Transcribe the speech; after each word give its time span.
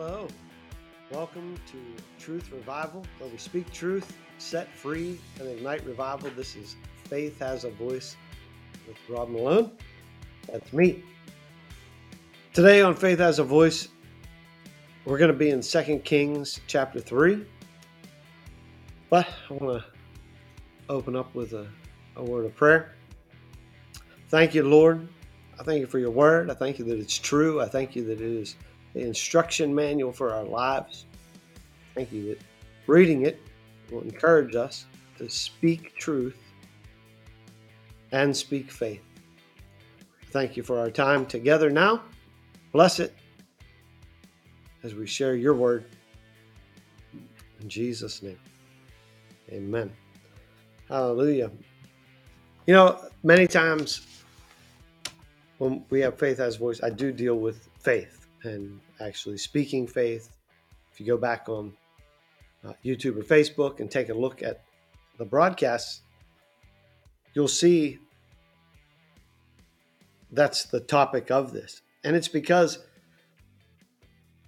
Hello. 0.00 0.28
Welcome 1.10 1.58
to 1.72 2.22
Truth 2.22 2.52
Revival, 2.52 3.04
where 3.18 3.28
we 3.28 3.36
speak 3.36 3.68
truth, 3.72 4.16
set 4.38 4.72
free, 4.72 5.18
and 5.40 5.48
ignite 5.48 5.84
revival. 5.84 6.30
This 6.36 6.54
is 6.54 6.76
Faith 7.08 7.40
Has 7.40 7.64
a 7.64 7.70
Voice 7.70 8.16
with 8.86 8.96
Rob 9.08 9.28
Malone. 9.28 9.72
That's 10.52 10.72
me. 10.72 11.02
Today 12.52 12.80
on 12.80 12.94
Faith 12.94 13.18
Has 13.18 13.40
a 13.40 13.42
Voice, 13.42 13.88
we're 15.04 15.18
going 15.18 15.32
to 15.32 15.36
be 15.36 15.50
in 15.50 15.62
2 15.62 15.98
Kings 16.04 16.60
chapter 16.68 17.00
3. 17.00 17.44
But 19.10 19.26
I 19.50 19.52
want 19.54 19.82
to 19.82 19.84
open 20.88 21.16
up 21.16 21.34
with 21.34 21.54
a, 21.54 21.66
a 22.14 22.22
word 22.22 22.44
of 22.44 22.54
prayer. 22.54 22.94
Thank 24.28 24.54
you, 24.54 24.62
Lord. 24.62 25.08
I 25.58 25.64
thank 25.64 25.80
you 25.80 25.88
for 25.88 25.98
your 25.98 26.12
word. 26.12 26.52
I 26.52 26.54
thank 26.54 26.78
you 26.78 26.84
that 26.84 27.00
it's 27.00 27.18
true. 27.18 27.60
I 27.60 27.66
thank 27.66 27.96
you 27.96 28.04
that 28.04 28.20
it 28.20 28.20
is 28.20 28.54
the 28.94 29.00
instruction 29.00 29.74
manual 29.74 30.12
for 30.12 30.32
our 30.32 30.44
lives. 30.44 31.06
Thank 31.94 32.12
you 32.12 32.28
that 32.28 32.40
reading 32.86 33.22
it 33.22 33.40
will 33.90 34.02
encourage 34.02 34.54
us 34.54 34.86
to 35.18 35.28
speak 35.28 35.94
truth 35.96 36.38
and 38.12 38.36
speak 38.36 38.70
faith. 38.70 39.02
Thank 40.30 40.56
you 40.56 40.62
for 40.62 40.78
our 40.78 40.90
time 40.90 41.26
together 41.26 41.70
now. 41.70 42.02
Bless 42.72 43.00
it 43.00 43.14
as 44.82 44.94
we 44.94 45.06
share 45.06 45.34
your 45.34 45.54
word. 45.54 45.84
In 47.60 47.68
Jesus' 47.68 48.22
name, 48.22 48.38
amen. 49.50 49.92
Hallelujah. 50.88 51.50
You 52.66 52.74
know, 52.74 53.00
many 53.22 53.46
times 53.46 54.06
when 55.58 55.84
we 55.90 56.00
have 56.00 56.18
faith 56.18 56.38
as 56.40 56.56
voice, 56.56 56.80
I 56.82 56.90
do 56.90 57.10
deal 57.10 57.36
with 57.36 57.68
faith 57.80 58.17
and 58.44 58.80
actually 59.00 59.38
speaking 59.38 59.86
faith. 59.86 60.30
If 60.92 61.00
you 61.00 61.06
go 61.06 61.16
back 61.16 61.48
on 61.48 61.72
uh, 62.64 62.72
YouTube 62.84 63.18
or 63.18 63.22
Facebook 63.22 63.80
and 63.80 63.90
take 63.90 64.08
a 64.08 64.14
look 64.14 64.42
at 64.42 64.62
the 65.18 65.24
broadcasts, 65.24 66.02
you'll 67.34 67.48
see 67.48 67.98
that's 70.32 70.64
the 70.64 70.80
topic 70.80 71.30
of 71.30 71.52
this. 71.52 71.82
And 72.04 72.14
it's 72.14 72.28
because 72.28 72.78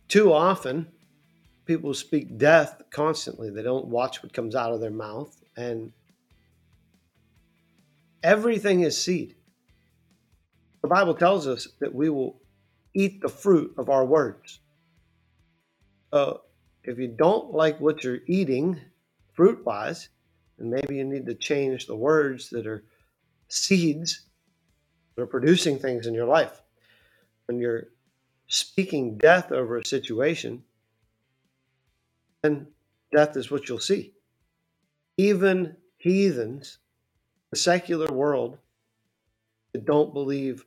too 0.09 0.33
often 0.33 0.87
people 1.65 1.95
speak 1.95 2.37
death 2.37 2.83
constantly. 2.91 3.51
They 3.51 3.63
don't 3.63 3.87
watch 3.87 4.23
what 4.23 4.33
comes 4.33 4.55
out 4.55 4.73
of 4.73 4.81
their 4.81 4.91
mouth. 4.91 5.37
And 5.57 5.93
everything 8.23 8.81
is 8.81 9.01
seed. 9.01 9.37
The 10.83 10.89
Bible 10.89 11.15
tells 11.15 11.47
us 11.47 11.69
that 11.81 11.95
we 11.95 12.09
will 12.11 12.41
eat 12.95 13.21
the 13.21 13.29
fruit 13.29 13.75
of 13.79 13.89
our 13.89 14.05
words. 14.05 14.61
So 16.13 16.43
if 16.85 16.99
you 16.99 17.09
don't 17.09 17.53
like 17.53 17.81
what 17.81 18.03
you're 18.03 18.19
eating, 18.27 18.81
fruit 19.33 19.65
wise, 19.65 20.09
then 20.59 20.71
maybe 20.71 20.97
you 20.97 21.05
need 21.05 21.27
to 21.27 21.35
change 21.35 21.87
the 21.87 21.97
words 21.97 22.51
that 22.51 22.67
are 22.67 22.85
seeds 23.49 24.23
that 25.15 25.23
are 25.23 25.27
producing 25.27 25.79
things 25.79 26.07
in 26.07 26.15
your 26.15 26.27
life. 26.27 26.63
When 27.47 27.59
you're 27.59 27.89
speaking 28.47 29.19
death 29.19 29.53
over 29.53 29.79
a 29.79 29.85
situation, 29.85 30.63
then 32.43 32.67
death 33.13 33.37
is 33.37 33.51
what 33.51 33.69
you'll 33.69 33.79
see. 33.79 34.15
Even 35.17 35.77
heathens, 35.99 36.79
the 37.51 37.57
secular 37.57 38.13
world 38.13 38.59
that 39.73 39.85
don't 39.85 40.15
believe 40.15 40.65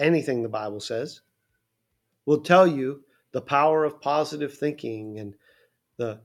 anything 0.00 0.42
the 0.42 0.48
Bible 0.48 0.80
says, 0.80 1.20
will 2.26 2.40
tell 2.40 2.66
you 2.66 3.04
the 3.32 3.40
power 3.40 3.84
of 3.84 4.00
positive 4.00 4.56
thinking 4.56 5.18
and 5.18 5.34
the 5.96 6.20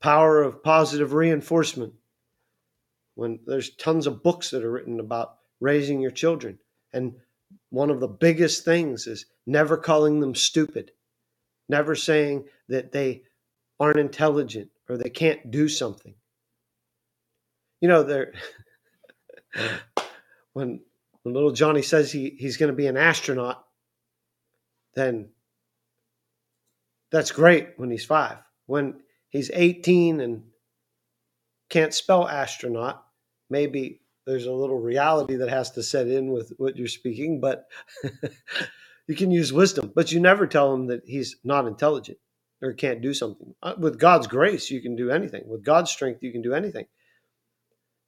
power 0.00 0.42
of 0.42 0.62
positive 0.62 1.12
reinforcement. 1.12 1.94
When 3.14 3.40
there's 3.46 3.70
tons 3.76 4.06
of 4.06 4.22
books 4.22 4.50
that 4.50 4.64
are 4.64 4.70
written 4.70 5.00
about 5.00 5.36
raising 5.60 6.00
your 6.00 6.10
children, 6.10 6.58
and 6.92 7.14
one 7.70 7.90
of 7.90 8.00
the 8.00 8.08
biggest 8.08 8.64
things 8.64 9.06
is 9.06 9.26
never 9.46 9.76
calling 9.76 10.20
them 10.20 10.34
stupid, 10.34 10.92
never 11.68 11.94
saying 11.94 12.44
that 12.68 12.92
they 12.92 13.22
aren't 13.78 13.98
intelligent 13.98 14.70
or 14.88 14.96
they 14.96 15.10
can't 15.10 15.50
do 15.50 15.68
something. 15.68 16.14
You 17.80 17.88
know, 17.88 18.02
there 18.02 18.32
when 20.52 20.80
when 21.22 21.34
little 21.34 21.52
Johnny 21.52 21.82
says 21.82 22.12
he, 22.12 22.36
he's 22.38 22.56
going 22.56 22.70
to 22.70 22.76
be 22.76 22.86
an 22.86 22.96
astronaut, 22.96 23.64
then 24.94 25.30
that's 27.10 27.30
great 27.30 27.70
when 27.76 27.90
he's 27.90 28.04
five. 28.04 28.38
When 28.66 29.00
he's 29.28 29.50
18 29.52 30.20
and 30.20 30.44
can't 31.70 31.94
spell 31.94 32.28
astronaut, 32.28 33.04
maybe 33.50 34.00
there's 34.26 34.46
a 34.46 34.52
little 34.52 34.78
reality 34.80 35.36
that 35.36 35.48
has 35.48 35.70
to 35.72 35.82
set 35.82 36.06
in 36.08 36.32
with 36.32 36.52
what 36.58 36.76
you're 36.76 36.86
speaking, 36.86 37.40
but 37.40 37.66
you 39.06 39.16
can 39.16 39.30
use 39.30 39.52
wisdom. 39.52 39.92
But 39.94 40.12
you 40.12 40.20
never 40.20 40.46
tell 40.46 40.72
him 40.74 40.86
that 40.88 41.02
he's 41.06 41.36
not 41.44 41.66
intelligent 41.66 42.18
or 42.62 42.72
can't 42.72 43.02
do 43.02 43.12
something. 43.12 43.54
Uh, 43.62 43.74
with 43.78 43.98
God's 43.98 44.26
grace, 44.26 44.70
you 44.70 44.80
can 44.80 44.96
do 44.96 45.10
anything. 45.10 45.42
With 45.46 45.64
God's 45.64 45.90
strength, 45.90 46.22
you 46.22 46.32
can 46.32 46.42
do 46.42 46.54
anything. 46.54 46.86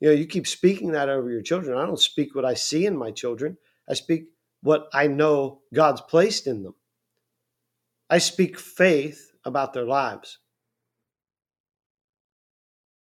You 0.05 0.11
know, 0.11 0.17
you 0.17 0.27
keep 0.27 0.47
speaking 0.47 0.93
that 0.93 1.09
over 1.09 1.31
your 1.31 1.41
children. 1.41 1.79
I 1.79 1.87
don't 1.87 1.99
speak 1.99 2.35
what 2.35 2.45
I 2.45 2.53
see 2.53 2.85
in 2.85 2.95
my 2.95 3.11
children. 3.11 3.57
I 3.89 3.95
speak 3.95 4.27
what 4.61 4.87
I 4.93 5.07
know 5.07 5.63
God's 5.73 6.03
placed 6.03 6.47
in 6.47 6.63
them. 6.63 6.75
I 8.11 8.19
speak 8.19 8.59
faith 8.59 9.33
about 9.47 9.73
their 9.73 9.87
lives. 9.87 10.41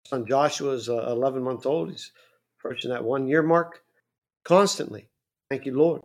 Son 0.07 0.25
Joshua 0.25 0.72
is 0.72 0.88
uh, 0.88 1.07
11 1.11 1.44
months 1.44 1.66
old. 1.66 1.91
He's 1.91 2.13
approaching 2.57 2.91
that 2.91 3.03
one 3.03 3.28
year 3.28 3.44
mark 3.44 3.81
constantly. 4.45 5.09
Thank 5.50 5.66
you, 5.66 5.78
Lord. 5.78 6.01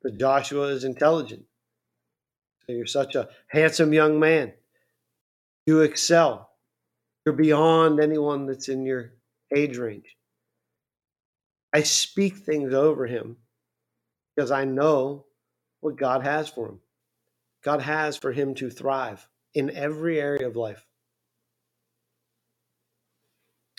That 0.00 0.18
Joshua 0.18 0.68
is 0.68 0.84
intelligent. 0.84 1.44
You're 2.66 2.86
such 2.86 3.16
a 3.16 3.28
handsome 3.48 3.92
young 3.92 4.18
man. 4.18 4.54
You 5.66 5.82
excel. 5.82 6.52
You're 7.26 7.34
beyond 7.34 8.00
anyone 8.00 8.46
that's 8.46 8.70
in 8.70 8.86
your 8.86 9.12
age 9.54 9.76
range. 9.76 10.16
I 11.72 11.82
speak 11.82 12.36
things 12.36 12.74
over 12.74 13.06
him 13.06 13.36
because 14.34 14.50
I 14.50 14.64
know 14.64 15.26
what 15.80 15.96
God 15.96 16.22
has 16.22 16.48
for 16.48 16.68
him. 16.68 16.80
God 17.64 17.80
has 17.80 18.16
for 18.16 18.32
him 18.32 18.54
to 18.56 18.70
thrive 18.70 19.26
in 19.54 19.70
every 19.70 20.20
area 20.20 20.46
of 20.46 20.56
life. 20.56 20.86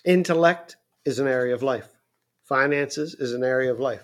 Intellect 0.06 0.78
is 1.06 1.20
an 1.20 1.28
area 1.28 1.54
of 1.54 1.64
life, 1.64 1.90
finances 2.44 3.16
is 3.16 3.34
an 3.34 3.44
area 3.44 3.72
of 3.72 3.80
life. 3.80 4.04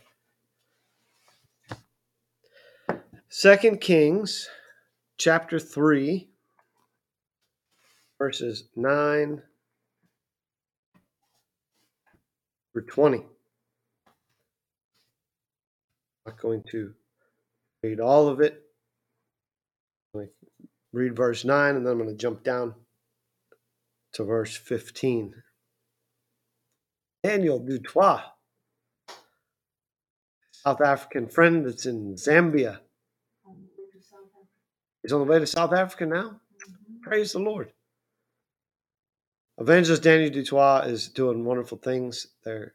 Second 3.29 3.79
Kings 3.79 4.49
chapter 5.17 5.59
3 5.59 6.27
verses 8.17 8.65
9 8.75 9.41
through 12.73 12.85
20 12.85 13.25
not 16.29 16.41
going 16.41 16.63
to 16.71 16.93
read 17.81 17.99
all 17.99 18.27
of 18.27 18.39
it. 18.39 18.61
read 20.91 21.15
verse 21.15 21.45
9 21.45 21.75
and 21.75 21.85
then 21.85 21.93
I'm 21.93 21.99
going 21.99 22.09
to 22.09 22.15
jump 22.15 22.43
down 22.43 22.73
to 24.13 24.23
verse 24.23 24.55
15. 24.55 25.33
Daniel 27.23 27.59
Dutoit, 27.59 28.23
South 30.51 30.81
African 30.81 31.27
friend 31.27 31.65
that's 31.65 31.85
in 31.85 32.15
Zambia. 32.15 32.79
He's 35.01 35.13
on 35.13 35.19
the 35.19 35.31
way 35.31 35.39
to 35.39 35.47
South 35.47 35.73
Africa 35.73 36.05
now. 36.05 36.23
Mm-hmm. 36.23 37.01
Praise 37.01 37.31
the 37.31 37.39
Lord. 37.39 37.71
Evangelist 39.57 40.03
Daniel 40.03 40.29
Dutoit 40.29 40.87
is 40.87 41.09
doing 41.09 41.43
wonderful 41.43 41.77
things. 41.77 42.27
Their 42.45 42.73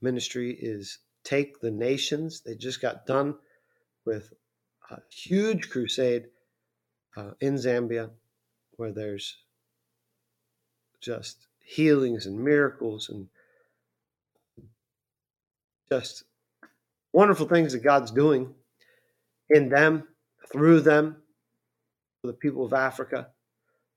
ministry 0.00 0.56
is 0.60 0.98
take 1.28 1.60
the 1.60 1.70
nations. 1.70 2.40
They 2.40 2.54
just 2.54 2.80
got 2.80 3.06
done 3.06 3.34
with 4.06 4.32
a 4.90 4.98
huge 5.10 5.68
crusade 5.68 6.28
uh, 7.16 7.32
in 7.40 7.54
Zambia 7.54 8.10
where 8.76 8.92
there's 8.92 9.36
just 11.02 11.46
healings 11.62 12.24
and 12.24 12.38
miracles 12.38 13.10
and 13.10 13.28
just 15.90 16.24
wonderful 17.12 17.46
things 17.46 17.72
that 17.72 17.84
God's 17.84 18.10
doing 18.10 18.54
in 19.50 19.68
them, 19.68 20.04
through 20.50 20.80
them, 20.80 21.16
for 22.20 22.28
the 22.28 22.32
people 22.32 22.64
of 22.64 22.72
Africa. 22.72 23.28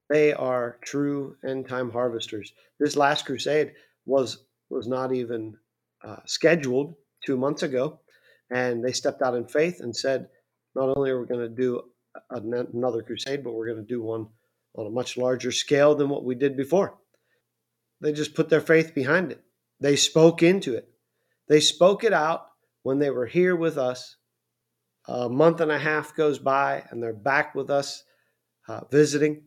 They 0.09 0.33
are 0.33 0.77
true 0.81 1.37
end 1.45 1.69
time 1.69 1.89
harvesters. 1.91 2.51
This 2.79 2.97
last 2.97 3.25
crusade 3.25 3.73
was 4.05 4.43
was 4.69 4.87
not 4.87 5.13
even 5.13 5.57
uh, 6.03 6.17
scheduled 6.25 6.95
two 7.25 7.37
months 7.37 7.63
ago, 7.63 7.99
and 8.49 8.83
they 8.83 8.91
stepped 8.91 9.21
out 9.21 9.35
in 9.35 9.45
faith 9.45 9.79
and 9.79 9.95
said, 9.95 10.27
not 10.75 10.95
only 10.95 11.09
are 11.09 11.19
we 11.19 11.27
going 11.27 11.39
to 11.41 11.49
do 11.49 11.81
another 12.29 13.01
crusade, 13.01 13.43
but 13.43 13.53
we're 13.53 13.67
going 13.67 13.85
to 13.85 13.93
do 13.93 14.01
one 14.01 14.27
on 14.75 14.87
a 14.87 14.89
much 14.89 15.17
larger 15.17 15.51
scale 15.51 15.95
than 15.95 16.09
what 16.09 16.23
we 16.23 16.35
did 16.35 16.55
before. 16.55 16.97
They 17.99 18.13
just 18.13 18.35
put 18.35 18.49
their 18.49 18.61
faith 18.61 18.95
behind 18.95 19.31
it. 19.31 19.43
They 19.79 19.95
spoke 19.95 20.43
into 20.43 20.75
it. 20.75 20.89
They 21.47 21.59
spoke 21.59 22.03
it 22.03 22.13
out 22.13 22.47
when 22.83 22.99
they 22.99 23.09
were 23.09 23.25
here 23.25 23.55
with 23.55 23.77
us. 23.77 24.15
A 25.07 25.27
month 25.27 25.61
and 25.61 25.71
a 25.71 25.79
half 25.79 26.15
goes 26.15 26.39
by, 26.39 26.83
and 26.89 27.01
they're 27.01 27.13
back 27.13 27.55
with 27.55 27.69
us 27.69 28.03
uh, 28.67 28.81
visiting. 28.91 29.43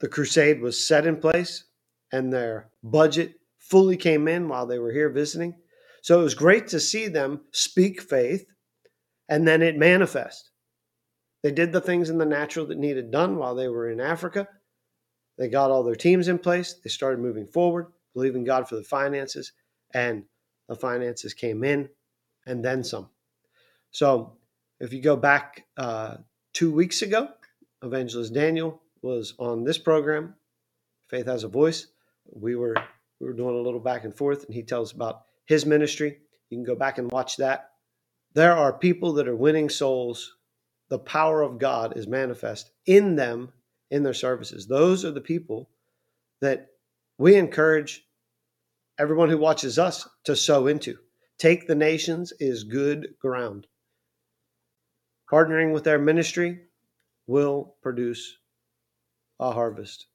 The 0.00 0.08
crusade 0.08 0.60
was 0.60 0.86
set 0.86 1.06
in 1.06 1.16
place, 1.16 1.64
and 2.12 2.32
their 2.32 2.70
budget 2.82 3.34
fully 3.58 3.96
came 3.96 4.28
in 4.28 4.48
while 4.48 4.66
they 4.66 4.78
were 4.78 4.92
here 4.92 5.10
visiting. 5.10 5.54
So 6.08 6.20
it 6.20 6.24
was 6.24 6.34
great 6.34 6.68
to 6.68 6.80
see 6.80 7.08
them 7.08 7.42
speak 7.52 8.00
faith 8.00 8.46
and 9.28 9.46
then 9.46 9.60
it 9.60 9.76
manifest. 9.76 10.52
They 11.42 11.50
did 11.52 11.70
the 11.70 11.82
things 11.82 12.08
in 12.08 12.16
the 12.16 12.24
natural 12.24 12.64
that 12.68 12.78
needed 12.78 13.10
done 13.10 13.36
while 13.36 13.54
they 13.54 13.68
were 13.68 13.90
in 13.90 14.00
Africa. 14.00 14.48
They 15.36 15.48
got 15.48 15.70
all 15.70 15.82
their 15.82 15.94
teams 15.94 16.28
in 16.28 16.38
place. 16.38 16.80
They 16.82 16.88
started 16.88 17.20
moving 17.20 17.46
forward, 17.46 17.88
believing 18.14 18.42
God 18.42 18.66
for 18.66 18.76
the 18.76 18.84
finances, 18.84 19.52
and 19.92 20.24
the 20.66 20.76
finances 20.76 21.34
came 21.34 21.62
in 21.62 21.90
and 22.46 22.64
then 22.64 22.82
some. 22.82 23.10
So 23.90 24.38
if 24.80 24.94
you 24.94 25.02
go 25.02 25.14
back 25.14 25.66
uh, 25.76 26.16
two 26.54 26.72
weeks 26.72 27.02
ago, 27.02 27.28
Evangelist 27.82 28.32
Daniel 28.32 28.80
was 29.02 29.34
on 29.38 29.62
this 29.62 29.76
program, 29.76 30.36
Faith 31.10 31.26
Has 31.26 31.44
a 31.44 31.48
Voice. 31.48 31.88
We 32.32 32.56
were 32.56 32.76
we 33.20 33.26
were 33.26 33.34
doing 33.34 33.56
a 33.56 33.60
little 33.60 33.78
back 33.78 34.04
and 34.04 34.16
forth, 34.16 34.46
and 34.46 34.54
he 34.54 34.62
tells 34.62 34.94
about 34.94 35.27
his 35.48 35.66
ministry. 35.66 36.18
You 36.50 36.58
can 36.58 36.64
go 36.64 36.76
back 36.76 36.98
and 36.98 37.10
watch 37.10 37.38
that. 37.38 37.70
There 38.34 38.56
are 38.56 38.72
people 38.72 39.14
that 39.14 39.26
are 39.26 39.34
winning 39.34 39.70
souls. 39.70 40.36
The 40.90 40.98
power 40.98 41.42
of 41.42 41.58
God 41.58 41.96
is 41.96 42.06
manifest 42.06 42.70
in 42.86 43.16
them 43.16 43.52
in 43.90 44.02
their 44.02 44.14
services. 44.14 44.66
Those 44.66 45.04
are 45.04 45.10
the 45.10 45.20
people 45.22 45.70
that 46.40 46.68
we 47.16 47.34
encourage 47.34 48.04
everyone 48.98 49.30
who 49.30 49.38
watches 49.38 49.78
us 49.78 50.06
to 50.24 50.36
sow 50.36 50.66
into. 50.66 50.98
Take 51.38 51.66
the 51.66 51.74
nations 51.74 52.32
is 52.38 52.64
good 52.64 53.14
ground. 53.18 53.66
Partnering 55.30 55.72
with 55.72 55.84
their 55.84 55.98
ministry 55.98 56.60
will 57.26 57.74
produce 57.82 58.36
a 59.40 59.52
harvest. 59.52 60.06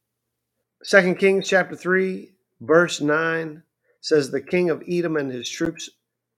Second 0.84 1.18
Kings 1.18 1.48
chapter 1.48 1.76
3, 1.76 2.34
verse 2.62 3.02
9 3.02 3.64
says 4.04 4.30
the 4.32 4.42
king 4.42 4.70
of 4.70 4.84
Edom 4.88 5.18
and 5.18 5.32
his 5.32 5.50
troops 5.50 5.90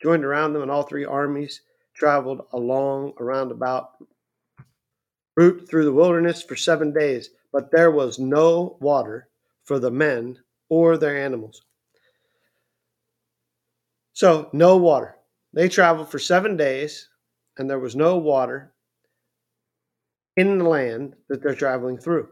joined 0.01 0.25
around 0.25 0.53
them, 0.53 0.63
and 0.63 0.71
all 0.71 0.83
three 0.83 1.05
armies 1.05 1.63
traveled 1.95 2.43
along 2.53 3.13
a 3.19 3.25
roundabout 3.25 3.91
route 5.37 5.67
through 5.69 5.85
the 5.85 5.93
wilderness 5.93 6.43
for 6.43 6.55
seven 6.55 6.93
days, 6.93 7.31
but 7.51 7.71
there 7.71 7.91
was 7.91 8.19
no 8.19 8.77
water 8.81 9.29
for 9.65 9.79
the 9.79 9.91
men 9.91 10.37
or 10.69 10.97
their 10.97 11.17
animals. 11.17 11.63
So, 14.13 14.49
no 14.53 14.77
water. 14.77 15.17
They 15.53 15.69
traveled 15.69 16.09
for 16.11 16.19
seven 16.19 16.57
days, 16.57 17.09
and 17.57 17.69
there 17.69 17.79
was 17.79 17.95
no 17.95 18.17
water 18.17 18.73
in 20.37 20.59
the 20.59 20.65
land 20.65 21.15
that 21.29 21.41
they're 21.41 21.55
traveling 21.55 21.97
through. 21.97 22.29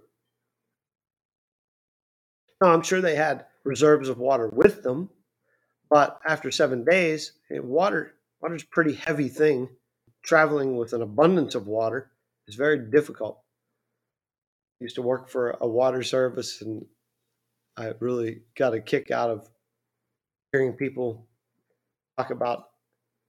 Now, 2.61 2.73
I'm 2.73 2.83
sure 2.83 3.01
they 3.01 3.15
had 3.15 3.47
reserves 3.65 4.09
of 4.09 4.19
water 4.19 4.49
with 4.49 4.83
them, 4.83 5.09
but 5.93 6.19
after 6.27 6.49
seven 6.49 6.83
days, 6.83 7.33
water 7.51 8.15
water 8.41 8.55
is 8.55 8.63
a 8.63 8.67
pretty 8.67 8.93
heavy 8.93 9.29
thing. 9.29 9.69
Traveling 10.23 10.75
with 10.75 10.93
an 10.93 11.03
abundance 11.03 11.53
of 11.53 11.67
water 11.67 12.09
is 12.47 12.55
very 12.55 12.79
difficult. 12.89 13.37
I 14.81 14.85
used 14.85 14.95
to 14.95 15.03
work 15.03 15.29
for 15.29 15.55
a 15.61 15.67
water 15.67 16.01
service, 16.01 16.63
and 16.63 16.83
I 17.77 17.91
really 17.99 18.41
got 18.57 18.73
a 18.73 18.81
kick 18.81 19.11
out 19.11 19.29
of 19.29 19.47
hearing 20.51 20.73
people 20.73 21.27
talk 22.17 22.31
about, 22.31 22.69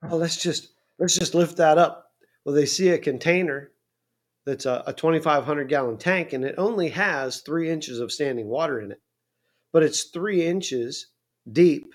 oh, 0.03 0.17
let's 0.17 0.43
just 0.43 0.71
let's 0.99 1.19
just 1.19 1.35
lift 1.35 1.59
that 1.59 1.77
up. 1.77 2.13
Well, 2.47 2.55
they 2.55 2.65
see 2.65 2.89
a 2.89 2.99
container 2.99 3.73
that's 4.47 4.65
a, 4.65 4.85
a 4.87 4.95
2,500 4.95 5.69
gallon 5.69 5.99
tank, 5.99 6.33
and 6.33 6.47
it 6.47 6.55
only 6.57 6.89
has 6.89 7.43
three 7.43 7.69
inches 7.69 8.01
of 8.01 8.11
standing 8.11 8.47
water 8.47 8.81
in 8.81 8.91
it, 8.91 9.03
but 9.71 9.83
it's 9.83 10.05
three 10.05 10.47
inches 10.47 11.09
deep, 11.53 11.93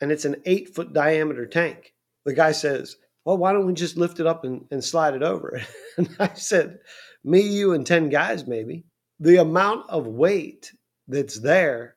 and 0.00 0.12
it's 0.12 0.24
an 0.24 0.42
eight 0.44 0.74
foot 0.74 0.92
diameter 0.92 1.46
tank. 1.46 1.94
The 2.24 2.34
guy 2.34 2.52
says, 2.52 2.96
well, 3.24 3.36
why 3.36 3.52
don't 3.52 3.66
we 3.66 3.74
just 3.74 3.96
lift 3.96 4.20
it 4.20 4.26
up 4.26 4.44
and, 4.44 4.64
and 4.70 4.82
slide 4.82 5.14
it 5.14 5.22
over? 5.22 5.60
and 5.96 6.08
I 6.18 6.34
said, 6.34 6.78
me, 7.24 7.40
you, 7.40 7.72
and 7.72 7.86
10 7.86 8.08
guys, 8.08 8.46
maybe. 8.46 8.84
The 9.18 9.38
amount 9.38 9.90
of 9.90 10.06
weight 10.06 10.72
that's 11.08 11.40
there 11.40 11.96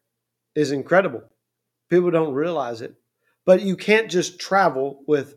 is 0.56 0.72
incredible. 0.72 1.24
People 1.90 2.12
don't 2.12 2.34
realize 2.34 2.82
it. 2.82 2.96
But 3.46 3.62
you 3.62 3.76
can't 3.76 4.10
just 4.10 4.40
travel 4.40 5.04
with 5.08 5.36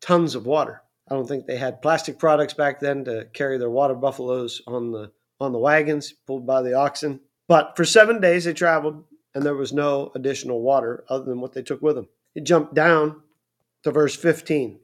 tons 0.00 0.34
of 0.34 0.46
water. 0.46 0.82
I 1.10 1.14
don't 1.14 1.26
think 1.26 1.46
they 1.46 1.56
had 1.56 1.82
plastic 1.82 2.18
products 2.18 2.54
back 2.54 2.80
then 2.80 3.04
to 3.04 3.26
carry 3.32 3.58
their 3.58 3.70
water 3.70 3.94
buffaloes 3.94 4.62
on 4.66 4.92
the 4.92 5.12
on 5.40 5.52
the 5.52 5.58
wagons 5.58 6.12
pulled 6.26 6.46
by 6.46 6.62
the 6.62 6.74
oxen. 6.74 7.20
But 7.48 7.76
for 7.76 7.84
seven 7.84 8.20
days 8.20 8.44
they 8.44 8.52
traveled, 8.52 9.04
and 9.34 9.44
there 9.44 9.54
was 9.54 9.72
no 9.72 10.12
additional 10.14 10.60
water 10.60 11.04
other 11.08 11.24
than 11.24 11.40
what 11.40 11.52
they 11.52 11.62
took 11.62 11.82
with 11.82 11.96
them. 11.96 12.08
He 12.34 12.40
jumped 12.40 12.74
down 12.74 13.22
to 13.82 13.90
verse 13.90 14.16
15. 14.16 14.78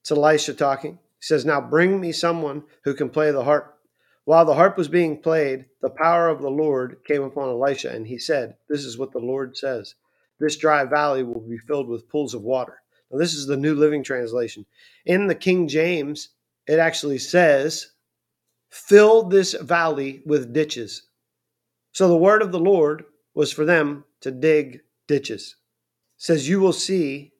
It's 0.00 0.10
Elisha 0.10 0.54
talking. 0.54 0.94
He 0.94 1.22
says, 1.22 1.44
Now 1.44 1.60
bring 1.60 2.00
me 2.00 2.12
someone 2.12 2.64
who 2.84 2.94
can 2.94 3.10
play 3.10 3.30
the 3.30 3.44
harp. 3.44 3.78
While 4.24 4.44
the 4.44 4.54
harp 4.54 4.76
was 4.78 4.88
being 4.88 5.20
played, 5.20 5.66
the 5.82 5.90
power 5.90 6.28
of 6.28 6.40
the 6.40 6.50
Lord 6.50 6.98
came 7.06 7.22
upon 7.22 7.48
Elisha, 7.48 7.90
and 7.90 8.06
he 8.06 8.18
said, 8.18 8.56
This 8.68 8.84
is 8.84 8.98
what 8.98 9.12
the 9.12 9.18
Lord 9.18 9.56
says 9.56 9.94
this 10.40 10.56
dry 10.56 10.84
valley 10.84 11.22
will 11.22 11.40
be 11.40 11.58
filled 11.58 11.88
with 11.88 12.08
pools 12.08 12.34
of 12.34 12.42
water. 12.42 12.82
Now, 13.10 13.18
this 13.18 13.34
is 13.34 13.46
the 13.46 13.56
New 13.56 13.74
Living 13.74 14.02
Translation. 14.02 14.66
In 15.06 15.26
the 15.26 15.34
King 15.34 15.68
James, 15.68 16.30
it 16.66 16.78
actually 16.78 17.18
says, 17.18 17.92
Fill 18.70 19.24
this 19.24 19.54
valley 19.54 20.22
with 20.26 20.52
ditches. 20.52 21.02
So 21.92 22.08
the 22.08 22.16
word 22.16 22.42
of 22.42 22.50
the 22.50 22.58
Lord 22.58 23.04
was 23.34 23.52
for 23.52 23.64
them 23.64 24.04
to 24.20 24.30
dig 24.30 24.80
ditches. 25.06 25.56
It 26.16 26.22
says, 26.22 26.48
You 26.48 26.60
will 26.60 26.72
see 26.72 27.32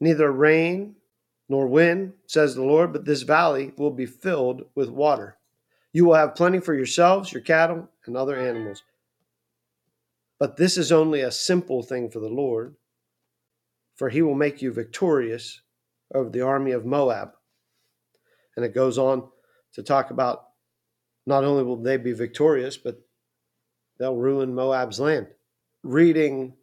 neither 0.00 0.30
rain 0.30 0.96
nor 1.48 1.66
wind, 1.66 2.14
says 2.26 2.54
the 2.54 2.62
Lord, 2.62 2.92
but 2.92 3.04
this 3.04 3.22
valley 3.22 3.72
will 3.76 3.90
be 3.90 4.06
filled 4.06 4.62
with 4.74 4.88
water. 4.88 5.36
You 5.92 6.06
will 6.06 6.14
have 6.14 6.34
plenty 6.34 6.60
for 6.60 6.74
yourselves, 6.74 7.32
your 7.32 7.42
cattle, 7.42 7.88
and 8.06 8.16
other 8.16 8.36
animals. 8.36 8.82
But 10.38 10.56
this 10.56 10.76
is 10.76 10.90
only 10.90 11.20
a 11.20 11.30
simple 11.30 11.82
thing 11.82 12.10
for 12.10 12.20
the 12.20 12.28
Lord, 12.28 12.74
for 13.96 14.08
he 14.08 14.22
will 14.22 14.34
make 14.34 14.62
you 14.62 14.72
victorious 14.72 15.60
over 16.14 16.30
the 16.30 16.40
army 16.40 16.72
of 16.72 16.86
Moab. 16.86 17.32
And 18.56 18.64
it 18.64 18.74
goes 18.74 18.98
on 18.98 19.28
to 19.74 19.82
talk 19.82 20.10
about 20.10 20.46
not 21.26 21.44
only 21.44 21.62
will 21.62 21.76
they 21.76 21.96
be 21.96 22.12
victorious, 22.12 22.76
but 22.76 23.00
they'll 23.98 24.16
ruin 24.16 24.54
Moab's 24.54 24.98
land. 24.98 25.28
Reading 25.84 26.54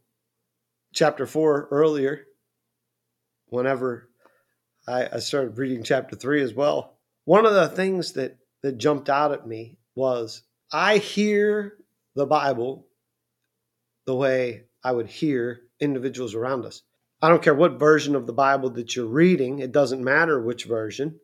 chapter 0.93 1.25
4 1.25 1.67
earlier, 1.71 2.25
whenever 3.47 4.09
I, 4.87 5.09
I 5.13 5.19
started 5.19 5.57
reading 5.57 5.83
chapter 5.83 6.15
3 6.15 6.41
as 6.41 6.53
well, 6.53 6.97
one 7.25 7.45
of 7.45 7.53
the 7.53 7.67
things 7.67 8.13
that, 8.13 8.37
that 8.63 8.77
jumped 8.77 9.09
out 9.09 9.33
at 9.33 9.45
me 9.45 9.77
was 9.93 10.43
I 10.71 10.99
hear 10.99 11.77
the 12.15 12.25
Bible 12.25 12.87
the 14.05 14.15
way 14.15 14.63
I 14.83 14.93
would 14.93 15.07
hear 15.07 15.63
individuals 15.81 16.33
around 16.33 16.65
us. 16.65 16.81
I 17.21 17.27
don't 17.27 17.43
care 17.43 17.53
what 17.53 17.77
version 17.77 18.15
of 18.15 18.25
the 18.25 18.33
Bible 18.33 18.69
that 18.71 18.95
you're 18.95 19.05
reading, 19.05 19.59
it 19.59 19.73
doesn't 19.73 20.03
matter 20.03 20.41
which 20.41 20.63
version. 20.63 21.19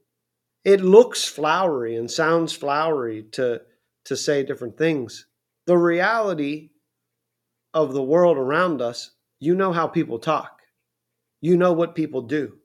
It 0.66 0.82
looks 0.82 1.24
flowery 1.24 1.96
and 1.96 2.12
sounds 2.12 2.52
flowery 2.52 3.24
to, 3.34 3.62
to 4.04 4.18
say 4.18 4.44
different 4.44 4.78
things. 4.78 5.28
The 5.66 5.78
reality 5.78 6.72
of 7.76 7.94
the 7.94 8.04
world 8.04 8.38
around 8.38 8.82
us, 8.82 9.12
you 9.40 9.56
know 9.56 9.74
how 9.74 9.88
people 9.88 10.20
talk, 10.20 10.62
you 11.42 11.58
know 11.58 11.74
what 11.74 11.96
people 11.96 12.24
do. 12.24 12.58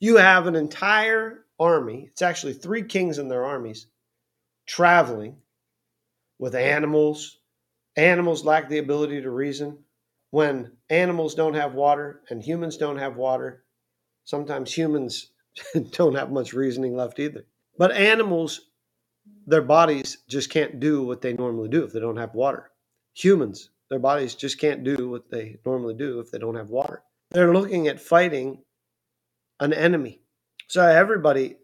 You 0.00 0.18
have 0.18 0.46
an 0.46 0.56
entire 0.56 1.46
army, 1.60 2.08
it's 2.10 2.22
actually 2.22 2.54
three 2.54 2.84
kings 2.84 3.18
and 3.18 3.30
their 3.30 3.46
armies, 3.46 3.88
traveling 4.66 5.36
with 6.38 6.54
animals, 6.54 7.36
Animals 7.96 8.44
lack 8.44 8.68
the 8.70 8.78
ability 8.78 9.22
to 9.22 9.30
reason. 9.30 9.78
When 10.30 10.72
animals 10.90 11.36
don't 11.36 11.54
have 11.54 11.74
water 11.74 12.22
and 12.30 12.42
humans 12.42 12.78
don't 12.78 12.98
have 12.98 13.16
water, 13.16 13.64
sometimes 14.24 14.72
humans 14.76 15.32
don't 15.92 16.16
have 16.16 16.32
much 16.32 16.54
reasoning 16.54 16.96
left 16.96 17.20
either. 17.20 17.46
But 17.78 17.92
animals, 17.92 18.70
their 19.46 19.62
bodies 19.62 20.18
just 20.28 20.50
can't 20.50 20.80
do 20.80 21.04
what 21.04 21.22
they 21.22 21.34
normally 21.34 21.70
do 21.70 21.84
if 21.84 21.92
they 21.92 22.00
don't 22.00 22.18
have 22.18 22.34
water. 22.34 22.70
Humans, 23.14 23.70
their 23.90 23.98
bodies 23.98 24.34
just 24.34 24.60
can't 24.60 24.84
do 24.84 25.08
what 25.08 25.30
they 25.30 25.58
normally 25.64 25.94
do 25.94 26.20
if 26.20 26.30
they 26.30 26.38
don't 26.38 26.56
have 26.56 26.70
water. 26.70 27.02
They're 27.30 27.54
looking 27.54 27.88
at 27.88 28.00
fighting 28.00 28.62
an 29.60 29.72
enemy. 29.72 30.20
So 30.68 30.86
everybody 30.86 31.56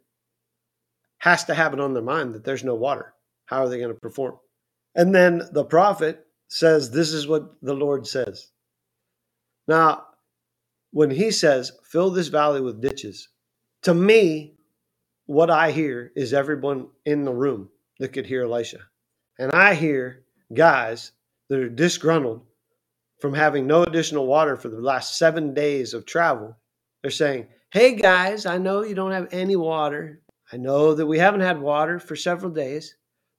has 1.19 1.45
to 1.45 1.55
have 1.55 1.73
it 1.73 1.81
on 1.81 1.95
their 1.95 2.03
mind 2.03 2.35
that 2.35 2.45
there's 2.45 2.65
no 2.65 2.75
water. 2.75 3.15
How 3.47 3.63
are 3.63 3.69
they 3.69 3.79
going 3.79 3.95
to 3.95 4.01
perform? 4.01 4.39
And 4.95 5.15
then 5.15 5.43
the 5.53 5.65
prophet 5.65 6.27
says, 6.49 6.91
This 6.91 7.13
is 7.13 7.27
what 7.27 7.55
the 7.63 7.75
Lord 7.75 8.07
says. 8.07 8.51
Now, 9.69 10.05
when 10.93 11.11
he 11.11 11.31
says, 11.31 11.73
Fill 11.85 12.11
this 12.11 12.29
valley 12.29 12.61
with 12.61 12.81
ditches, 12.81 13.29
to 13.83 13.95
me, 13.95 14.55
what 15.27 15.51
I 15.51 15.71
hear 15.71 16.13
is 16.15 16.33
everyone 16.33 16.89
in 17.05 17.25
the 17.25 17.33
room 17.33 17.71
that 17.99 18.13
could 18.13 18.27
hear 18.27 18.45
Elisha. 18.45 18.81
And 19.39 19.53
I 19.53 19.75
hear 19.75 20.25
guys 20.53 21.13
that 21.49 21.59
are 21.59 21.69
disgruntled 21.69 22.43
from 23.21 23.35
having 23.35 23.67
no 23.67 23.83
additional 23.83 24.27
water 24.27 24.57
for 24.57 24.69
the 24.69 24.81
last 24.81 25.19
seven 25.19 25.55
days 25.55 25.95
of 25.95 26.07
travel. 26.07 26.57
They're 27.03 27.11
saying, 27.11 27.49
Hey 27.71 27.97
guys, 27.97 28.47
I 28.47 28.59
know 28.59 28.83
you 28.83 28.95
don't 28.95 29.13
have 29.13 29.29
any 29.33 29.57
water. 29.57 30.23
I 30.53 30.57
know 30.57 30.95
that 30.95 31.07
we 31.07 31.19
haven't 31.19 31.41
had 31.41 31.61
water 31.61 31.99
for 31.99 32.17
several 32.17 32.53
days, 32.53 32.97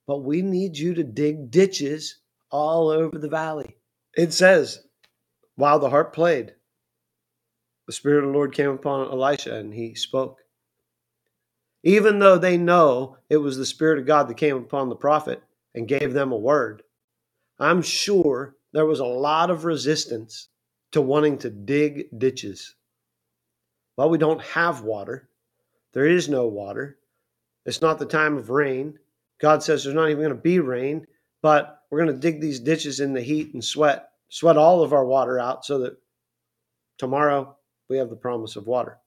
but 0.07 0.23
we 0.23 0.41
need 0.41 0.77
you 0.77 0.93
to 0.95 1.03
dig 1.03 1.51
ditches 1.51 2.19
all 2.51 2.89
over 2.89 3.17
the 3.17 3.29
valley. 3.29 3.77
It 4.15 4.33
says, 4.33 4.79
while 5.55 5.79
the 5.79 5.89
harp 5.89 6.13
played, 6.13 6.53
the 7.87 7.93
Spirit 7.93 8.23
of 8.23 8.31
the 8.31 8.37
Lord 8.37 8.53
came 8.53 8.69
upon 8.69 9.09
Elisha 9.09 9.55
and 9.55 9.73
he 9.73 9.95
spoke. 9.95 10.39
Even 11.83 12.19
though 12.19 12.37
they 12.37 12.57
know 12.57 13.17
it 13.29 13.37
was 13.37 13.57
the 13.57 13.65
Spirit 13.65 13.99
of 13.99 14.07
God 14.07 14.27
that 14.27 14.37
came 14.37 14.57
upon 14.57 14.89
the 14.89 14.95
prophet 14.95 15.43
and 15.73 15.87
gave 15.87 16.13
them 16.13 16.31
a 16.31 16.37
word, 16.37 16.81
I'm 17.59 17.81
sure 17.81 18.55
there 18.73 18.85
was 18.85 18.99
a 18.99 19.05
lot 19.05 19.49
of 19.49 19.65
resistance 19.65 20.49
to 20.91 21.01
wanting 21.01 21.37
to 21.39 21.49
dig 21.49 22.07
ditches. 22.17 22.75
Well, 23.97 24.09
we 24.09 24.17
don't 24.17 24.41
have 24.41 24.81
water. 24.81 25.29
There 25.93 26.05
is 26.05 26.27
no 26.27 26.47
water. 26.47 26.97
It's 27.65 27.81
not 27.81 27.99
the 27.99 28.05
time 28.05 28.37
of 28.37 28.49
rain. 28.49 28.99
God 29.39 29.63
says 29.63 29.83
there's 29.83 29.95
not 29.95 30.09
even 30.09 30.23
going 30.23 30.35
to 30.35 30.41
be 30.41 30.59
rain, 30.59 31.07
but 31.41 31.81
we're 31.89 32.03
going 32.03 32.13
to 32.13 32.19
dig 32.19 32.41
these 32.41 32.59
ditches 32.59 32.99
in 32.99 33.13
the 33.13 33.21
heat 33.21 33.53
and 33.53 33.63
sweat, 33.63 34.09
sweat 34.29 34.57
all 34.57 34.83
of 34.83 34.93
our 34.93 35.05
water 35.05 35.39
out 35.39 35.65
so 35.65 35.79
that 35.79 35.97
tomorrow 36.97 37.55
we 37.89 37.97
have 37.97 38.09
the 38.09 38.15
promise 38.15 38.55
of 38.55 38.67
water. 38.67 38.97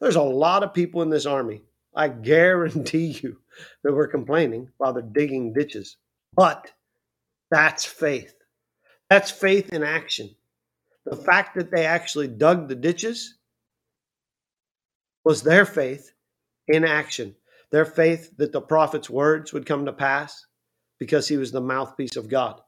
There's 0.00 0.16
a 0.16 0.22
lot 0.22 0.62
of 0.62 0.74
people 0.74 1.02
in 1.02 1.10
this 1.10 1.26
army. 1.26 1.62
I 1.94 2.08
guarantee 2.08 3.18
you 3.22 3.40
that 3.82 3.94
we're 3.94 4.08
complaining 4.08 4.68
while 4.76 4.92
they're 4.92 5.02
digging 5.02 5.52
ditches. 5.52 5.96
But 6.34 6.70
that's 7.50 7.84
faith. 7.84 8.34
That's 9.10 9.30
faith 9.30 9.72
in 9.72 9.82
action. 9.82 10.34
The 11.06 11.16
fact 11.16 11.56
that 11.56 11.70
they 11.70 11.86
actually 11.86 12.28
dug 12.28 12.68
the 12.68 12.74
ditches 12.74 13.38
was 15.24 15.42
their 15.42 15.64
faith 15.64 16.12
in 16.68 16.84
action. 16.84 17.34
Their 17.70 17.84
faith 17.84 18.36
that 18.36 18.52
the 18.52 18.60
prophet's 18.60 19.10
words 19.10 19.52
would 19.52 19.66
come 19.66 19.86
to 19.86 19.92
pass 19.92 20.44
because 20.98 21.28
he 21.28 21.36
was 21.36 21.52
the 21.52 21.60
mouthpiece 21.60 22.16
of 22.16 22.28
God. 22.28 22.60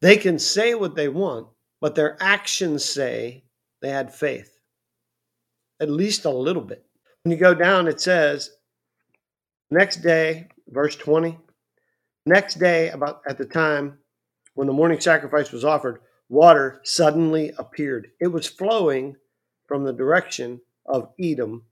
They 0.00 0.16
can 0.16 0.38
say 0.38 0.74
what 0.74 0.94
they 0.94 1.08
want, 1.08 1.48
but 1.80 1.94
their 1.94 2.16
actions 2.20 2.84
say 2.84 3.44
they 3.80 3.90
had 3.90 4.14
faith, 4.14 4.58
at 5.80 5.90
least 5.90 6.24
a 6.24 6.30
little 6.30 6.62
bit. 6.62 6.84
When 7.22 7.32
you 7.32 7.38
go 7.38 7.54
down, 7.54 7.88
it 7.88 8.00
says, 8.00 8.50
next 9.70 9.96
day, 9.96 10.48
verse 10.68 10.96
20, 10.96 11.38
next 12.26 12.56
day, 12.56 12.90
about 12.90 13.22
at 13.28 13.38
the 13.38 13.44
time 13.44 13.98
when 14.54 14.66
the 14.66 14.72
morning 14.72 15.00
sacrifice 15.00 15.52
was 15.52 15.64
offered, 15.64 16.00
water 16.28 16.80
suddenly 16.84 17.52
appeared. 17.58 18.10
It 18.20 18.28
was 18.28 18.48
flowing 18.48 19.16
from 19.66 19.84
the 19.84 19.92
direction 19.92 20.60
of 20.86 21.12
Edom, 21.20 21.64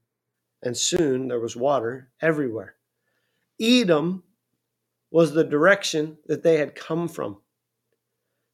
and 0.62 0.76
soon 0.76 1.28
there 1.28 1.40
was 1.40 1.56
water 1.56 2.10
everywhere. 2.20 2.74
Edom 3.60 4.24
was 5.10 5.32
the 5.32 5.44
direction 5.44 6.18
that 6.26 6.42
they 6.42 6.58
had 6.58 6.74
come 6.74 7.08
from. 7.08 7.38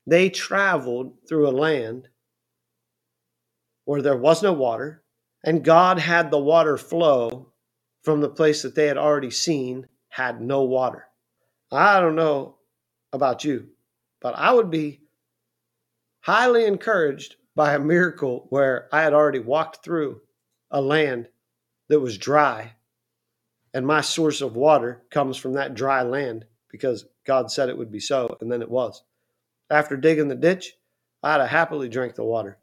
They 0.07 0.31
traveled 0.31 1.15
through 1.29 1.49
a 1.49 1.51
land 1.51 2.09
where 3.85 4.03
there 4.03 4.17
was 4.17 4.43
no 4.43 4.53
water, 4.53 5.03
and 5.45 5.65
God 5.65 5.99
had 5.99 6.31
the 6.31 6.39
water 6.39 6.77
flow 6.77 7.53
from 8.03 8.21
the 8.21 8.29
place 8.29 8.63
that 8.63 8.75
they 8.75 8.87
had 8.87 8.99
already 8.99 9.31
seen 9.31 9.87
had 10.09 10.41
no 10.41 10.63
water. 10.63 11.07
I 11.71 12.01
don't 12.01 12.17
know 12.17 12.57
about 13.13 13.45
you, 13.45 13.69
but 14.21 14.35
I 14.35 14.53
would 14.53 14.71
be 14.71 15.01
highly 16.21 16.65
encouraged 16.65 17.37
by 17.55 17.75
a 17.75 17.79
miracle 17.79 18.47
where 18.51 18.89
I 18.93 19.03
had 19.03 19.15
already 19.15 19.41
walked 19.41 19.85
through 19.85 20.21
a 20.71 20.81
land 20.81 21.29
that 21.89 22.01
was 22.01 22.19
dry 22.19 22.75
and 23.75 23.87
my 23.87 24.01
source 24.01 24.41
of 24.41 24.57
water 24.57 25.03
comes 25.11 25.37
from 25.37 25.55
that 25.55 25.75
dry 25.75 26.03
land 26.03 26.47
because 26.71 27.07
God 27.25 27.51
said 27.51 27.69
it 27.69 27.77
would 27.77 27.93
be 27.93 28.01
so, 28.01 28.37
and 28.41 28.51
then 28.51 28.63
it 28.63 28.71
was. 28.71 29.03
After 29.71 29.97
digging 29.97 30.29
the 30.29 30.35
ditch, 30.35 30.75
I'd 31.23 31.41
have 31.41 31.51
happily 31.51 31.89
drank 31.89 32.15
the 32.15 32.25
water. 32.25 32.59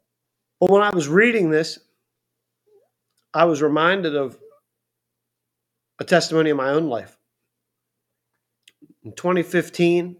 But 0.60 0.70
when 0.70 0.82
I 0.82 0.90
was 0.90 1.08
reading 1.08 1.50
this, 1.50 1.78
I 3.32 3.44
was 3.44 3.62
reminded 3.62 4.16
of 4.16 4.38
a 5.98 6.04
testimony 6.04 6.50
in 6.50 6.56
my 6.56 6.70
own 6.70 6.88
life. 6.88 7.16
In 9.04 9.12
2015, 9.12 10.16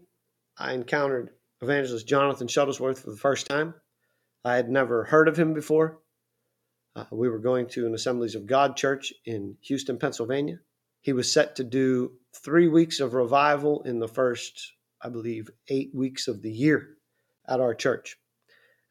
I 0.59 0.73
encountered 0.73 1.31
evangelist 1.61 2.07
Jonathan 2.07 2.47
Shuttlesworth 2.47 2.99
for 2.99 3.11
the 3.11 3.17
first 3.17 3.47
time. 3.47 3.73
I 4.43 4.55
had 4.55 4.69
never 4.69 5.03
heard 5.03 5.27
of 5.27 5.37
him 5.37 5.53
before. 5.53 5.99
Uh, 6.95 7.05
we 7.11 7.29
were 7.29 7.39
going 7.39 7.67
to 7.67 7.85
an 7.85 7.93
Assemblies 7.93 8.33
of 8.33 8.47
God 8.47 8.75
church 8.75 9.13
in 9.25 9.55
Houston, 9.61 9.99
Pennsylvania. 9.99 10.59
He 11.01 11.13
was 11.13 11.31
set 11.31 11.55
to 11.57 11.63
do 11.63 12.13
three 12.35 12.67
weeks 12.67 12.99
of 12.99 13.13
revival 13.13 13.83
in 13.83 13.99
the 13.99 14.07
first, 14.07 14.73
I 15.01 15.09
believe, 15.09 15.49
eight 15.67 15.91
weeks 15.93 16.27
of 16.27 16.41
the 16.41 16.51
year 16.51 16.97
at 17.47 17.59
our 17.59 17.75
church. 17.75 18.17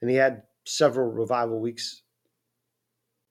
And 0.00 0.11
he 0.11 0.16
had 0.16 0.42
several 0.64 1.11
revival 1.11 1.61
weeks 1.61 2.02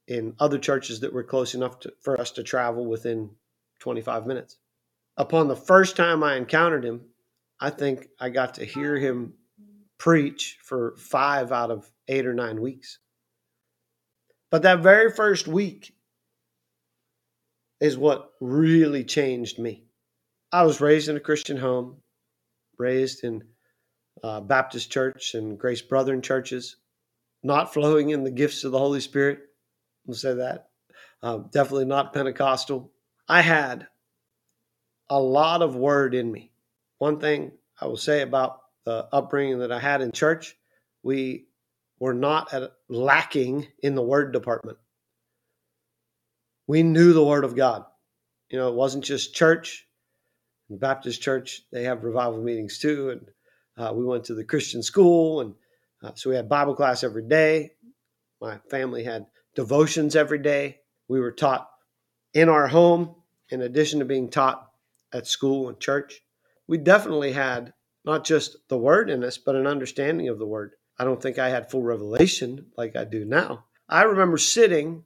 in 0.07 0.35
other 0.39 0.59
churches 0.59 0.99
that 0.99 1.13
were 1.13 1.23
close 1.23 1.55
enough 1.55 1.79
to, 1.79 1.93
for 2.01 2.19
us 2.19 2.31
to 2.31 2.43
travel 2.43 2.85
within 2.85 3.29
25 3.79 4.27
minutes. 4.27 4.57
Upon 5.17 5.47
the 5.47 5.55
first 5.55 5.95
time 5.95 6.21
I 6.21 6.35
encountered 6.35 6.83
him, 6.83 7.01
I 7.59 7.69
think 7.69 8.07
I 8.19 8.29
got 8.29 8.55
to 8.55 8.65
hear 8.65 8.97
him 8.97 9.33
preach 9.97 10.57
for 10.61 10.95
five 10.97 11.51
out 11.51 11.71
of 11.71 11.89
eight 12.07 12.25
or 12.25 12.33
nine 12.33 12.61
weeks. 12.61 12.99
But 14.51 14.63
that 14.63 14.81
very 14.81 15.11
first 15.11 15.47
week 15.47 15.93
is 17.79 17.97
what 17.97 18.31
really 18.39 19.03
changed 19.03 19.59
me. 19.59 19.85
I 20.51 20.63
was 20.63 20.81
raised 20.81 21.09
in 21.09 21.17
a 21.17 21.21
Christian 21.21 21.57
home, 21.57 21.97
raised 22.77 23.23
in 23.23 23.43
uh, 24.23 24.41
Baptist 24.41 24.91
church 24.91 25.33
and 25.33 25.57
Grace 25.57 25.81
Brethren 25.81 26.21
churches, 26.21 26.77
not 27.43 27.73
flowing 27.73 28.11
in 28.11 28.23
the 28.23 28.31
gifts 28.31 28.63
of 28.63 28.71
the 28.71 28.79
Holy 28.79 29.01
Spirit. 29.01 29.39
We'll 30.05 30.15
say 30.15 30.35
that. 30.35 30.69
Uh, 31.21 31.39
definitely 31.51 31.85
not 31.85 32.13
Pentecostal. 32.13 32.91
I 33.27 33.41
had 33.41 33.87
a 35.09 35.19
lot 35.19 35.61
of 35.61 35.75
word 35.75 36.13
in 36.13 36.31
me. 36.31 36.51
One 36.97 37.19
thing 37.19 37.51
I 37.79 37.87
will 37.87 37.97
say 37.97 38.21
about 38.21 38.61
the 38.85 39.07
upbringing 39.11 39.59
that 39.59 39.71
I 39.71 39.79
had 39.79 40.01
in 40.01 40.11
church, 40.11 40.55
we 41.03 41.47
were 41.99 42.13
not 42.13 42.53
at, 42.53 42.71
lacking 42.89 43.67
in 43.81 43.95
the 43.95 44.01
word 44.01 44.31
department. 44.31 44.77
We 46.67 46.83
knew 46.83 47.13
the 47.13 47.23
word 47.23 47.43
of 47.43 47.55
God. 47.55 47.85
You 48.49 48.59
know, 48.59 48.69
it 48.69 48.75
wasn't 48.75 49.03
just 49.03 49.35
church. 49.35 49.87
In 50.69 50.77
Baptist 50.77 51.21
church, 51.21 51.61
they 51.71 51.83
have 51.83 52.03
revival 52.03 52.41
meetings 52.41 52.79
too. 52.79 53.09
And 53.09 53.21
uh, 53.77 53.93
we 53.93 54.05
went 54.05 54.25
to 54.25 54.35
the 54.35 54.43
Christian 54.43 54.81
school. 54.81 55.41
And 55.41 55.53
uh, 56.01 56.11
so 56.15 56.29
we 56.29 56.35
had 56.35 56.49
Bible 56.49 56.75
class 56.75 57.03
every 57.03 57.27
day. 57.27 57.71
My 58.41 58.57
family 58.69 59.03
had 59.03 59.27
devotions 59.55 60.15
every 60.15 60.39
day. 60.39 60.79
We 61.07 61.19
were 61.19 61.31
taught 61.31 61.69
in 62.33 62.49
our 62.49 62.67
home, 62.67 63.15
in 63.49 63.61
addition 63.61 63.99
to 63.99 64.05
being 64.05 64.29
taught 64.29 64.69
at 65.13 65.27
school 65.27 65.69
and 65.69 65.79
church. 65.79 66.21
We 66.67 66.77
definitely 66.77 67.33
had 67.33 67.73
not 68.03 68.25
just 68.25 68.57
the 68.69 68.77
word 68.77 69.09
in 69.09 69.23
us, 69.23 69.37
but 69.37 69.55
an 69.55 69.67
understanding 69.67 70.29
of 70.29 70.39
the 70.39 70.45
word. 70.45 70.73
I 70.97 71.03
don't 71.03 71.21
think 71.21 71.37
I 71.37 71.49
had 71.49 71.69
full 71.69 71.83
revelation 71.83 72.67
like 72.77 72.95
I 72.95 73.03
do 73.03 73.25
now. 73.25 73.65
I 73.89 74.03
remember 74.03 74.37
sitting 74.37 75.03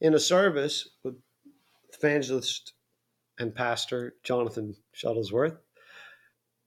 in 0.00 0.14
a 0.14 0.18
service 0.18 0.88
with 1.02 1.16
evangelist 1.92 2.72
and 3.38 3.54
pastor 3.54 4.14
Jonathan 4.22 4.74
Shuttlesworth. 4.94 5.56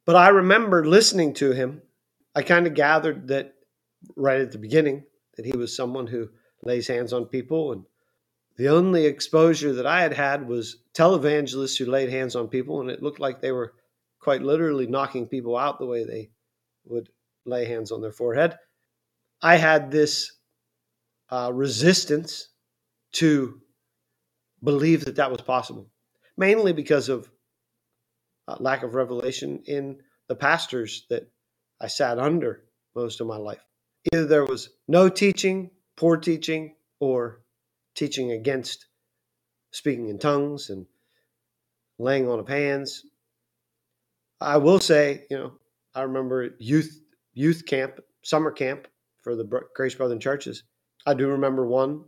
But 0.05 0.15
I 0.15 0.29
remember 0.29 0.85
listening 0.85 1.33
to 1.35 1.51
him. 1.51 1.81
I 2.35 2.41
kind 2.41 2.67
of 2.67 2.73
gathered 2.73 3.27
that 3.29 3.53
right 4.15 4.41
at 4.41 4.51
the 4.51 4.57
beginning 4.57 5.03
that 5.35 5.45
he 5.45 5.55
was 5.55 5.75
someone 5.75 6.07
who 6.07 6.29
lays 6.63 6.87
hands 6.87 7.13
on 7.13 7.25
people. 7.25 7.71
And 7.71 7.83
the 8.57 8.69
only 8.69 9.05
exposure 9.05 9.73
that 9.73 9.85
I 9.85 10.01
had 10.01 10.13
had 10.13 10.47
was 10.47 10.77
televangelists 10.93 11.77
who 11.77 11.85
laid 11.85 12.09
hands 12.09 12.35
on 12.35 12.47
people, 12.47 12.81
and 12.81 12.89
it 12.89 13.03
looked 13.03 13.19
like 13.19 13.41
they 13.41 13.51
were 13.51 13.73
quite 14.27 14.41
literally 14.41 14.85
knocking 14.87 15.25
people 15.25 15.55
out 15.55 15.79
the 15.79 15.85
way 15.85 16.03
they 16.03 16.29
would 16.83 17.07
lay 17.45 17.63
hands 17.63 17.93
on 17.93 18.01
their 18.01 18.11
forehead. 18.11 18.57
I 19.41 19.55
had 19.55 19.89
this 19.89 20.33
uh, 21.29 21.49
resistance 21.53 22.49
to 23.13 23.61
believe 24.61 25.05
that 25.05 25.15
that 25.15 25.31
was 25.31 25.39
possible 25.39 25.89
mainly 26.35 26.73
because 26.73 27.07
of 27.07 27.31
uh, 28.49 28.57
lack 28.59 28.83
of 28.83 28.95
revelation 28.95 29.63
in 29.65 29.97
the 30.27 30.35
pastors 30.35 31.05
that 31.09 31.31
I 31.79 31.87
sat 31.87 32.19
under 32.19 32.65
most 32.97 33.21
of 33.21 33.27
my 33.27 33.37
life. 33.37 33.63
Either 34.11 34.25
there 34.25 34.45
was 34.45 34.71
no 34.89 35.07
teaching, 35.07 35.71
poor 35.95 36.17
teaching, 36.17 36.75
or 36.99 37.43
teaching 37.95 38.33
against 38.33 38.87
speaking 39.71 40.09
in 40.09 40.19
tongues 40.19 40.69
and 40.69 40.85
laying 41.97 42.27
on 42.27 42.39
of 42.39 42.49
hands. 42.49 43.05
I 44.39 44.57
will 44.57 44.79
say, 44.79 45.25
you 45.29 45.37
know, 45.37 45.53
I 45.95 46.03
remember 46.03 46.55
youth 46.59 46.99
youth 47.33 47.65
camp, 47.65 47.99
summer 48.23 48.51
camp 48.51 48.87
for 49.23 49.35
the 49.35 49.45
Grace 49.75 49.95
Brethren 49.95 50.19
churches. 50.19 50.63
I 51.05 51.13
do 51.13 51.27
remember 51.29 51.65
one 51.65 52.05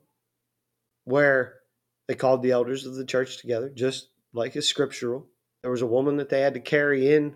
where 1.05 1.55
they 2.07 2.15
called 2.15 2.43
the 2.43 2.51
elders 2.51 2.85
of 2.85 2.95
the 2.95 3.05
church 3.05 3.39
together, 3.39 3.69
just 3.69 4.09
like 4.33 4.55
is 4.55 4.67
scriptural. 4.67 5.27
There 5.61 5.71
was 5.71 5.81
a 5.81 5.87
woman 5.87 6.17
that 6.17 6.29
they 6.29 6.41
had 6.41 6.53
to 6.53 6.59
carry 6.59 7.13
in 7.13 7.35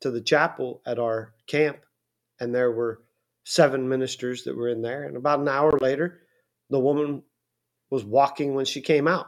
to 0.00 0.10
the 0.10 0.20
chapel 0.20 0.82
at 0.86 0.98
our 0.98 1.34
camp, 1.46 1.78
and 2.40 2.54
there 2.54 2.72
were 2.72 3.02
seven 3.44 3.88
ministers 3.88 4.44
that 4.44 4.56
were 4.56 4.68
in 4.68 4.82
there. 4.82 5.04
And 5.04 5.16
about 5.16 5.40
an 5.40 5.48
hour 5.48 5.78
later, 5.80 6.20
the 6.70 6.80
woman 6.80 7.22
was 7.90 8.04
walking 8.04 8.54
when 8.54 8.64
she 8.64 8.80
came 8.80 9.06
out. 9.06 9.26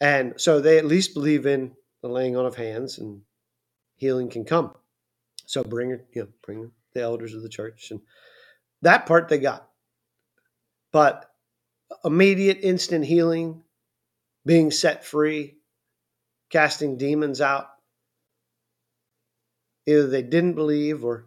And 0.00 0.34
so 0.36 0.60
they 0.60 0.78
at 0.78 0.84
least 0.84 1.14
believe 1.14 1.46
in 1.46 1.72
the 2.02 2.08
laying 2.08 2.36
on 2.36 2.46
of 2.46 2.56
hands 2.56 2.98
and 2.98 3.22
healing 4.02 4.28
can 4.28 4.44
come. 4.44 4.74
So 5.46 5.62
bring 5.62 5.90
you 5.90 6.22
know, 6.22 6.28
bring 6.44 6.72
the 6.92 7.02
elders 7.02 7.34
of 7.34 7.42
the 7.42 7.48
church. 7.48 7.92
And 7.92 8.00
that 8.82 9.06
part 9.06 9.28
they 9.28 9.38
got. 9.38 9.68
But 10.90 11.30
immediate 12.04 12.58
instant 12.62 13.04
healing, 13.04 13.62
being 14.44 14.72
set 14.72 15.04
free, 15.04 15.58
casting 16.50 16.98
demons 16.98 17.40
out, 17.40 17.68
either 19.86 20.08
they 20.08 20.22
didn't 20.22 20.54
believe 20.54 21.04
or 21.04 21.26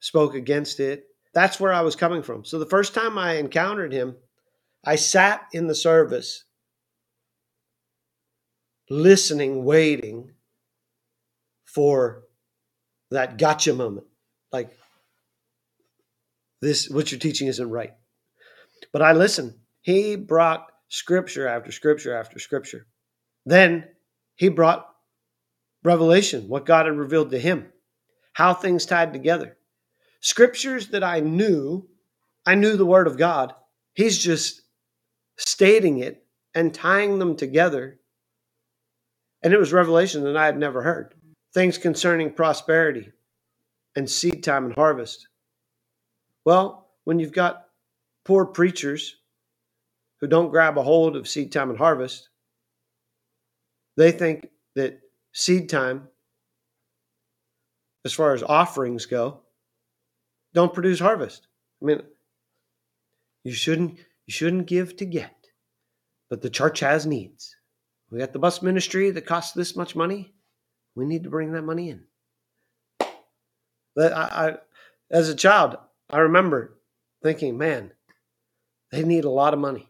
spoke 0.00 0.34
against 0.34 0.80
it. 0.80 1.06
That's 1.32 1.58
where 1.58 1.72
I 1.72 1.80
was 1.80 1.96
coming 1.96 2.22
from. 2.22 2.44
So 2.44 2.58
the 2.58 2.66
first 2.66 2.92
time 2.92 3.16
I 3.16 3.36
encountered 3.36 3.94
him, 3.94 4.14
I 4.84 4.96
sat 4.96 5.46
in 5.54 5.68
the 5.68 5.74
service 5.74 6.44
listening, 8.90 9.64
waiting 9.64 10.33
for 11.74 12.22
that 13.10 13.38
gotcha 13.38 13.74
moment. 13.74 14.06
Like, 14.52 14.70
this, 16.62 16.88
what 16.88 17.10
you're 17.10 17.18
teaching 17.18 17.48
isn't 17.48 17.70
right. 17.70 17.92
But 18.92 19.02
I 19.02 19.12
listened. 19.12 19.54
He 19.82 20.16
brought 20.16 20.66
scripture 20.88 21.48
after 21.48 21.72
scripture 21.72 22.16
after 22.16 22.38
scripture. 22.38 22.86
Then 23.44 23.88
he 24.36 24.48
brought 24.48 24.88
revelation, 25.82 26.48
what 26.48 26.64
God 26.64 26.86
had 26.86 26.96
revealed 26.96 27.32
to 27.32 27.38
him, 27.38 27.70
how 28.32 28.54
things 28.54 28.86
tied 28.86 29.12
together. 29.12 29.56
Scriptures 30.20 30.88
that 30.88 31.04
I 31.04 31.20
knew, 31.20 31.86
I 32.46 32.54
knew 32.54 32.76
the 32.76 32.86
Word 32.86 33.06
of 33.06 33.18
God. 33.18 33.52
He's 33.94 34.16
just 34.16 34.62
stating 35.36 35.98
it 35.98 36.24
and 36.54 36.72
tying 36.72 37.18
them 37.18 37.36
together. 37.36 38.00
And 39.42 39.52
it 39.52 39.58
was 39.58 39.72
revelation 39.72 40.24
that 40.24 40.36
I 40.36 40.46
had 40.46 40.56
never 40.56 40.82
heard. 40.82 41.14
Things 41.54 41.78
concerning 41.78 42.32
prosperity 42.32 43.12
and 43.94 44.10
seed 44.10 44.42
time 44.42 44.64
and 44.64 44.74
harvest. 44.74 45.28
Well, 46.44 46.90
when 47.04 47.20
you've 47.20 47.32
got 47.32 47.68
poor 48.24 48.44
preachers 48.44 49.16
who 50.20 50.26
don't 50.26 50.50
grab 50.50 50.76
a 50.76 50.82
hold 50.82 51.16
of 51.16 51.28
seed 51.28 51.52
time 51.52 51.70
and 51.70 51.78
harvest, 51.78 52.28
they 53.96 54.10
think 54.10 54.48
that 54.74 55.00
seed 55.32 55.68
time, 55.68 56.08
as 58.04 58.12
far 58.12 58.34
as 58.34 58.42
offerings 58.42 59.06
go, 59.06 59.40
don't 60.54 60.74
produce 60.74 60.98
harvest. 60.98 61.46
I 61.80 61.84
mean, 61.86 62.02
you 63.44 63.52
shouldn't 63.52 63.98
you 64.26 64.32
shouldn't 64.32 64.66
give 64.66 64.96
to 64.96 65.04
get, 65.04 65.36
but 66.30 66.42
the 66.42 66.50
church 66.50 66.80
has 66.80 67.06
needs. 67.06 67.54
We 68.10 68.18
got 68.18 68.32
the 68.32 68.38
bus 68.38 68.62
ministry 68.62 69.10
that 69.10 69.26
costs 69.26 69.52
this 69.52 69.76
much 69.76 69.94
money. 69.94 70.33
We 70.94 71.04
need 71.04 71.24
to 71.24 71.30
bring 71.30 71.52
that 71.52 71.62
money 71.62 71.90
in. 71.90 72.04
But 73.96 74.12
I, 74.12 74.22
I 74.22 74.56
as 75.10 75.28
a 75.28 75.34
child, 75.34 75.76
I 76.10 76.18
remember 76.18 76.76
thinking, 77.22 77.56
man, 77.58 77.92
they 78.90 79.02
need 79.02 79.24
a 79.24 79.30
lot 79.30 79.54
of 79.54 79.60
money. 79.60 79.88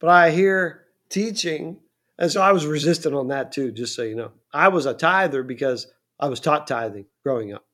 But 0.00 0.10
I 0.10 0.30
hear 0.30 0.84
teaching, 1.08 1.78
and 2.18 2.30
so 2.30 2.40
I 2.40 2.52
was 2.52 2.66
resistant 2.66 3.14
on 3.14 3.28
that 3.28 3.52
too, 3.52 3.70
just 3.70 3.94
so 3.94 4.02
you 4.02 4.14
know. 4.14 4.32
I 4.52 4.68
was 4.68 4.86
a 4.86 4.94
tither 4.94 5.42
because 5.42 5.86
I 6.18 6.28
was 6.28 6.40
taught 6.40 6.66
tithing 6.66 7.06
growing 7.24 7.52
up. 7.52 7.64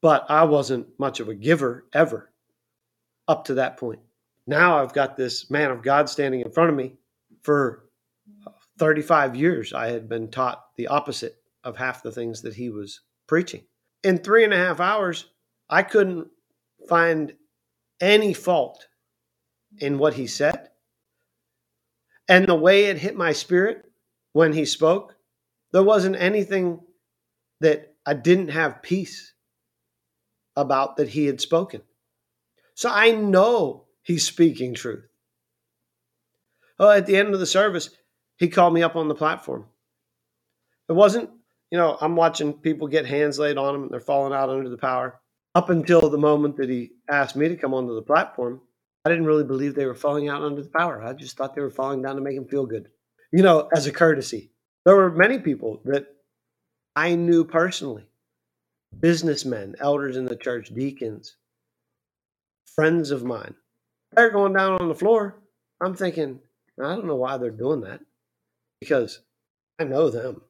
But 0.00 0.26
I 0.28 0.44
wasn't 0.44 0.98
much 0.98 1.20
of 1.20 1.28
a 1.28 1.34
giver 1.34 1.86
ever 1.92 2.30
up 3.28 3.44
to 3.46 3.54
that 3.54 3.76
point. 3.76 4.00
Now 4.46 4.82
I've 4.82 4.92
got 4.92 5.16
this 5.16 5.50
man 5.50 5.70
of 5.70 5.82
God 5.82 6.08
standing 6.08 6.40
in 6.40 6.50
front 6.50 6.70
of 6.70 6.76
me. 6.76 6.94
For 7.42 7.84
35 8.78 9.36
years, 9.36 9.72
I 9.72 9.88
had 9.88 10.08
been 10.08 10.28
taught 10.28 10.64
the 10.76 10.88
opposite 10.88 11.41
of 11.64 11.76
half 11.76 12.02
the 12.02 12.12
things 12.12 12.42
that 12.42 12.54
he 12.54 12.70
was 12.70 13.00
preaching. 13.26 13.64
In 14.02 14.18
three 14.18 14.44
and 14.44 14.52
a 14.52 14.56
half 14.56 14.80
hours, 14.80 15.26
I 15.68 15.82
couldn't 15.82 16.28
find 16.88 17.34
any 18.00 18.34
fault 18.34 18.86
in 19.78 19.98
what 19.98 20.14
he 20.14 20.26
said. 20.26 20.70
And 22.28 22.46
the 22.46 22.54
way 22.54 22.86
it 22.86 22.98
hit 22.98 23.16
my 23.16 23.32
spirit 23.32 23.84
when 24.32 24.52
he 24.52 24.64
spoke, 24.64 25.16
there 25.72 25.82
wasn't 25.82 26.16
anything 26.16 26.80
that 27.60 27.94
I 28.04 28.14
didn't 28.14 28.48
have 28.48 28.82
peace 28.82 29.32
about 30.56 30.96
that 30.96 31.08
he 31.08 31.26
had 31.26 31.40
spoken. 31.40 31.82
So 32.74 32.90
I 32.90 33.12
know 33.12 33.84
he's 34.02 34.24
speaking 34.24 34.74
truth. 34.74 35.04
Oh, 36.78 36.90
at 36.90 37.06
the 37.06 37.16
end 37.16 37.32
of 37.34 37.40
the 37.40 37.46
service, 37.46 37.90
he 38.36 38.48
called 38.48 38.74
me 38.74 38.82
up 38.82 38.96
on 38.96 39.08
the 39.08 39.14
platform. 39.14 39.66
It 40.88 40.94
wasn't, 40.94 41.30
you 41.72 41.78
know, 41.78 41.96
I'm 42.02 42.16
watching 42.16 42.52
people 42.52 42.86
get 42.86 43.06
hands 43.06 43.38
laid 43.38 43.56
on 43.56 43.72
them 43.72 43.82
and 43.84 43.90
they're 43.90 43.98
falling 43.98 44.34
out 44.34 44.50
under 44.50 44.68
the 44.68 44.76
power. 44.76 45.18
Up 45.54 45.70
until 45.70 46.10
the 46.10 46.18
moment 46.18 46.58
that 46.58 46.68
he 46.68 46.92
asked 47.10 47.34
me 47.34 47.48
to 47.48 47.56
come 47.56 47.72
onto 47.72 47.94
the 47.94 48.02
platform, 48.02 48.60
I 49.06 49.08
didn't 49.08 49.24
really 49.24 49.44
believe 49.44 49.74
they 49.74 49.86
were 49.86 49.94
falling 49.94 50.28
out 50.28 50.42
under 50.42 50.62
the 50.62 50.68
power. 50.68 51.02
I 51.02 51.14
just 51.14 51.36
thought 51.36 51.54
they 51.54 51.62
were 51.62 51.70
falling 51.70 52.02
down 52.02 52.16
to 52.16 52.20
make 52.20 52.36
him 52.36 52.46
feel 52.46 52.66
good, 52.66 52.88
you 53.32 53.42
know, 53.42 53.70
as 53.74 53.86
a 53.86 53.92
courtesy. 53.92 54.50
There 54.84 54.94
were 54.94 55.10
many 55.10 55.38
people 55.38 55.80
that 55.86 56.06
I 56.94 57.14
knew 57.14 57.42
personally 57.42 58.06
businessmen, 59.00 59.74
elders 59.80 60.18
in 60.18 60.26
the 60.26 60.36
church, 60.36 60.74
deacons, 60.74 61.36
friends 62.66 63.10
of 63.10 63.24
mine. 63.24 63.54
They're 64.12 64.30
going 64.30 64.52
down 64.52 64.78
on 64.78 64.88
the 64.88 64.94
floor. 64.94 65.40
I'm 65.80 65.94
thinking, 65.94 66.38
I 66.78 66.94
don't 66.94 67.06
know 67.06 67.16
why 67.16 67.38
they're 67.38 67.50
doing 67.50 67.80
that 67.80 68.00
because 68.80 69.20
I 69.78 69.84
know 69.84 70.10
them. 70.10 70.42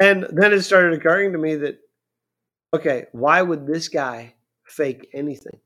And 0.00 0.26
then 0.30 0.52
it 0.52 0.62
started 0.62 0.94
occurring 0.94 1.32
to 1.32 1.38
me 1.38 1.56
that, 1.56 1.78
okay, 2.74 3.06
why 3.12 3.42
would 3.42 3.66
this 3.66 3.88
guy 3.88 4.34
fake 4.64 5.08
anything? 5.12 5.60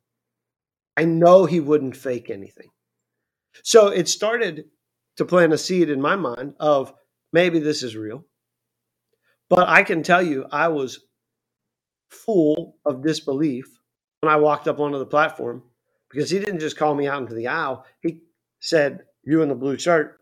I 0.96 1.04
know 1.04 1.44
he 1.44 1.60
wouldn't 1.60 1.96
fake 1.96 2.28
anything. 2.28 2.70
So 3.62 3.88
it 3.88 4.08
started 4.08 4.66
to 5.16 5.24
plant 5.24 5.52
a 5.52 5.58
seed 5.58 5.90
in 5.90 6.00
my 6.00 6.16
mind 6.16 6.54
of 6.60 6.92
maybe 7.32 7.58
this 7.58 7.82
is 7.82 7.96
real. 7.96 8.24
But 9.48 9.68
I 9.68 9.82
can 9.82 10.02
tell 10.02 10.22
you, 10.22 10.46
I 10.52 10.68
was 10.68 11.00
full 12.10 12.76
of 12.84 13.02
disbelief 13.02 13.66
when 14.20 14.32
I 14.32 14.36
walked 14.36 14.68
up 14.68 14.80
onto 14.80 14.98
the 14.98 15.06
platform 15.06 15.62
because 16.10 16.30
he 16.30 16.38
didn't 16.38 16.60
just 16.60 16.76
call 16.76 16.94
me 16.94 17.06
out 17.06 17.22
into 17.22 17.34
the 17.34 17.46
aisle. 17.46 17.84
He 18.00 18.20
said, 18.60 19.04
You 19.24 19.42
in 19.42 19.48
the 19.48 19.54
blue 19.54 19.78
shirt, 19.78 20.20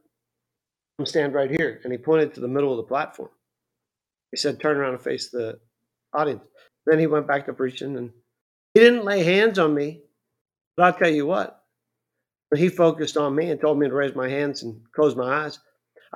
I'm 0.98 1.06
stand 1.06 1.34
right 1.34 1.50
here. 1.50 1.80
And 1.84 1.92
he 1.92 1.98
pointed 1.98 2.34
to 2.34 2.40
the 2.40 2.48
middle 2.48 2.70
of 2.70 2.78
the 2.78 2.82
platform. 2.88 3.30
He 4.30 4.36
said, 4.36 4.60
Turn 4.60 4.76
around 4.76 4.94
and 4.94 5.02
face 5.02 5.30
the 5.30 5.58
audience. 6.12 6.42
Then 6.86 6.98
he 6.98 7.06
went 7.06 7.26
back 7.26 7.46
to 7.46 7.52
preaching 7.52 7.96
and 7.96 8.10
he 8.74 8.80
didn't 8.80 9.04
lay 9.04 9.22
hands 9.22 9.58
on 9.58 9.74
me. 9.74 10.02
But 10.76 10.82
I'll 10.84 10.92
tell 10.92 11.10
you 11.10 11.26
what, 11.26 11.62
when 12.50 12.60
he 12.60 12.68
focused 12.68 13.16
on 13.16 13.34
me 13.34 13.50
and 13.50 13.60
told 13.60 13.78
me 13.78 13.88
to 13.88 13.94
raise 13.94 14.14
my 14.14 14.28
hands 14.28 14.62
and 14.62 14.80
close 14.94 15.16
my 15.16 15.44
eyes, 15.44 15.58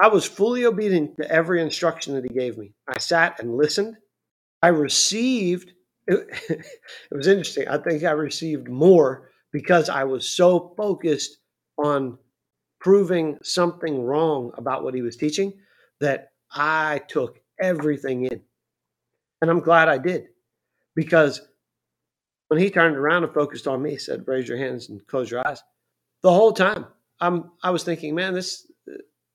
I 0.01 0.09
was 0.09 0.25
fully 0.25 0.65
obedient 0.65 1.17
to 1.17 1.31
every 1.31 1.63
instruction 1.63 2.15
that 2.15 2.25
he 2.25 2.31
gave 2.31 2.59
me. 2.59 2.75
I 2.87 2.99
sat 2.99 3.41
and 3.41 3.57
listened. 3.57 3.97
I 4.63 4.69
received, 4.69 5.73
it, 6.07 6.29
it 6.51 7.17
was 7.17 7.27
interesting. 7.27 7.69
I 7.69 7.79
think 7.79 8.05
I 8.05 8.13
received 8.13 8.69
more 8.69 9.31
because 9.53 9.89
I 9.89 10.05
was 10.05 10.29
so 10.29 10.75
focused 10.77 11.39
on 11.79 12.19
proving 12.81 13.39
something 13.43 14.03
wrong 14.03 14.53
about 14.57 14.85
what 14.85 14.95
he 14.95 15.03
was 15.03 15.17
teaching 15.17 15.53
that 16.01 16.33
I 16.53 17.03
took 17.09 17.40
everything 17.61 18.25
in. 18.27 18.41
And 19.41 19.51
I'm 19.51 19.61
glad 19.61 19.89
I 19.89 19.99
did 19.99 20.29
because 20.95 21.41
when 22.49 22.61
he 22.61 22.71
turned 22.71 22.97
around 22.97 23.25
and 23.25 23.33
focused 23.33 23.67
on 23.67 23.83
me, 23.83 23.91
he 23.91 23.99
said, 23.99 24.27
"Raise 24.27 24.49
your 24.49 24.59
hands 24.59 24.89
and 24.89 25.07
close 25.07 25.31
your 25.31 25.47
eyes." 25.47 25.63
The 26.23 26.33
whole 26.33 26.53
time, 26.53 26.87
I'm 27.21 27.51
I 27.63 27.71
was 27.71 27.85
thinking, 27.85 28.15
man, 28.15 28.35
this 28.35 28.71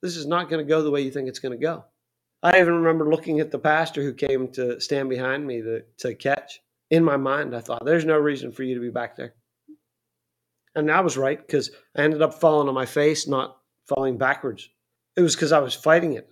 this 0.01 0.17
is 0.17 0.27
not 0.27 0.49
going 0.49 0.63
to 0.63 0.69
go 0.69 0.83
the 0.83 0.91
way 0.91 1.01
you 1.01 1.11
think 1.11 1.27
it's 1.27 1.39
going 1.39 1.57
to 1.57 1.63
go. 1.63 1.85
I 2.43 2.59
even 2.59 2.75
remember 2.75 3.09
looking 3.09 3.39
at 3.39 3.49
the 3.49 3.57
pastor 3.57 4.03
who 4.03 4.13
came 4.13 4.49
to 4.49 4.79
stand 4.79 5.09
behind 5.09 5.47
me 5.47 5.61
to, 5.63 5.81
to 5.99 6.13
catch. 6.13 6.61
In 6.91 7.03
my 7.03 7.17
mind, 7.17 7.55
I 7.55 7.61
thought, 7.61 7.83
there's 7.83 8.05
no 8.05 8.19
reason 8.19 8.51
for 8.51 8.61
you 8.61 8.75
to 8.75 8.81
be 8.81 8.91
back 8.91 9.15
there. 9.15 9.33
And 10.75 10.91
I 10.91 11.01
was 11.01 11.17
right 11.17 11.39
because 11.39 11.71
I 11.97 12.03
ended 12.03 12.21
up 12.21 12.35
falling 12.35 12.67
on 12.67 12.75
my 12.75 12.85
face, 12.85 13.27
not 13.27 13.57
falling 13.87 14.19
backwards. 14.19 14.69
It 15.15 15.21
was 15.21 15.35
because 15.35 15.51
I 15.51 15.59
was 15.59 15.73
fighting 15.73 16.13
it. 16.13 16.29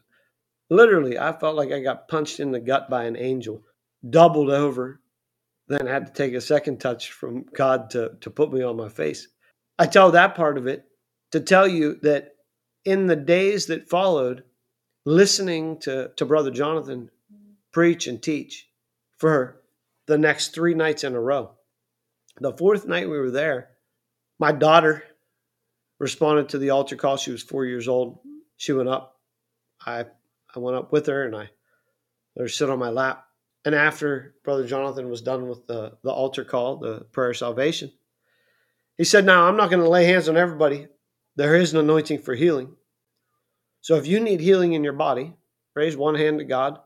Literally, 0.70 1.20
I 1.20 1.34
felt 1.34 1.56
like 1.56 1.72
I 1.72 1.82
got 1.82 2.08
punched 2.08 2.40
in 2.40 2.52
the 2.52 2.60
gut 2.60 2.90
by 2.90 3.04
an 3.06 3.18
angel, 3.18 3.64
doubled 4.10 4.50
over, 4.50 5.02
then 5.68 5.88
had 5.88 6.08
to 6.08 6.14
take 6.14 6.34
a 6.34 6.42
second 6.42 6.80
touch 6.80 7.12
from 7.12 7.46
God 7.54 7.90
to, 7.92 8.12
to 8.22 8.30
put 8.30 8.52
me 8.52 8.64
on 8.64 8.78
my 8.78 8.90
face. 8.90 9.28
I 9.80 9.86
tell 9.88 10.12
that 10.12 10.36
part 10.36 10.58
of 10.58 10.68
it 10.68 10.86
to 11.32 11.40
tell 11.40 11.68
you 11.68 12.00
that 12.04 12.36
in 12.86 13.08
the 13.08 13.16
days 13.16 13.68
that 13.68 13.90
followed, 13.90 14.44
listening 15.06 15.80
to, 15.80 16.12
to 16.16 16.26
Brother 16.26 16.52
Jonathan 16.52 17.10
preach 17.72 18.08
and 18.08 18.22
teach 18.22 18.70
for 19.18 19.62
the 20.06 20.18
next 20.18 20.50
three 20.50 20.74
nights 20.74 21.04
in 21.04 21.16
a 21.16 21.20
row. 21.20 21.52
The 22.40 22.54
fourth 22.54 22.88
night 22.88 23.10
we 23.10 23.18
were 23.18 23.32
there, 23.32 23.70
my 24.40 24.52
daughter 24.52 25.04
responded 26.00 26.50
to 26.50 26.58
the 26.58 26.72
altar 26.72 26.96
call. 26.96 27.18
She 27.18 27.32
was 27.32 27.44
four 27.44 27.66
years 27.66 27.88
old. 27.88 28.20
She 28.58 28.74
went 28.74 28.90
up. 28.90 29.18
I 29.86 30.06
I 30.56 30.60
went 30.60 30.78
up 30.78 30.92
with 30.92 31.08
her 31.08 31.26
and 31.26 31.36
I 31.36 31.50
let 32.36 32.44
her 32.44 32.48
sit 32.48 32.70
on 32.70 32.80
my 32.80 32.90
lap. 32.90 33.26
And 33.66 33.74
after 33.74 34.36
Brother 34.44 34.68
Jonathan 34.68 35.10
was 35.10 35.22
done 35.22 35.48
with 35.48 35.66
the, 35.68 35.94
the 36.04 36.12
altar 36.12 36.44
call, 36.44 36.78
the 36.78 37.02
prayer 37.12 37.32
of 37.32 37.38
salvation, 37.38 37.92
he 38.98 39.04
said, 39.04 39.26
Now 39.26 39.48
I'm 39.48 39.58
not 39.58 39.70
going 39.70 39.82
to 39.82 39.90
lay 39.90 40.06
hands 40.06 40.30
on 40.30 40.38
everybody. 40.38 40.88
There 41.36 41.56
is 41.56 41.74
an 41.74 41.80
anointing 41.80 42.20
for 42.20 42.36
healing. 42.36 42.76
So 43.82 43.96
if 43.96 44.06
you 44.06 44.20
need 44.20 44.40
healing 44.40 44.74
in 44.74 44.84
your 44.84 44.94
body, 44.94 45.34
raise 45.76 45.98
one 45.98 46.16
hand 46.16 46.40
to 46.40 46.46
God 46.46 46.80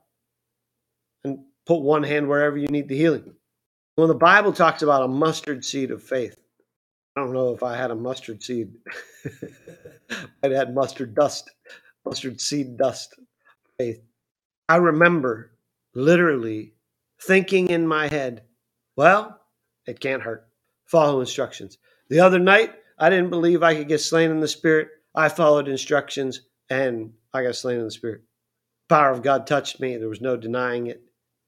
and 1.23 1.39
put 1.65 1.81
one 1.81 2.03
hand 2.03 2.27
wherever 2.27 2.57
you 2.57 2.67
need 2.67 2.87
the 2.87 2.97
healing. 2.97 3.33
When 3.95 4.07
the 4.07 4.15
Bible 4.15 4.53
talks 4.53 4.83
about 4.83 5.03
a 5.03 5.07
mustard 5.07 5.65
seed 5.65 5.91
of 5.91 6.03
faith, 6.03 6.37
I 7.15 7.21
don't 7.21 7.33
know 7.33 7.53
if 7.53 7.63
I 7.63 7.75
had 7.75 7.91
a 7.91 7.95
mustard 7.95 8.43
seed. 8.43 8.71
I 10.43 10.47
had 10.47 10.73
mustard 10.73 11.15
dust, 11.15 11.49
mustard 12.05 12.39
seed 12.39 12.77
dust 12.77 13.15
faith. 13.77 14.01
I 14.67 14.77
remember 14.77 15.51
literally 15.93 16.73
thinking 17.21 17.69
in 17.69 17.87
my 17.87 18.07
head, 18.07 18.43
well, 18.95 19.39
it 19.85 19.99
can't 19.99 20.23
hurt. 20.23 20.47
Follow 20.85 21.19
instructions. 21.19 21.77
The 22.09 22.19
other 22.21 22.39
night, 22.39 22.73
I 22.97 23.09
didn't 23.09 23.29
believe 23.29 23.61
I 23.61 23.75
could 23.75 23.87
get 23.87 24.01
slain 24.01 24.31
in 24.31 24.39
the 24.39 24.47
spirit. 24.47 24.89
I 25.13 25.29
followed 25.29 25.67
instructions 25.67 26.41
and 26.69 27.13
I 27.33 27.43
got 27.43 27.55
slain 27.55 27.77
in 27.77 27.85
the 27.85 27.91
spirit. 27.91 28.21
Power 28.89 29.11
of 29.11 29.21
God 29.21 29.45
touched 29.45 29.79
me. 29.79 29.97
There 29.97 30.09
was 30.09 30.21
no 30.21 30.37
denying 30.37 30.87
it. 30.87 31.03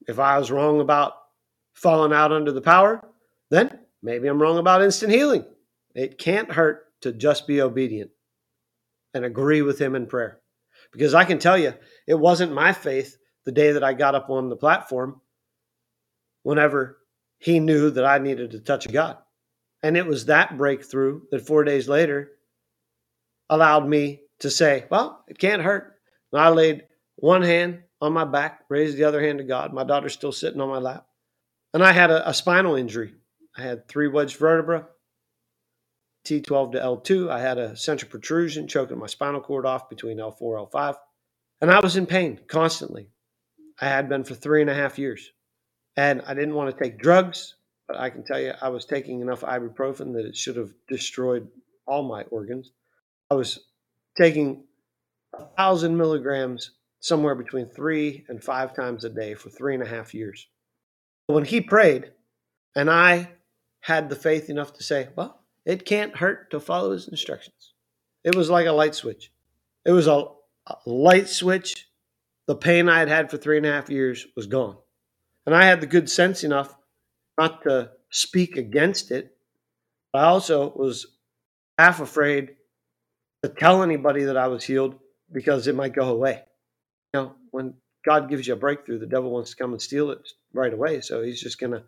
If 0.07 0.19
I 0.19 0.37
was 0.37 0.51
wrong 0.51 0.81
about 0.81 1.13
falling 1.73 2.13
out 2.13 2.31
under 2.31 2.51
the 2.51 2.61
power, 2.61 3.01
then 3.49 3.79
maybe 4.03 4.27
I'm 4.27 4.41
wrong 4.41 4.57
about 4.57 4.83
instant 4.83 5.11
healing. 5.11 5.45
It 5.95 6.17
can't 6.17 6.51
hurt 6.51 6.85
to 7.01 7.11
just 7.11 7.47
be 7.47 7.61
obedient 7.61 8.11
and 9.13 9.25
agree 9.25 9.61
with 9.61 9.79
Him 9.79 9.95
in 9.95 10.05
prayer. 10.05 10.39
Because 10.91 11.13
I 11.13 11.25
can 11.25 11.39
tell 11.39 11.57
you, 11.57 11.73
it 12.07 12.15
wasn't 12.15 12.53
my 12.53 12.73
faith 12.73 13.17
the 13.45 13.51
day 13.51 13.73
that 13.73 13.83
I 13.83 13.93
got 13.93 14.15
up 14.15 14.29
on 14.29 14.49
the 14.49 14.55
platform 14.55 15.21
whenever 16.43 16.97
He 17.37 17.59
knew 17.59 17.91
that 17.91 18.05
I 18.05 18.17
needed 18.17 18.51
to 18.51 18.59
touch 18.59 18.91
God. 18.91 19.17
And 19.81 19.95
it 19.95 20.05
was 20.05 20.25
that 20.25 20.57
breakthrough 20.57 21.21
that 21.31 21.45
four 21.45 21.63
days 21.63 21.87
later 21.87 22.31
allowed 23.49 23.87
me 23.87 24.21
to 24.39 24.49
say, 24.49 24.85
well, 24.89 25.23
it 25.27 25.37
can't 25.39 25.61
hurt. 25.61 25.95
And 26.31 26.41
I 26.41 26.49
laid 26.49 26.83
one 27.15 27.41
hand 27.41 27.83
on 28.01 28.13
my 28.13 28.25
back, 28.25 28.61
raised 28.69 28.97
the 28.97 29.03
other 29.03 29.21
hand 29.21 29.39
to 29.39 29.43
God. 29.43 29.73
My 29.73 29.83
daughter's 29.83 30.13
still 30.13 30.31
sitting 30.31 30.61
on 30.61 30.69
my 30.69 30.79
lap. 30.79 31.05
And 31.73 31.83
I 31.83 31.91
had 31.91 32.11
a, 32.11 32.29
a 32.29 32.33
spinal 32.33 32.75
injury. 32.75 33.13
I 33.57 33.61
had 33.61 33.87
three 33.87 34.07
wedge 34.07 34.37
vertebra, 34.37 34.87
T12 36.25 36.73
to 36.73 36.79
L2. 36.79 37.29
I 37.29 37.39
had 37.39 37.57
a 37.57 37.75
central 37.75 38.11
protrusion 38.11 38.67
choking 38.67 38.99
my 38.99 39.07
spinal 39.07 39.41
cord 39.41 39.65
off 39.65 39.89
between 39.89 40.17
L4 40.17 40.69
L5. 40.69 40.95
And 41.61 41.71
I 41.71 41.79
was 41.79 41.95
in 41.95 42.05
pain 42.05 42.39
constantly. 42.47 43.09
I 43.81 43.85
had 43.85 44.09
been 44.09 44.23
for 44.23 44.35
three 44.35 44.61
and 44.61 44.69
a 44.69 44.75
half 44.75 44.99
years. 44.99 45.31
And 45.97 46.21
I 46.25 46.33
didn't 46.33 46.55
want 46.55 46.75
to 46.75 46.83
take 46.83 46.99
drugs, 46.99 47.55
but 47.87 47.97
I 47.97 48.09
can 48.09 48.23
tell 48.23 48.39
you 48.39 48.53
I 48.61 48.69
was 48.69 48.85
taking 48.85 49.21
enough 49.21 49.41
ibuprofen 49.41 50.13
that 50.13 50.25
it 50.25 50.35
should 50.35 50.55
have 50.55 50.73
destroyed 50.87 51.47
all 51.85 52.03
my 52.03 52.23
organs. 52.23 52.71
I 53.29 53.35
was 53.35 53.59
taking 54.17 54.63
a 55.33 55.45
thousand 55.57 55.97
milligrams 55.97 56.71
somewhere 56.99 57.35
between 57.35 57.67
three 57.67 58.25
and 58.27 58.43
five 58.43 58.75
times 58.75 59.03
a 59.03 59.09
day 59.09 59.33
for 59.33 59.49
three 59.49 59.73
and 59.73 59.83
a 59.83 59.87
half 59.87 60.13
years. 60.13 60.47
When 61.27 61.45
he 61.45 61.61
prayed, 61.61 62.11
and 62.75 62.89
I 62.89 63.29
had 63.81 64.09
the 64.09 64.15
faith 64.15 64.49
enough 64.49 64.73
to 64.73 64.83
say, 64.83 65.09
well, 65.15 65.38
it 65.65 65.85
can't 65.85 66.15
hurt 66.15 66.51
to 66.51 66.59
follow 66.59 66.91
his 66.91 67.07
instructions. 67.07 67.73
It 68.23 68.35
was 68.35 68.49
like 68.49 68.67
a 68.67 68.71
light 68.71 68.95
switch. 68.95 69.31
It 69.85 69.91
was 69.91 70.07
a, 70.07 70.25
a 70.67 70.75
light 70.85 71.29
switch. 71.29 71.87
The 72.47 72.55
pain 72.55 72.89
I 72.89 72.99
had 72.99 73.09
had 73.09 73.29
for 73.29 73.37
three 73.37 73.57
and 73.57 73.65
a 73.65 73.71
half 73.71 73.89
years 73.89 74.25
was 74.35 74.47
gone. 74.47 74.77
And 75.45 75.55
I 75.55 75.65
had 75.65 75.81
the 75.81 75.87
good 75.87 76.09
sense 76.09 76.43
enough 76.43 76.75
not 77.37 77.63
to 77.63 77.91
speak 78.09 78.57
against 78.57 79.11
it. 79.11 79.35
I 80.13 80.25
also 80.25 80.73
was 80.75 81.05
half 81.77 82.01
afraid 82.01 82.55
to 83.43 83.49
tell 83.49 83.83
anybody 83.83 84.25
that 84.25 84.37
I 84.37 84.47
was 84.47 84.63
healed 84.63 84.95
because 85.31 85.67
it 85.67 85.75
might 85.75 85.93
go 85.93 86.09
away. 86.09 86.43
You 87.13 87.19
know, 87.19 87.35
when 87.51 87.75
God 88.05 88.29
gives 88.29 88.47
you 88.47 88.53
a 88.53 88.57
breakthrough, 88.57 88.99
the 88.99 89.05
devil 89.05 89.31
wants 89.31 89.51
to 89.51 89.55
come 89.55 89.71
and 89.71 89.81
steal 89.81 90.11
it 90.11 90.27
right 90.53 90.73
away. 90.73 91.01
So 91.01 91.21
he's 91.21 91.41
just 91.41 91.59
going 91.59 91.73
to 91.73 91.83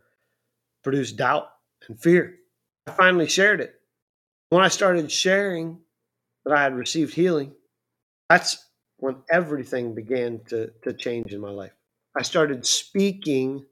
produce 0.84 1.12
doubt 1.12 1.49
and 1.88 1.99
fear. 1.99 2.36
I 2.88 2.91
finally 2.91 3.28
shared 3.28 3.62
it. 3.62 3.76
When 4.50 4.63
I 4.63 4.67
started 4.67 5.12
sharing 5.12 5.80
that 6.46 6.54
I 6.54 6.63
had 6.63 6.76
received 6.76 7.13
healing, 7.13 7.54
that's 8.30 8.65
when 8.98 9.17
everything 9.32 9.94
began 9.96 10.41
to, 10.50 10.72
to 10.84 10.94
change 10.94 11.34
in 11.34 11.41
my 11.41 11.50
life. 11.50 11.74
I 12.17 12.24
started 12.24 12.65
speaking 12.65 13.65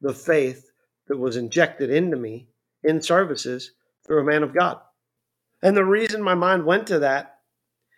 the 0.00 0.14
faith 0.14 0.70
that 1.08 1.18
was 1.18 1.36
injected 1.36 1.90
into 1.90 2.16
me 2.16 2.48
in 2.82 3.00
services 3.00 3.72
through 4.06 4.20
a 4.20 4.24
man 4.24 4.42
of 4.42 4.54
God. 4.54 4.80
And 5.62 5.76
the 5.76 5.84
reason 5.84 6.22
my 6.22 6.34
mind 6.34 6.66
went 6.66 6.86
to 6.88 6.98
that 7.00 7.38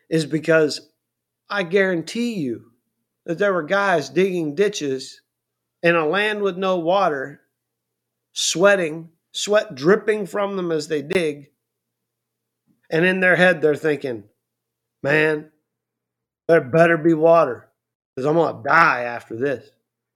is 0.08 0.26
because 0.26 0.88
I 1.48 1.62
guarantee 1.62 2.34
you 2.34 2.72
that 3.24 3.38
there 3.38 3.52
were 3.52 3.62
guys 3.62 4.08
digging 4.08 4.54
ditches 4.54 5.20
in 5.82 5.96
a 5.96 6.06
land 6.06 6.42
with 6.42 6.56
no 6.56 6.78
water, 6.78 7.40
sweating, 8.32 9.10
sweat 9.36 9.74
dripping 9.74 10.26
from 10.26 10.56
them 10.56 10.72
as 10.72 10.88
they 10.88 11.02
dig. 11.02 11.50
And 12.90 13.04
in 13.04 13.20
their 13.20 13.36
head, 13.36 13.60
they're 13.60 13.74
thinking, 13.74 14.24
man, 15.02 15.50
there 16.48 16.60
better 16.60 16.96
be 16.96 17.14
water 17.14 17.68
because 18.14 18.26
I'm 18.26 18.34
going 18.34 18.56
to 18.56 18.68
die 18.68 19.02
after 19.02 19.36
this. 19.36 19.68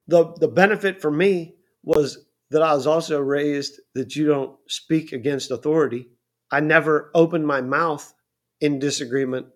The, 0.07 0.33
the 0.35 0.49
benefit 0.49 1.01
for 1.01 1.11
me 1.11 1.57
was 1.83 2.27
that 2.51 2.63
I 2.63 2.75
was 2.75 2.87
also 2.87 3.21
raised 3.21 3.81
that 3.95 4.15
you 4.17 4.27
don't 4.27 4.57
speak 4.69 5.13
against 5.13 5.51
authority 5.51 6.09
I 6.51 6.61
never 6.61 7.11
opened 7.15 7.47
my 7.47 7.61
mouth 7.61 8.13
in 8.61 8.79
disagreement 8.79 9.47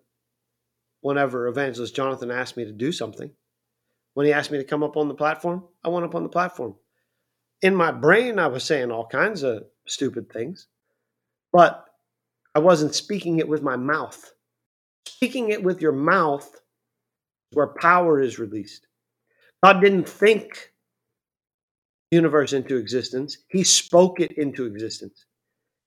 whenever 1.01 1.47
Evangelist 1.47 1.95
Jonathan 1.95 2.31
asked 2.31 2.57
me 2.57 2.65
to 2.65 2.71
do 2.71 2.91
something. 2.91 3.31
When 4.13 4.25
he 4.25 4.33
asked 4.33 4.49
me 4.49 4.57
to 4.57 4.63
come 4.63 4.81
up 4.81 4.95
on 4.95 5.09
the 5.09 5.13
platform, 5.13 5.65
I 5.83 5.89
went 5.89 6.05
up 6.05 6.15
on 6.15 6.23
the 6.23 6.29
platform. 6.29 6.75
In 7.61 7.75
my 7.75 7.91
brain, 7.91 8.39
I 8.39 8.47
was 8.47 8.63
saying 8.63 8.91
all 8.91 9.07
kinds 9.07 9.43
of 9.43 9.63
stupid 9.87 10.31
things, 10.31 10.67
but 11.51 11.85
I 12.53 12.59
wasn't 12.59 12.95
speaking 12.95 13.39
it 13.39 13.47
with 13.47 13.61
my 13.61 13.75
mouth. 13.75 14.33
Speaking 15.07 15.49
it 15.49 15.63
with 15.63 15.81
your 15.81 15.91
mouth 15.91 16.45
is 16.53 17.55
where 17.55 17.67
power 17.67 18.21
is 18.21 18.39
released. 18.39 18.87
God 19.63 19.81
didn't 19.81 20.07
think 20.07 20.73
universe 22.11 22.53
into 22.53 22.77
existence. 22.77 23.37
He 23.47 23.63
spoke 23.63 24.19
it 24.19 24.31
into 24.33 24.65
existence. 24.65 25.25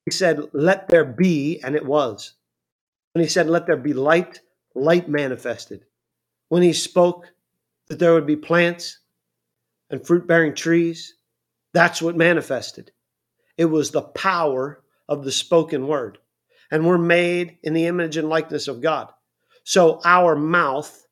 He 0.05 0.11
said, 0.11 0.41
Let 0.53 0.87
there 0.87 1.05
be, 1.05 1.59
and 1.63 1.75
it 1.75 1.85
was. 1.85 2.33
When 3.13 3.23
he 3.23 3.29
said, 3.29 3.47
Let 3.47 3.65
there 3.67 3.77
be 3.77 3.93
light, 3.93 4.41
light 4.75 5.09
manifested. 5.09 5.85
When 6.49 6.63
he 6.63 6.73
spoke 6.73 7.25
that 7.87 7.99
there 7.99 8.13
would 8.13 8.27
be 8.27 8.35
plants 8.35 8.99
and 9.89 10.05
fruit 10.05 10.27
bearing 10.27 10.55
trees, 10.55 11.15
that's 11.73 12.01
what 12.01 12.15
manifested. 12.15 12.91
It 13.57 13.65
was 13.65 13.91
the 13.91 14.01
power 14.01 14.81
of 15.07 15.23
the 15.23 15.31
spoken 15.31 15.87
word. 15.87 16.17
And 16.71 16.85
we're 16.85 16.97
made 16.97 17.57
in 17.63 17.73
the 17.73 17.87
image 17.87 18.17
and 18.17 18.29
likeness 18.29 18.67
of 18.67 18.81
God. 18.81 19.09
So 19.63 19.99
our 20.05 20.35
mouth, 20.35 21.05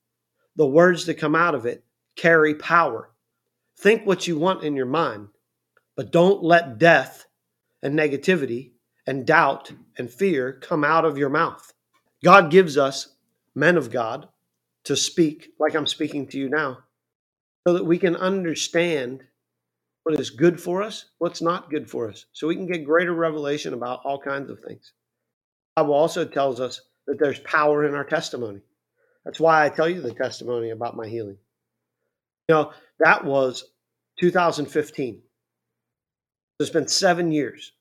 the 0.56 0.67
words 0.67 1.06
that 1.06 1.15
come 1.15 1.36
out 1.36 1.56
of 1.56 1.65
it, 1.65 1.84
carry 2.15 2.56
power. 2.56 3.10
Think 3.78 4.06
what 4.06 4.28
you 4.28 4.38
want 4.38 4.63
in 4.63 4.76
your 4.76 4.88
mind, 4.88 5.30
but 5.96 6.12
don't 6.12 6.43
let 6.43 6.80
death 6.80 7.26
and 7.84 7.98
negativity 7.98 8.72
and 9.06 9.26
doubt 9.26 9.72
and 9.98 10.10
fear 10.10 10.54
come 10.54 10.84
out 10.84 11.06
of 11.06 11.17
your 11.17 11.30
mouth. 11.30 11.74
God 12.24 12.50
gives 12.50 12.78
us, 12.78 13.15
men 13.54 13.78
of 13.78 13.91
God, 13.91 14.28
to 14.86 14.96
speak 14.96 15.50
like 15.60 15.76
I'm 15.76 15.88
speaking 15.88 16.28
to 16.28 16.39
you 16.39 16.50
now 16.50 16.80
so 17.67 17.74
that 17.74 17.86
we 17.86 18.00
can 18.00 18.15
understand 18.15 19.24
what 20.08 20.17
is 20.17 20.30
good 20.30 20.58
for 20.58 20.82
us, 20.82 21.10
what's 21.17 21.41
not 21.41 21.70
good 21.70 21.89
for 21.89 22.10
us, 22.10 22.28
so 22.32 22.48
we 22.48 22.56
can 22.56 22.65
get 22.65 22.86
greater 22.86 23.13
revelation 23.13 23.74
about 23.74 24.00
all 24.06 24.17
kinds 24.17 24.50
of 24.50 24.58
things. 24.62 24.93
Bible 25.76 25.93
also 25.93 26.24
tells 26.24 26.62
us 26.62 26.80
that 27.08 27.20
there's 27.20 27.39
power 27.39 27.86
in 27.86 27.93
our 27.93 28.06
testimony. 28.06 28.62
That's 29.26 29.41
why 29.41 29.65
I 29.65 29.70
tell 29.70 29.89
you 29.89 30.00
the 30.00 30.13
testimony 30.13 30.70
about 30.70 30.96
my 30.96 31.10
healing. 31.10 31.36
You 32.48 32.56
know, 32.56 32.72
that 33.00 33.26
was 33.26 33.65
2015. 34.22 35.22
It's 36.62 36.70
been 36.70 36.88
seven 36.88 37.34
years. 37.34 37.74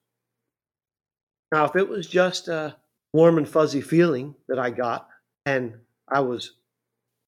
Now, 1.52 1.66
if 1.66 1.76
it 1.76 1.88
was 1.88 2.08
just 2.08 2.48
a 2.48 2.74
warm 3.12 3.38
and 3.38 3.48
fuzzy 3.48 3.80
feeling 3.80 4.34
that 4.48 4.58
I 4.58 4.70
got 4.70 5.06
and 5.44 5.76
I 6.08 6.22
was 6.22 6.54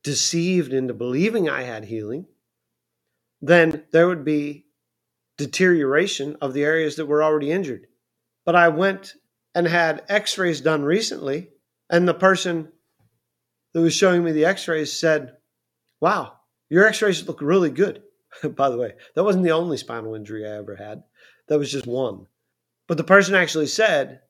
deceived 0.03 0.73
into 0.73 0.93
believing 0.93 1.49
I 1.49 1.63
had 1.63 1.85
healing, 1.85 2.27
then 3.41 3.85
there 3.93 4.09
would 4.09 4.25
be 4.25 4.65
deterioration 5.39 6.37
of 6.43 6.53
the 6.53 6.65
areas 6.65 6.97
that 6.97 7.07
were 7.07 7.23
already 7.23 7.51
injured. 7.51 7.87
But 8.45 8.57
I 8.57 8.69
went 8.69 9.15
and 9.55 9.67
had 9.67 10.05
x 10.09 10.37
rays 10.37 10.61
done 10.61 10.85
recently, 10.85 11.49
and 11.89 12.07
the 12.07 12.15
person 12.15 12.71
that 13.73 13.81
was 13.81 13.95
showing 13.95 14.23
me 14.23 14.33
the 14.33 14.45
x 14.45 14.69
rays 14.69 14.93
said, 14.93 15.37
Wow, 16.01 16.35
your 16.69 16.87
x 16.87 17.01
rays 17.01 17.27
look 17.27 17.41
really 17.41 17.71
good. 17.71 18.03
By 18.57 18.69
the 18.69 18.77
way, 18.77 18.95
that 19.15 19.25
wasn't 19.25 19.45
the 19.45 19.53
only 19.53 19.79
spinal 19.79 20.15
injury 20.15 20.47
I 20.47 20.57
ever 20.57 20.77
had, 20.77 21.05
that 21.49 21.59
was 21.59 21.73
just 21.73 21.87
one. 21.87 22.27
But 22.87 22.97
the 22.97 23.05
person 23.05 23.35
actually 23.35 23.67
said, 23.67 24.21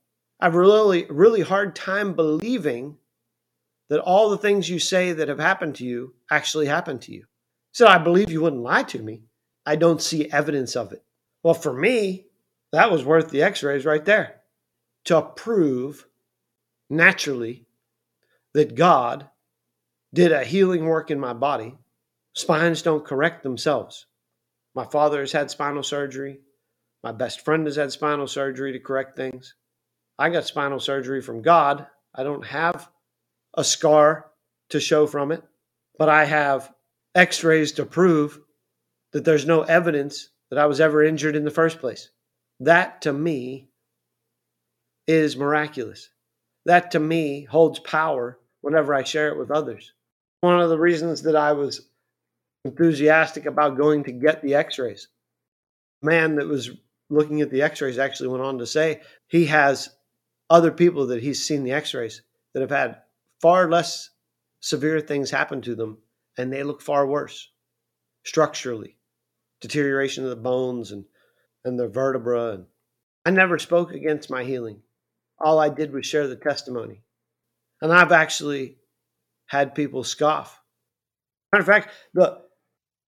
I've 0.41 0.55
really, 0.55 1.07
really 1.09 1.41
hard 1.41 1.75
time 1.75 2.15
believing 2.15 2.97
that 3.89 4.01
all 4.01 4.31
the 4.31 4.39
things 4.39 4.69
you 4.69 4.79
say 4.79 5.13
that 5.13 5.29
have 5.29 5.39
happened 5.39 5.77
to 5.77 5.85
you 5.85 6.15
actually 6.31 6.67
happened 6.67 7.03
to 7.03 7.13
you. 7.13 7.25
So 7.73 7.87
I 7.87 7.99
believe 7.99 8.31
you 8.31 8.43
wouldn't 8.43 8.63
lie 8.63 8.83
to 8.85 9.03
me. 9.03 9.23
I 9.69 9.77
don't 9.77 10.01
see 10.01 10.31
evidence 10.31 10.77
of 10.77 10.93
it. 10.93 11.05
Well, 11.43 11.53
for 11.53 11.75
me, 11.75 12.25
that 12.73 12.91
was 12.91 13.05
worth 13.05 13.29
the 13.29 13.43
x 13.43 13.63
rays 13.63 13.85
right 13.85 14.03
there 14.03 14.37
to 15.05 15.21
prove 15.21 16.07
naturally 16.89 17.67
that 18.55 18.75
God 18.75 19.29
did 20.15 20.33
a 20.33 20.43
healing 20.43 20.87
work 20.87 21.11
in 21.11 21.21
my 21.21 21.35
body. 21.35 21.77
Spines 22.33 22.81
don't 22.81 23.05
correct 23.05 23.43
themselves. 23.43 24.07
My 24.75 24.87
father 24.87 25.21
has 25.21 25.33
had 25.33 25.51
spinal 25.51 25.83
surgery. 25.83 26.41
My 27.05 27.13
best 27.13 27.43
friend 27.45 27.67
has 27.67 27.77
had 27.77 27.93
spinal 27.93 28.27
surgery 28.27 28.73
to 28.73 28.79
correct 28.79 29.17
things. 29.17 29.55
I 30.19 30.31
got 30.31 30.47
spinal 30.47 30.81
surgery 30.81 31.21
from 31.21 31.43
God. 31.43 31.87
I 32.15 32.23
don't 32.23 32.47
have 32.47 32.89
a 33.53 33.65
scar 33.65 34.31
to 34.71 34.81
show 34.81 35.07
from 35.07 35.31
it, 35.31 35.43
but 35.99 36.09
I 36.09 36.25
have 36.25 36.73
x 37.15 37.45
rays 37.45 37.73
to 37.73 37.85
prove 37.85 38.41
that 39.13 39.25
there's 39.25 39.47
no 39.47 39.63
evidence 39.63 40.31
that 40.51 40.59
I 40.59 40.67
was 40.67 40.81
ever 40.81 41.03
injured 41.03 41.37
in 41.37 41.45
the 41.45 41.51
first 41.51 41.79
place. 41.79 42.11
That 42.61 43.03
to 43.03 43.13
me 43.13 43.69
is 45.07 45.37
miraculous. 45.37 46.11
That 46.67 46.91
to 46.93 47.01
me 47.01 47.45
holds 47.45 47.79
power 47.79 48.39
whenever 48.61 48.95
I 48.95 49.05
share 49.05 49.29
it 49.29 49.39
with 49.39 49.51
others. 49.51 49.93
One 50.41 50.61
of 50.61 50.69
the 50.69 50.79
reasons 50.79 51.23
that 51.23 51.37
I 51.37 51.53
was 51.53 51.89
enthusiastic 52.65 53.47
about 53.47 53.77
going 53.77 54.05
to 54.05 54.13
get 54.13 54.43
the 54.43 54.55
x 54.55 54.79
rays. 54.79 55.09
Man 56.03 56.37
that 56.37 56.47
was 56.47 56.71
looking 57.11 57.41
at 57.41 57.51
the 57.51 57.63
x 57.63 57.81
rays 57.81 57.99
actually 57.99 58.29
went 58.29 58.45
on 58.45 58.59
to 58.59 58.67
say 58.67 59.01
he 59.29 59.47
has 59.47 59.91
other 60.51 60.71
people 60.71 61.07
that 61.07 61.23
he's 61.23 61.45
seen 61.45 61.65
the 61.65 61.73
x 61.73 61.95
rays 61.95 62.23
that 62.53 62.61
have 62.61 62.71
had 62.71 63.03
far 63.41 63.71
less 63.71 64.11
severe 64.61 65.01
things 65.01 65.31
happen 65.31 65.63
to 65.63 65.75
them 65.75 65.99
and 66.37 66.53
they 66.53 66.63
look 66.63 66.83
far 66.83 67.07
worse 67.07 67.51
structurally 68.25 68.98
deterioration 69.61 70.25
of 70.25 70.31
the 70.31 70.37
bones 70.37 70.93
and, 70.93 71.05
and 71.65 71.79
the 71.79 71.89
vertebra. 71.89 72.53
And 72.53 72.67
I 73.25 73.31
never 73.31 73.59
spoke 73.59 73.93
against 73.93 74.31
my 74.31 74.45
healing. 74.45 74.81
All 75.41 75.59
I 75.59 75.69
did 75.69 75.93
was 75.93 76.07
share 76.07 76.27
the 76.27 76.37
testimony. 76.37 77.03
And 77.81 77.93
I've 77.93 78.13
actually 78.13 78.79
had 79.47 79.75
people 79.75 80.05
scoff. 80.05 80.61
Matter 81.53 81.63
of 81.63 81.67
fact, 81.67 81.91
the, 82.15 82.41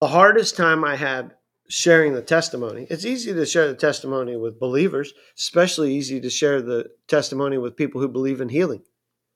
the 0.01 0.09
hardest 0.09 0.57
time 0.57 0.85
I 0.85 0.97
had 0.97 1.35
sharing 1.69 2.15
the 2.15 2.23
testimony, 2.23 2.87
it's 2.91 3.05
easy 3.05 3.33
to 3.33 3.47
share 3.47 3.69
the 3.69 3.75
testimony 3.75 4.37
with 4.37 4.61
believers, 4.61 5.13
especially 5.39 5.95
easy 5.95 6.21
to 6.21 6.31
share 6.31 6.63
the 6.63 6.91
testimony 7.07 7.59
with 7.59 7.77
people 7.77 8.01
who 8.01 8.09
believe 8.09 8.41
in 8.41 8.49
healing. 8.49 8.83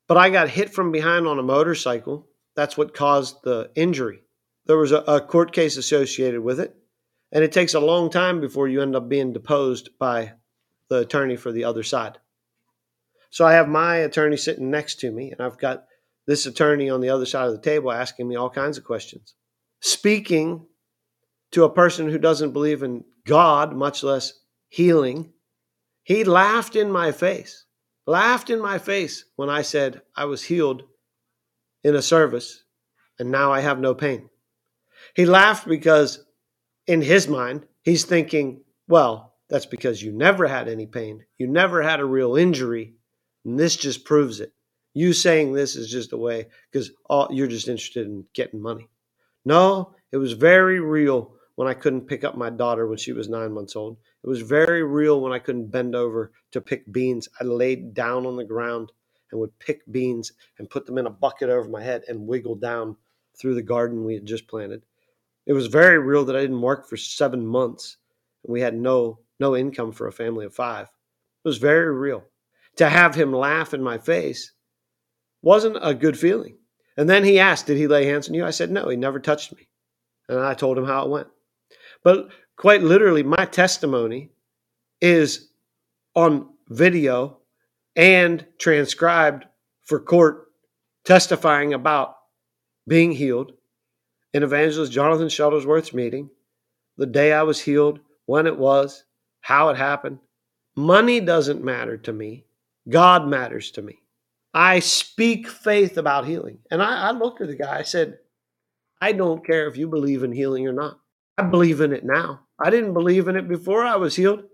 But 0.08 0.16
I 0.16 0.30
got 0.30 0.48
hit 0.48 0.72
from 0.72 0.92
behind 0.92 1.26
on 1.26 1.38
a 1.38 1.42
motorcycle. 1.42 2.28
That's 2.56 2.76
what 2.76 2.94
caused 2.94 3.42
the 3.42 3.70
injury. 3.74 4.20
There 4.66 4.76
was 4.76 4.92
a, 4.92 4.98
a 4.98 5.20
court 5.20 5.52
case 5.52 5.76
associated 5.76 6.40
with 6.40 6.60
it. 6.60 6.74
And 7.32 7.42
it 7.42 7.52
takes 7.52 7.74
a 7.74 7.80
long 7.80 8.10
time 8.10 8.40
before 8.40 8.68
you 8.68 8.80
end 8.80 8.94
up 8.94 9.08
being 9.08 9.32
deposed 9.32 9.90
by 9.98 10.34
the 10.88 10.98
attorney 10.98 11.36
for 11.36 11.52
the 11.52 11.64
other 11.64 11.82
side. 11.82 12.18
So 13.30 13.44
I 13.44 13.54
have 13.54 13.68
my 13.68 13.96
attorney 13.96 14.36
sitting 14.36 14.70
next 14.70 15.00
to 15.00 15.10
me, 15.10 15.32
and 15.32 15.40
I've 15.40 15.58
got 15.58 15.86
this 16.26 16.46
attorney 16.46 16.88
on 16.88 17.00
the 17.00 17.10
other 17.10 17.26
side 17.26 17.46
of 17.48 17.52
the 17.52 17.60
table 17.60 17.90
asking 17.90 18.28
me 18.28 18.36
all 18.36 18.50
kinds 18.50 18.78
of 18.78 18.84
questions. 18.84 19.34
Speaking 19.80 20.66
to 21.52 21.64
a 21.64 21.72
person 21.72 22.08
who 22.08 22.18
doesn't 22.18 22.52
believe 22.52 22.82
in 22.82 23.04
God, 23.26 23.74
much 23.74 24.02
less 24.02 24.32
healing, 24.68 25.32
he 26.02 26.24
laughed 26.24 26.76
in 26.76 26.90
my 26.90 27.12
face, 27.12 27.64
laughed 28.06 28.50
in 28.50 28.60
my 28.60 28.78
face 28.78 29.24
when 29.36 29.48
I 29.48 29.62
said 29.62 30.02
I 30.16 30.26
was 30.26 30.44
healed 30.44 30.82
in 31.82 31.94
a 31.94 32.02
service 32.02 32.64
and 33.18 33.30
now 33.30 33.52
I 33.52 33.60
have 33.60 33.78
no 33.78 33.94
pain. 33.94 34.28
He 35.14 35.26
laughed 35.26 35.68
because 35.68 36.23
in 36.86 37.02
his 37.02 37.28
mind, 37.28 37.66
he's 37.82 38.04
thinking, 38.04 38.62
well, 38.88 39.34
that's 39.48 39.66
because 39.66 40.02
you 40.02 40.12
never 40.12 40.46
had 40.46 40.68
any 40.68 40.86
pain. 40.86 41.24
You 41.38 41.46
never 41.46 41.82
had 41.82 42.00
a 42.00 42.04
real 42.04 42.36
injury. 42.36 42.94
And 43.44 43.58
this 43.58 43.76
just 43.76 44.04
proves 44.04 44.40
it. 44.40 44.52
You 44.94 45.12
saying 45.12 45.52
this 45.52 45.76
is 45.76 45.90
just 45.90 46.12
a 46.12 46.16
way 46.16 46.46
because 46.70 46.90
you're 47.30 47.48
just 47.48 47.68
interested 47.68 48.06
in 48.06 48.24
getting 48.32 48.60
money. 48.60 48.88
No, 49.44 49.94
it 50.12 50.16
was 50.16 50.32
very 50.32 50.80
real 50.80 51.34
when 51.56 51.68
I 51.68 51.74
couldn't 51.74 52.06
pick 52.06 52.24
up 52.24 52.36
my 52.36 52.50
daughter 52.50 52.86
when 52.86 52.98
she 52.98 53.12
was 53.12 53.28
nine 53.28 53.52
months 53.52 53.76
old. 53.76 53.98
It 54.22 54.28
was 54.28 54.40
very 54.40 54.82
real 54.82 55.20
when 55.20 55.32
I 55.32 55.38
couldn't 55.38 55.70
bend 55.70 55.94
over 55.94 56.32
to 56.52 56.60
pick 56.60 56.90
beans. 56.90 57.28
I 57.40 57.44
laid 57.44 57.92
down 57.92 58.24
on 58.24 58.36
the 58.36 58.44
ground 58.44 58.92
and 59.30 59.40
would 59.40 59.58
pick 59.58 59.82
beans 59.90 60.32
and 60.58 60.70
put 60.70 60.86
them 60.86 60.98
in 60.98 61.06
a 61.06 61.10
bucket 61.10 61.50
over 61.50 61.68
my 61.68 61.82
head 61.82 62.04
and 62.08 62.26
wiggle 62.26 62.56
down 62.56 62.96
through 63.38 63.54
the 63.54 63.62
garden 63.62 64.04
we 64.04 64.14
had 64.14 64.26
just 64.26 64.48
planted. 64.48 64.82
It 65.46 65.52
was 65.52 65.66
very 65.66 65.98
real 65.98 66.24
that 66.24 66.36
I 66.36 66.40
didn't 66.40 66.60
work 66.60 66.88
for 66.88 66.96
seven 66.96 67.46
months 67.46 67.98
and 68.44 68.52
we 68.52 68.60
had 68.60 68.74
no 68.74 69.20
no 69.40 69.56
income 69.56 69.92
for 69.92 70.06
a 70.06 70.12
family 70.12 70.46
of 70.46 70.54
five. 70.54 70.86
It 70.86 71.48
was 71.48 71.58
very 71.58 71.92
real. 71.92 72.24
To 72.76 72.88
have 72.88 73.14
him 73.14 73.32
laugh 73.32 73.74
in 73.74 73.82
my 73.82 73.98
face 73.98 74.52
wasn't 75.42 75.78
a 75.82 75.94
good 75.94 76.18
feeling. 76.18 76.56
And 76.96 77.08
then 77.10 77.24
he 77.24 77.38
asked, 77.38 77.66
Did 77.66 77.76
he 77.76 77.86
lay 77.86 78.06
hands 78.06 78.28
on 78.28 78.34
you? 78.34 78.44
I 78.44 78.50
said, 78.50 78.70
No, 78.70 78.88
he 78.88 78.96
never 78.96 79.18
touched 79.18 79.54
me. 79.54 79.68
And 80.28 80.40
I 80.40 80.54
told 80.54 80.78
him 80.78 80.86
how 80.86 81.04
it 81.04 81.10
went. 81.10 81.28
But 82.02 82.28
quite 82.56 82.82
literally, 82.82 83.22
my 83.22 83.44
testimony 83.44 84.30
is 85.00 85.48
on 86.14 86.48
video 86.68 87.38
and 87.96 88.46
transcribed 88.58 89.44
for 89.82 90.00
court 90.00 90.46
testifying 91.04 91.74
about 91.74 92.16
being 92.86 93.12
healed 93.12 93.52
in 94.34 94.42
Evangelist 94.42 94.92
Jonathan 94.92 95.28
Shuttlesworth's 95.28 95.94
meeting, 95.94 96.28
the 96.98 97.06
day 97.06 97.32
I 97.32 97.44
was 97.44 97.60
healed, 97.60 98.00
when 98.26 98.46
it 98.46 98.58
was, 98.58 99.04
how 99.40 99.68
it 99.68 99.76
happened. 99.76 100.18
Money 100.76 101.20
doesn't 101.20 101.64
matter 101.64 101.96
to 101.98 102.12
me. 102.12 102.44
God 102.88 103.28
matters 103.28 103.70
to 103.72 103.82
me. 103.82 104.00
I 104.52 104.80
speak 104.80 105.48
faith 105.48 105.96
about 105.98 106.26
healing. 106.26 106.58
And 106.70 106.82
I, 106.82 107.08
I 107.08 107.10
looked 107.12 107.40
at 107.40 107.48
the 107.48 107.54
guy, 107.54 107.78
I 107.78 107.82
said, 107.82 108.18
I 109.00 109.12
don't 109.12 109.46
care 109.46 109.68
if 109.68 109.76
you 109.76 109.88
believe 109.88 110.22
in 110.22 110.32
healing 110.32 110.66
or 110.66 110.72
not. 110.72 110.98
I 111.38 111.42
believe 111.42 111.80
in 111.80 111.92
it 111.92 112.04
now. 112.04 112.40
I 112.58 112.70
didn't 112.70 112.94
believe 112.94 113.28
in 113.28 113.36
it 113.36 113.48
before 113.48 113.84
I 113.84 113.96
was 113.96 114.16
healed. 114.16 114.44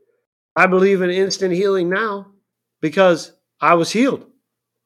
I 0.57 0.67
believe 0.67 1.03
in 1.03 1.11
instant 1.11 1.55
healing 1.55 1.89
now 1.89 2.33
because 2.81 3.33
I 3.61 3.75
was 3.75 3.91
healed. 3.91 4.27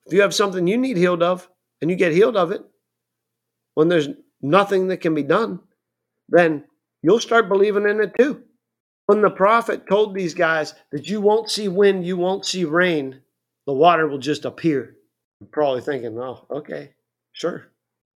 If 0.07 0.13
you 0.13 0.21
have 0.21 0.35
something 0.35 0.67
you 0.67 0.77
need 0.77 0.97
healed 0.97 1.23
of 1.23 1.49
and 1.81 1.91
you 1.91 1.97
get 1.97 2.13
healed 2.13 2.37
of 2.37 2.51
it, 2.51 2.63
when 3.75 3.89
there's 3.89 4.09
nothing 4.45 4.89
that 4.89 4.99
can 4.99 5.15
be 5.15 5.23
done, 5.23 5.59
then 6.29 6.65
you'll 7.03 7.19
start 7.19 7.49
believing 7.49 7.89
in 7.89 8.01
it 8.01 8.13
too. 8.19 8.43
When 9.07 9.23
the 9.23 9.31
prophet 9.31 9.87
told 9.89 10.15
these 10.15 10.35
guys 10.35 10.75
that 10.93 11.09
you 11.09 11.21
won't 11.21 11.51
see 11.51 11.69
wind, 11.69 12.07
you 12.07 12.17
won't 12.17 12.47
see 12.47 12.65
rain, 12.65 13.21
the 13.67 13.73
water 13.73 14.07
will 14.07 14.19
just 14.19 14.45
appear. 14.45 14.97
You're 15.41 15.49
probably 15.49 15.81
thinking, 15.81 16.19
oh, 16.19 16.47
okay, 16.51 16.93
sure. 17.33 17.67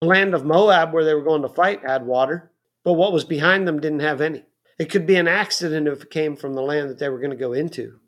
The 0.01 0.07
land 0.07 0.33
of 0.33 0.45
Moab, 0.45 0.93
where 0.93 1.03
they 1.03 1.13
were 1.13 1.23
going 1.23 1.41
to 1.41 1.49
fight, 1.49 1.81
had 1.83 2.05
water, 2.05 2.51
but 2.83 2.93
what 2.93 3.13
was 3.13 3.23
behind 3.23 3.67
them 3.67 3.79
didn't 3.79 4.01
have 4.01 4.21
any. 4.21 4.43
It 4.77 4.91
could 4.91 5.07
be 5.07 5.15
an 5.15 5.27
accident 5.27 5.87
if 5.87 6.03
it 6.03 6.11
came 6.11 6.35
from 6.35 6.53
the 6.53 6.61
land 6.61 6.89
that 6.89 6.99
they 6.99 7.09
were 7.09 7.19
going 7.19 7.31
to 7.31 7.35
go 7.35 7.53
into. 7.53 7.99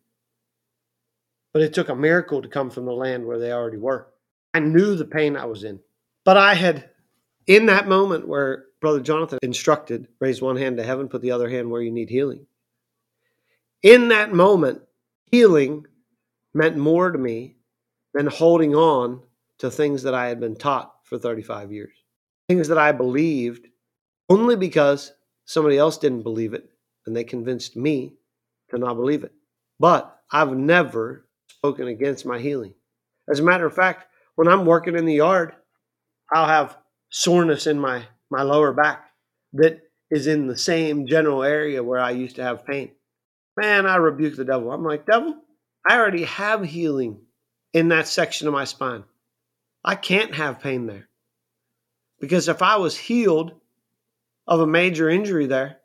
But 1.51 1.63
it 1.63 1.73
took 1.73 1.89
a 1.89 1.95
miracle 1.95 2.41
to 2.41 2.47
come 2.47 2.69
from 2.69 2.85
the 2.85 2.93
land 2.93 3.25
where 3.25 3.39
they 3.39 3.51
already 3.51 3.77
were. 3.77 4.07
I 4.53 4.59
knew 4.59 4.95
the 4.95 5.05
pain 5.05 5.35
I 5.35 5.45
was 5.45 5.63
in, 5.63 5.79
but 6.23 6.37
I 6.37 6.53
had 6.53 6.89
In 7.49 7.65
that 7.65 7.87
moment 7.87 8.27
where 8.27 8.65
Brother 8.79 8.99
Jonathan 8.99 9.39
instructed, 9.41 10.07
raise 10.19 10.39
one 10.39 10.55
hand 10.55 10.77
to 10.77 10.83
heaven, 10.83 11.09
put 11.09 11.23
the 11.23 11.31
other 11.31 11.49
hand 11.49 11.71
where 11.71 11.81
you 11.81 11.89
need 11.89 12.07
healing. 12.07 12.45
In 13.81 14.09
that 14.09 14.31
moment, 14.31 14.83
healing 15.31 15.87
meant 16.53 16.77
more 16.77 17.09
to 17.09 17.17
me 17.17 17.55
than 18.13 18.27
holding 18.27 18.75
on 18.75 19.23
to 19.57 19.71
things 19.71 20.03
that 20.03 20.13
I 20.13 20.27
had 20.27 20.39
been 20.39 20.55
taught 20.55 20.93
for 21.01 21.17
35 21.17 21.71
years. 21.71 21.93
Things 22.47 22.67
that 22.67 22.77
I 22.77 22.91
believed 22.91 23.65
only 24.29 24.55
because 24.55 25.11
somebody 25.45 25.79
else 25.79 25.97
didn't 25.97 26.21
believe 26.21 26.53
it 26.53 26.69
and 27.07 27.17
they 27.17 27.23
convinced 27.23 27.75
me 27.75 28.13
to 28.69 28.77
not 28.77 28.93
believe 28.93 29.23
it. 29.23 29.33
But 29.79 30.19
I've 30.31 30.55
never 30.55 31.25
spoken 31.47 31.87
against 31.87 32.27
my 32.27 32.37
healing. 32.37 32.75
As 33.27 33.39
a 33.39 33.43
matter 33.43 33.65
of 33.65 33.73
fact, 33.73 34.05
when 34.35 34.47
I'm 34.47 34.67
working 34.67 34.95
in 34.95 35.05
the 35.05 35.15
yard, 35.15 35.55
I'll 36.31 36.47
have 36.47 36.77
soreness 37.09 37.67
in 37.67 37.79
my, 37.79 38.03
my 38.29 38.43
lower 38.43 38.73
back 38.73 39.11
that 39.53 39.81
is 40.11 40.27
in 40.27 40.47
the 40.47 40.57
same 40.57 41.07
general 41.07 41.43
area 41.43 41.83
where 41.83 41.99
I 41.99 42.11
used 42.11 42.35
to 42.37 42.43
have 42.43 42.65
pain. 42.65 42.91
Man, 43.57 43.85
I 43.85 43.97
rebuke 43.97 44.35
the 44.35 44.45
devil. 44.45 44.71
I'm 44.71 44.83
like, 44.83 45.05
devil, 45.05 45.35
I 45.87 45.97
already 45.97 46.23
have 46.23 46.63
healing 46.63 47.21
in 47.73 47.89
that 47.89 48.07
section 48.07 48.47
of 48.47 48.53
my 48.53 48.63
spine. 48.63 49.03
I 49.83 49.95
can't 49.95 50.35
have 50.35 50.59
pain 50.59 50.87
there. 50.87 51.07
Because 52.19 52.47
if 52.47 52.61
I 52.61 52.77
was 52.77 52.97
healed 52.97 53.53
of 54.47 54.59
a 54.59 54.67
major 54.67 55.09
injury 55.09 55.45
there, 55.45 55.77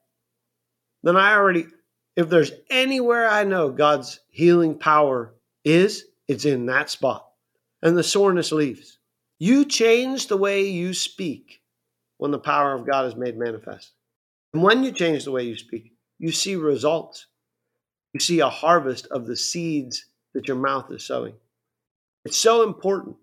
then 1.02 1.16
I 1.16 1.34
already, 1.34 1.66
if 2.16 2.28
there's 2.28 2.52
anywhere 2.70 3.28
I 3.28 3.44
know 3.44 3.70
God's 3.70 4.20
healing 4.30 4.78
power 4.78 5.34
is, 5.64 6.04
it's 6.26 6.44
in 6.44 6.66
that 6.66 6.90
spot. 6.90 7.28
And 7.82 7.96
the 7.96 8.02
soreness 8.02 8.52
leaves. 8.52 8.93
You 9.38 9.64
change 9.64 10.28
the 10.28 10.36
way 10.36 10.68
you 10.68 10.94
speak 10.94 11.60
when 12.18 12.30
the 12.30 12.38
power 12.38 12.72
of 12.72 12.86
God 12.86 13.06
is 13.06 13.16
made 13.16 13.36
manifest. 13.36 13.92
And 14.52 14.62
when 14.62 14.84
you 14.84 14.92
change 14.92 15.24
the 15.24 15.32
way 15.32 15.42
you 15.42 15.56
speak, 15.56 15.92
you 16.18 16.30
see 16.30 16.56
results. 16.56 17.26
You 18.12 18.20
see 18.20 18.40
a 18.40 18.48
harvest 18.48 19.06
of 19.08 19.26
the 19.26 19.36
seeds 19.36 20.06
that 20.34 20.46
your 20.46 20.56
mouth 20.56 20.90
is 20.90 21.04
sowing. 21.04 21.34
It's 22.24 22.38
so 22.38 22.62
important 22.62 23.16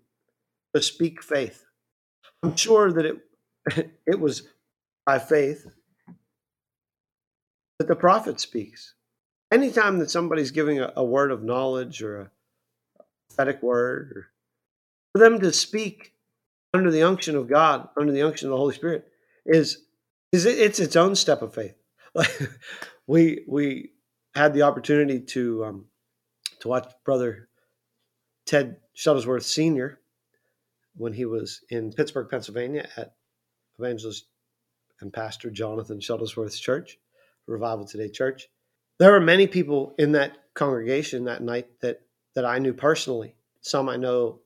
to 0.74 0.82
speak 0.82 1.22
faith. 1.22 1.64
I'm 2.42 2.56
sure 2.56 2.92
that 2.92 3.06
it, 3.06 3.90
it 4.06 4.20
was 4.20 4.48
by 5.06 5.18
faith 5.18 5.66
that 7.78 7.88
the 7.88 7.96
prophet 7.96 8.38
speaks. 8.40 8.94
Anytime 9.50 9.98
that 9.98 10.10
somebody's 10.10 10.50
giving 10.50 10.80
a, 10.80 10.92
a 10.96 11.04
word 11.04 11.30
of 11.30 11.42
knowledge 11.42 12.02
or 12.02 12.20
a 12.20 12.30
prophetic 13.28 13.62
word, 13.62 14.12
or 14.16 14.31
for 15.12 15.18
them 15.18 15.40
to 15.40 15.52
speak 15.52 16.14
under 16.74 16.90
the 16.90 17.02
unction 17.02 17.36
of 17.36 17.48
God, 17.48 17.88
under 17.96 18.12
the 18.12 18.22
unction 18.22 18.48
of 18.48 18.52
the 18.52 18.58
Holy 18.58 18.74
Spirit, 18.74 19.06
is 19.46 19.84
is 20.32 20.46
it, 20.46 20.58
it's 20.58 20.80
its 20.80 20.96
own 20.96 21.14
step 21.14 21.42
of 21.42 21.54
faith. 21.54 21.74
we 23.06 23.44
we 23.46 23.92
had 24.34 24.54
the 24.54 24.62
opportunity 24.62 25.20
to 25.20 25.64
um, 25.64 25.84
to 26.60 26.68
watch 26.68 26.90
Brother 27.04 27.48
Ted 28.46 28.76
Shuttlesworth 28.96 29.42
Sr. 29.42 30.00
when 30.96 31.12
he 31.12 31.24
was 31.24 31.60
in 31.68 31.92
Pittsburgh, 31.92 32.28
Pennsylvania 32.30 32.88
at 32.96 33.14
Evangelist 33.78 34.26
and 35.00 35.12
Pastor 35.12 35.50
Jonathan 35.50 35.98
Shuttlesworth's 35.98 36.60
church, 36.60 36.98
Revival 37.46 37.84
Today 37.84 38.08
Church. 38.08 38.48
There 38.98 39.12
were 39.12 39.20
many 39.20 39.46
people 39.46 39.94
in 39.98 40.12
that 40.12 40.36
congregation 40.54 41.24
that 41.24 41.42
night 41.42 41.68
that, 41.80 42.02
that 42.34 42.44
I 42.44 42.58
knew 42.58 42.72
personally. 42.72 43.34
Some 43.60 43.88
I 43.88 43.96
know 43.96 44.40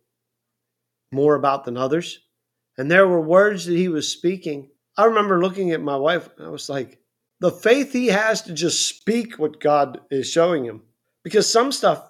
more 1.16 1.34
about 1.34 1.64
than 1.64 1.76
others. 1.76 2.20
And 2.78 2.90
there 2.90 3.08
were 3.08 3.20
words 3.20 3.64
that 3.64 3.76
he 3.76 3.88
was 3.88 4.06
speaking. 4.06 4.68
I 4.96 5.06
remember 5.06 5.40
looking 5.40 5.72
at 5.72 5.80
my 5.80 5.96
wife, 5.96 6.28
I 6.38 6.48
was 6.48 6.68
like, 6.68 7.00
the 7.40 7.50
faith 7.50 7.92
he 7.92 8.08
has 8.08 8.42
to 8.42 8.52
just 8.52 8.86
speak 8.86 9.38
what 9.38 9.60
God 9.60 10.00
is 10.10 10.30
showing 10.30 10.64
him. 10.64 10.82
Because 11.24 11.50
some 11.50 11.72
stuff 11.72 12.08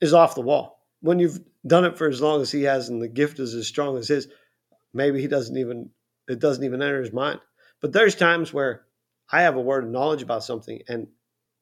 is 0.00 0.14
off 0.14 0.34
the 0.34 0.40
wall. 0.40 0.84
When 1.00 1.18
you've 1.18 1.40
done 1.66 1.84
it 1.84 1.98
for 1.98 2.08
as 2.08 2.22
long 2.22 2.40
as 2.40 2.50
he 2.50 2.62
has 2.62 2.88
and 2.88 3.02
the 3.02 3.08
gift 3.08 3.38
is 3.38 3.54
as 3.54 3.66
strong 3.66 3.98
as 3.98 4.08
his, 4.08 4.28
maybe 4.94 5.20
he 5.20 5.26
doesn't 5.26 5.56
even 5.56 5.90
it 6.28 6.40
doesn't 6.40 6.64
even 6.64 6.82
enter 6.82 7.00
his 7.00 7.12
mind. 7.12 7.40
But 7.80 7.92
there's 7.92 8.14
times 8.14 8.52
where 8.52 8.86
I 9.30 9.42
have 9.42 9.56
a 9.56 9.60
word 9.60 9.84
of 9.84 9.90
knowledge 9.90 10.22
about 10.22 10.44
something 10.44 10.80
and 10.88 11.08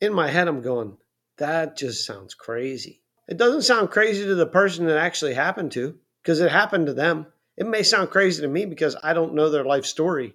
in 0.00 0.12
my 0.12 0.28
head 0.28 0.48
I'm 0.48 0.62
going, 0.62 0.96
that 1.38 1.76
just 1.76 2.06
sounds 2.06 2.34
crazy. 2.34 3.02
It 3.28 3.38
doesn't 3.38 3.62
sound 3.62 3.90
crazy 3.90 4.24
to 4.24 4.34
the 4.34 4.46
person 4.46 4.86
that 4.86 4.98
actually 4.98 5.34
happened 5.34 5.72
to 5.72 5.98
because 6.24 6.40
it 6.40 6.50
happened 6.50 6.86
to 6.86 6.94
them. 6.94 7.26
It 7.56 7.66
may 7.66 7.82
sound 7.82 8.10
crazy 8.10 8.40
to 8.42 8.48
me 8.48 8.64
because 8.64 8.96
I 9.02 9.12
don't 9.12 9.34
know 9.34 9.50
their 9.50 9.64
life 9.64 9.84
story. 9.84 10.34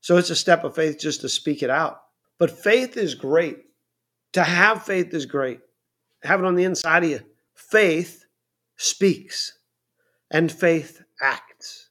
So 0.00 0.16
it's 0.16 0.30
a 0.30 0.36
step 0.36 0.64
of 0.64 0.74
faith 0.74 0.98
just 0.98 1.20
to 1.20 1.28
speak 1.28 1.62
it 1.62 1.70
out. 1.70 2.02
But 2.38 2.50
faith 2.50 2.96
is 2.96 3.14
great. 3.14 3.58
To 4.32 4.42
have 4.42 4.82
faith 4.82 5.14
is 5.14 5.26
great. 5.26 5.60
Have 6.24 6.40
it 6.40 6.46
on 6.46 6.56
the 6.56 6.64
inside 6.64 7.04
of 7.04 7.10
you. 7.10 7.20
Faith 7.54 8.24
speaks 8.76 9.58
and 10.30 10.50
faith 10.50 11.02
acts. 11.22 11.90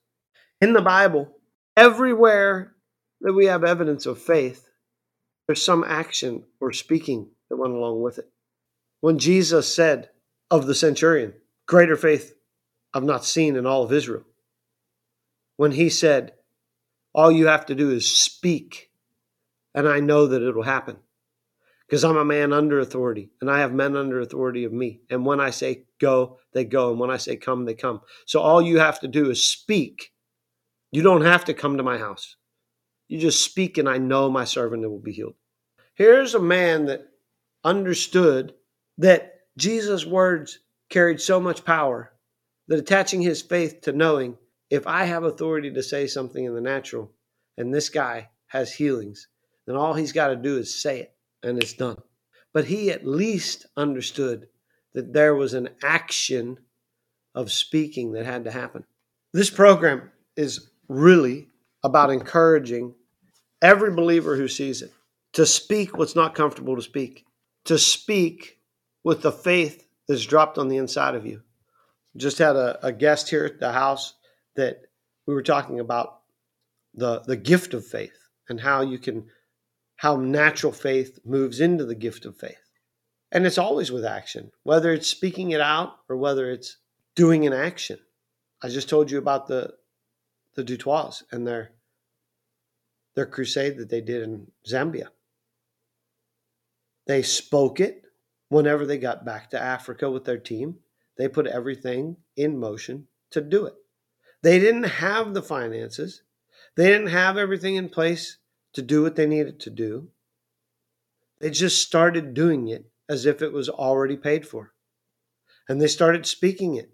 In 0.62 0.74
the 0.74 0.82
Bible, 0.82 1.32
everywhere 1.78 2.76
that 3.22 3.34
we 3.34 3.46
have 3.46 3.64
evidence 3.64 4.06
of 4.06 4.22
faith, 4.22 4.70
there's 5.48 5.64
some 5.64 5.84
action 5.88 6.44
or 6.60 6.74
speaking 6.74 7.30
that 7.50 7.58
went 7.58 7.74
along 7.74 8.02
with 8.02 8.20
it. 8.20 8.30
When 9.02 9.20
Jesus 9.20 9.74
said 9.74 10.10
of 10.52 10.68
the 10.68 10.76
centurion, 10.76 11.34
Greater 11.70 11.96
faith 11.96 12.34
I've 12.96 13.04
not 13.04 13.24
seen 13.24 13.56
in 13.56 13.68
all 13.68 13.84
of 13.84 13.94
Israel. 13.94 14.24
When 15.56 15.72
he 15.72 15.90
said, 15.90 16.34
All 17.14 17.32
you 17.32 17.46
have 17.46 17.68
to 17.68 17.76
do 17.76 17.92
is 17.92 18.12
speak, 18.12 18.90
and 19.76 19.88
I 19.88 20.00
know 20.00 20.26
that 20.26 20.42
it'll 20.42 20.64
happen 20.64 20.98
because 21.88 22.04
I'm 22.04 22.18
a 22.18 22.26
man 22.26 22.54
under 22.54 22.80
authority 22.80 23.30
and 23.40 23.52
I 23.52 23.60
have 23.60 23.72
men 23.72 23.96
under 23.96 24.20
authority 24.20 24.64
of 24.64 24.74
me. 24.74 25.02
And 25.12 25.28
when 25.28 25.40
I 25.40 25.52
say 25.52 25.84
go, 26.00 26.40
they 26.54 26.66
go. 26.66 26.90
And 26.90 27.00
when 27.00 27.12
I 27.12 27.18
say 27.18 27.36
come, 27.36 27.66
they 27.66 27.76
come. 27.76 28.02
So 28.26 28.42
all 28.42 28.64
you 28.64 28.80
have 28.80 29.00
to 29.02 29.08
do 29.08 29.30
is 29.30 29.48
speak. 29.48 30.12
You 30.92 31.04
don't 31.04 31.22
have 31.22 31.46
to 31.46 31.54
come 31.54 31.78
to 31.78 31.84
my 31.84 32.00
house. 32.00 32.36
You 33.08 33.20
just 33.20 33.44
speak, 33.44 33.78
and 33.78 33.88
I 33.88 34.00
know 34.00 34.28
my 34.32 34.46
servant 34.46 34.90
will 34.90 34.98
be 34.98 35.14
healed. 35.14 35.36
Here's 35.94 36.34
a 36.34 36.40
man 36.40 36.86
that 36.86 37.06
understood 37.64 38.56
that 38.98 39.34
Jesus' 39.56 40.04
words 40.04 40.58
carried 40.90 41.22
so 41.22 41.40
much 41.40 41.66
power 41.66 42.12
that 42.68 42.80
attaching 42.80 43.22
his 43.22 43.42
faith 43.42 43.82
to 43.82 43.92
knowing 43.92 44.38
if 44.70 44.86
I 44.88 45.06
have 45.06 45.24
authority 45.24 45.72
to 45.72 45.84
say 45.84 46.08
something 46.08 46.44
in 46.44 46.54
the 46.54 46.62
natural 46.62 47.12
and 47.58 47.74
this 47.74 47.90
guy 47.90 48.30
has 48.48 48.72
healings, 48.72 49.28
then 49.66 49.76
all 49.76 49.94
he's 49.94 50.12
got 50.12 50.28
to 50.28 50.36
do 50.36 50.58
is 50.58 50.82
say 50.82 51.02
it 51.02 51.16
and 51.44 51.62
it's 51.62 51.74
done. 51.74 51.98
But 52.54 52.66
he 52.66 52.92
at 52.92 53.06
least 53.06 53.66
understood 53.78 54.48
that 54.94 55.14
there 55.14 55.36
was 55.36 55.54
an 55.54 55.70
action 55.84 56.58
of 57.36 57.52
speaking 57.52 58.14
that 58.14 58.26
had 58.26 58.46
to 58.46 58.52
happen. 58.52 58.84
This 59.34 59.50
program 59.50 60.12
is 60.36 60.70
really 60.88 61.48
about 61.84 62.10
encouraging 62.12 62.96
every 63.62 63.92
believer 63.92 64.36
who 64.36 64.48
sees 64.48 64.82
it 64.82 64.92
to 65.34 65.46
speak 65.46 65.98
what's 65.98 66.16
not 66.16 66.34
comfortable 66.34 66.76
to 66.76 66.82
speak, 66.82 67.26
to 67.66 67.78
speak 67.78 68.58
with 69.04 69.22
the 69.22 69.32
faith 69.32 69.86
that's 70.10 70.26
dropped 70.26 70.58
on 70.58 70.68
the 70.68 70.78
inside 70.78 71.14
of 71.14 71.26
you. 71.26 71.44
Just 72.18 72.40
had 72.40 72.56
a, 72.56 72.84
a 72.86 72.92
guest 72.92 73.30
here 73.30 73.46
at 73.46 73.60
the 73.60 73.72
house 73.72 74.16
that 74.56 74.82
we 75.28 75.36
were 75.36 75.44
talking 75.44 75.80
about 75.80 76.22
the, 76.96 77.20
the 77.22 77.38
gift 77.38 77.76
of 77.76 77.86
faith 77.86 78.18
and 78.50 78.60
how 78.60 78.82
you 78.82 78.98
can 78.98 79.28
how 79.98 80.16
natural 80.16 80.72
faith 80.72 81.20
moves 81.26 81.60
into 81.60 81.86
the 81.86 81.94
gift 81.94 82.26
of 82.26 82.36
faith. 82.38 82.72
And 83.34 83.46
it's 83.46 83.58
always 83.58 83.92
with 83.92 84.06
action, 84.06 84.50
whether 84.64 84.94
it's 84.94 85.10
speaking 85.10 85.52
it 85.52 85.60
out 85.60 85.98
or 86.08 86.16
whether 86.16 86.50
it's 86.50 86.78
doing 87.16 87.46
an 87.46 87.52
action. 87.54 88.00
I 88.64 88.70
just 88.70 88.90
told 88.90 89.12
you 89.12 89.20
about 89.20 89.48
the 89.48 89.76
the 90.56 90.64
Dutois 90.64 91.22
and 91.32 91.46
their 91.46 91.74
their 93.16 93.28
crusade 93.28 93.78
that 93.78 93.90
they 93.90 94.02
did 94.02 94.24
in 94.24 94.48
Zambia. 94.68 95.10
They 97.06 97.22
spoke 97.22 97.80
it 97.80 98.06
whenever 98.50 98.86
they 98.86 98.98
got 98.98 99.26
back 99.26 99.50
to 99.52 99.62
Africa 99.62 100.10
with 100.12 100.26
their 100.26 100.38
team. 100.38 100.78
They 101.18 101.28
put 101.28 101.48
everything 101.48 102.18
in 102.36 102.60
motion 102.60 103.08
to 103.32 103.42
do 103.42 103.66
it. 103.66 103.76
They 104.42 104.60
didn't 104.60 104.84
have 104.84 105.34
the 105.34 105.42
finances. 105.42 106.24
They 106.76 106.88
didn't 106.88 107.08
have 107.08 107.38
everything 107.38 107.76
in 107.76 107.90
place 107.90 108.38
to 108.74 108.82
do 108.82 109.04
what 109.04 109.16
they 109.16 109.26
needed 109.26 109.60
to 109.62 109.70
do. 109.70 110.10
They 111.40 111.50
just 111.50 111.82
started 111.82 112.34
doing 112.34 112.68
it 112.68 112.86
as 113.08 113.26
if 113.26 113.42
it 113.42 113.54
was 113.54 113.70
already 113.70 114.18
paid 114.18 114.48
for. 114.48 114.74
And 115.68 115.82
they 115.82 115.88
started 115.88 116.26
speaking 116.26 116.76
it, 116.76 116.92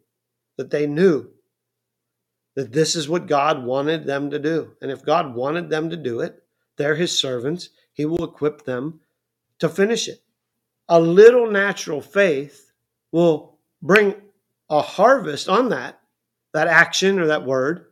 that 0.57 0.71
they 0.71 0.87
knew 0.87 1.29
that 2.55 2.71
this 2.71 2.95
is 2.95 3.09
what 3.09 3.27
God 3.27 3.63
wanted 3.63 4.05
them 4.05 4.29
to 4.31 4.39
do. 4.39 4.71
And 4.81 4.89
if 4.89 5.03
God 5.03 5.35
wanted 5.35 5.69
them 5.69 5.89
to 5.89 5.97
do 5.97 6.21
it, 6.21 6.43
they're 6.77 6.95
his 6.95 7.17
servants. 7.17 7.69
He 7.93 8.05
will 8.05 8.23
equip 8.23 8.65
them 8.65 9.01
to 9.59 9.69
finish 9.69 10.07
it. 10.07 10.21
A 10.87 10.99
little 10.99 11.49
natural 11.49 12.01
faith 12.01 12.71
will 13.11 13.59
bring 13.81 14.15
a 14.69 14.81
harvest 14.81 15.49
on 15.49 15.69
that, 15.69 15.99
that 16.53 16.67
action 16.67 17.19
or 17.19 17.27
that 17.27 17.45
word, 17.45 17.85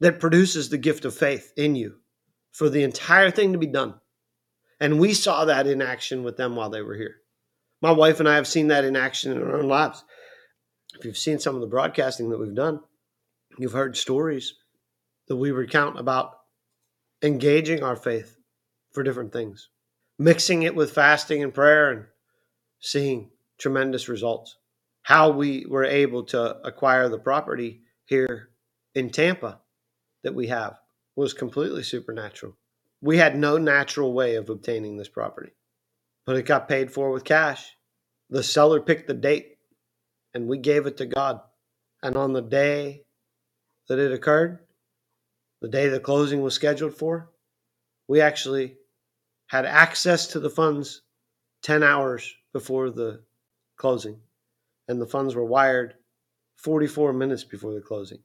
that 0.00 0.20
produces 0.20 0.68
the 0.68 0.78
gift 0.78 1.04
of 1.04 1.14
faith 1.14 1.52
in 1.56 1.74
you 1.74 1.96
for 2.52 2.68
the 2.68 2.82
entire 2.82 3.30
thing 3.30 3.52
to 3.52 3.58
be 3.58 3.66
done. 3.66 3.94
And 4.80 5.00
we 5.00 5.14
saw 5.14 5.46
that 5.46 5.66
in 5.66 5.80
action 5.80 6.22
with 6.22 6.36
them 6.36 6.56
while 6.56 6.70
they 6.70 6.82
were 6.82 6.96
here. 6.96 7.16
My 7.80 7.92
wife 7.92 8.20
and 8.20 8.28
I 8.28 8.36
have 8.36 8.46
seen 8.46 8.68
that 8.68 8.84
in 8.84 8.96
action 8.96 9.32
in 9.32 9.42
our 9.42 9.56
own 9.56 9.68
lives. 9.68 10.04
If 10.98 11.04
you've 11.04 11.18
seen 11.18 11.38
some 11.38 11.54
of 11.54 11.60
the 11.60 11.66
broadcasting 11.66 12.30
that 12.30 12.38
we've 12.38 12.54
done, 12.54 12.80
you've 13.58 13.72
heard 13.72 13.96
stories 13.96 14.54
that 15.28 15.36
we 15.36 15.50
recount 15.50 15.98
about 15.98 16.32
engaging 17.22 17.82
our 17.82 17.96
faith 17.96 18.36
for 18.92 19.02
different 19.02 19.32
things, 19.32 19.68
mixing 20.18 20.62
it 20.62 20.74
with 20.74 20.92
fasting 20.92 21.42
and 21.42 21.52
prayer 21.52 21.90
and 21.90 22.04
seeing 22.80 23.30
tremendous 23.58 24.08
results. 24.08 24.56
How 25.02 25.30
we 25.30 25.66
were 25.68 25.84
able 25.84 26.24
to 26.24 26.56
acquire 26.66 27.08
the 27.08 27.18
property 27.18 27.82
here 28.06 28.50
in 28.94 29.10
Tampa 29.10 29.60
that 30.24 30.34
we 30.34 30.48
have 30.48 30.78
was 31.14 31.32
completely 31.32 31.82
supernatural. 31.82 32.56
We 33.00 33.18
had 33.18 33.36
no 33.36 33.58
natural 33.58 34.12
way 34.12 34.36
of 34.36 34.50
obtaining 34.50 34.96
this 34.96 35.08
property, 35.08 35.52
but 36.24 36.36
it 36.36 36.42
got 36.42 36.68
paid 36.68 36.92
for 36.92 37.10
with 37.10 37.24
cash. 37.24 37.76
The 38.30 38.42
seller 38.42 38.80
picked 38.80 39.06
the 39.06 39.14
date 39.14 39.58
and 40.34 40.48
we 40.48 40.58
gave 40.58 40.86
it 40.86 40.96
to 40.98 41.06
God. 41.06 41.40
And 42.02 42.16
on 42.16 42.32
the 42.32 42.42
day 42.42 43.04
that 43.88 43.98
it 43.98 44.12
occurred, 44.12 44.60
the 45.60 45.68
day 45.68 45.88
the 45.88 46.00
closing 46.00 46.42
was 46.42 46.54
scheduled 46.54 46.94
for, 46.94 47.30
we 48.08 48.20
actually 48.20 48.76
had 49.48 49.64
access 49.64 50.26
to 50.28 50.40
the 50.40 50.50
funds 50.50 51.02
10 51.62 51.82
hours 51.82 52.34
before 52.52 52.90
the 52.90 53.22
closing. 53.76 54.20
And 54.88 55.00
the 55.00 55.06
funds 55.06 55.34
were 55.34 55.44
wired 55.44 55.94
44 56.56 57.12
minutes 57.12 57.44
before 57.44 57.74
the 57.74 57.80
closing. 57.80 58.18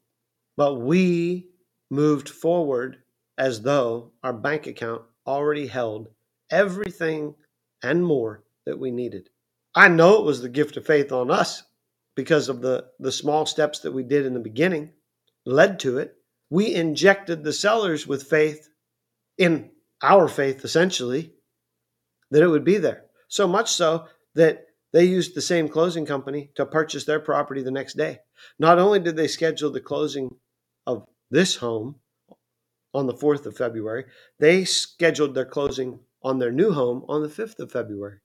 But 0.57 0.75
we 0.75 1.49
moved 1.89 2.29
forward 2.29 2.97
as 3.37 3.61
though 3.61 4.11
our 4.23 4.33
bank 4.33 4.67
account 4.67 5.01
already 5.25 5.67
held 5.67 6.09
everything 6.49 7.35
and 7.83 8.03
more 8.03 8.43
that 8.65 8.79
we 8.79 8.91
needed. 8.91 9.29
I 9.73 9.87
know 9.87 10.19
it 10.19 10.25
was 10.25 10.41
the 10.41 10.49
gift 10.49 10.77
of 10.77 10.85
faith 10.85 11.11
on 11.11 11.31
us 11.31 11.63
because 12.15 12.49
of 12.49 12.61
the, 12.61 12.87
the 12.99 13.11
small 13.11 13.45
steps 13.45 13.79
that 13.79 13.93
we 13.93 14.03
did 14.03 14.25
in 14.25 14.33
the 14.33 14.39
beginning 14.39 14.91
led 15.45 15.79
to 15.79 15.97
it. 15.97 16.15
We 16.49 16.73
injected 16.73 17.43
the 17.43 17.53
sellers 17.53 18.05
with 18.05 18.23
faith 18.23 18.69
in 19.37 19.71
our 20.01 20.27
faith, 20.27 20.63
essentially, 20.63 21.33
that 22.31 22.43
it 22.43 22.47
would 22.47 22.63
be 22.63 22.77
there. 22.77 23.05
So 23.27 23.47
much 23.47 23.71
so 23.71 24.07
that 24.35 24.65
they 24.93 25.05
used 25.05 25.35
the 25.35 25.41
same 25.41 25.69
closing 25.69 26.05
company 26.05 26.51
to 26.55 26.65
purchase 26.65 27.05
their 27.05 27.19
property 27.19 27.61
the 27.61 27.71
next 27.71 27.95
day. 27.95 28.19
Not 28.59 28.79
only 28.79 28.99
did 28.99 29.15
they 29.15 29.27
schedule 29.27 29.71
the 29.71 29.79
closing 29.79 30.35
of 30.85 31.05
this 31.29 31.55
home 31.55 31.95
on 32.93 33.07
the 33.07 33.13
4th 33.13 33.45
of 33.45 33.55
February, 33.55 34.05
they 34.39 34.65
scheduled 34.65 35.33
their 35.33 35.45
closing 35.45 35.99
on 36.23 36.39
their 36.39 36.51
new 36.51 36.71
home 36.71 37.05
on 37.07 37.21
the 37.21 37.29
5th 37.29 37.59
of 37.59 37.71
February. 37.71 38.19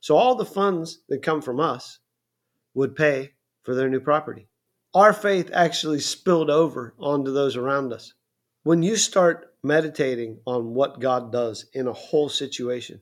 So 0.00 0.16
all 0.16 0.34
the 0.34 0.44
funds 0.44 1.00
that 1.08 1.22
come 1.22 1.40
from 1.40 1.60
us 1.60 1.98
would 2.74 2.94
pay 2.94 3.32
for 3.62 3.74
their 3.74 3.88
new 3.88 4.00
property. 4.00 4.48
Our 4.94 5.12
faith 5.12 5.50
actually 5.52 6.00
spilled 6.00 6.50
over 6.50 6.94
onto 6.98 7.32
those 7.32 7.56
around 7.56 7.92
us. 7.92 8.12
When 8.62 8.82
you 8.82 8.96
start 8.96 9.53
meditating 9.64 10.38
on 10.46 10.74
what 10.74 11.00
God 11.00 11.32
does 11.32 11.66
in 11.72 11.88
a 11.88 11.92
whole 11.92 12.28
situation, 12.28 13.00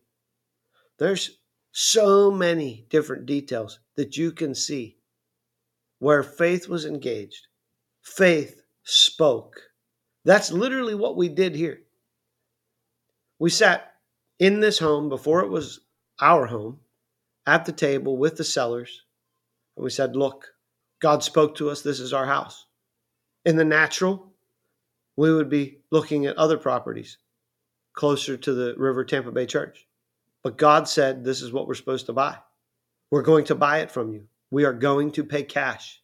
there's 0.98 1.38
so 1.72 2.30
many 2.30 2.86
different 2.88 3.26
details 3.26 3.80
that 3.96 4.16
you 4.16 4.30
can 4.32 4.54
see 4.54 4.98
where 5.98 6.22
faith 6.22 6.68
was 6.68 6.84
engaged. 6.84 7.46
Faith 8.02 8.62
spoke. 8.84 9.60
That's 10.24 10.52
literally 10.52 10.94
what 10.94 11.16
we 11.16 11.28
did 11.28 11.54
here. 11.54 11.82
We 13.38 13.50
sat 13.50 13.94
in 14.38 14.60
this 14.60 14.78
home 14.78 15.08
before 15.08 15.42
it 15.42 15.48
was 15.48 15.80
our 16.20 16.46
home 16.46 16.80
at 17.46 17.64
the 17.64 17.72
table 17.72 18.16
with 18.16 18.36
the 18.36 18.44
sellers, 18.44 19.02
and 19.76 19.84
we 19.84 19.90
said, 19.90 20.14
Look, 20.14 20.46
God 21.00 21.24
spoke 21.24 21.56
to 21.56 21.70
us. 21.70 21.82
This 21.82 21.98
is 21.98 22.12
our 22.12 22.26
house. 22.26 22.66
In 23.44 23.56
the 23.56 23.64
natural, 23.64 24.31
we 25.22 25.32
would 25.32 25.48
be 25.48 25.78
looking 25.92 26.26
at 26.26 26.36
other 26.36 26.58
properties 26.58 27.16
closer 27.92 28.36
to 28.36 28.54
the 28.54 28.74
River 28.76 29.04
Tampa 29.04 29.30
Bay 29.30 29.46
Church. 29.46 29.86
But 30.42 30.58
God 30.58 30.88
said, 30.88 31.22
This 31.22 31.42
is 31.42 31.52
what 31.52 31.68
we're 31.68 31.74
supposed 31.74 32.06
to 32.06 32.12
buy. 32.12 32.38
We're 33.08 33.22
going 33.22 33.44
to 33.44 33.54
buy 33.54 33.82
it 33.82 33.92
from 33.92 34.12
you. 34.12 34.26
We 34.50 34.64
are 34.64 34.72
going 34.72 35.12
to 35.12 35.22
pay 35.22 35.44
cash. 35.44 36.02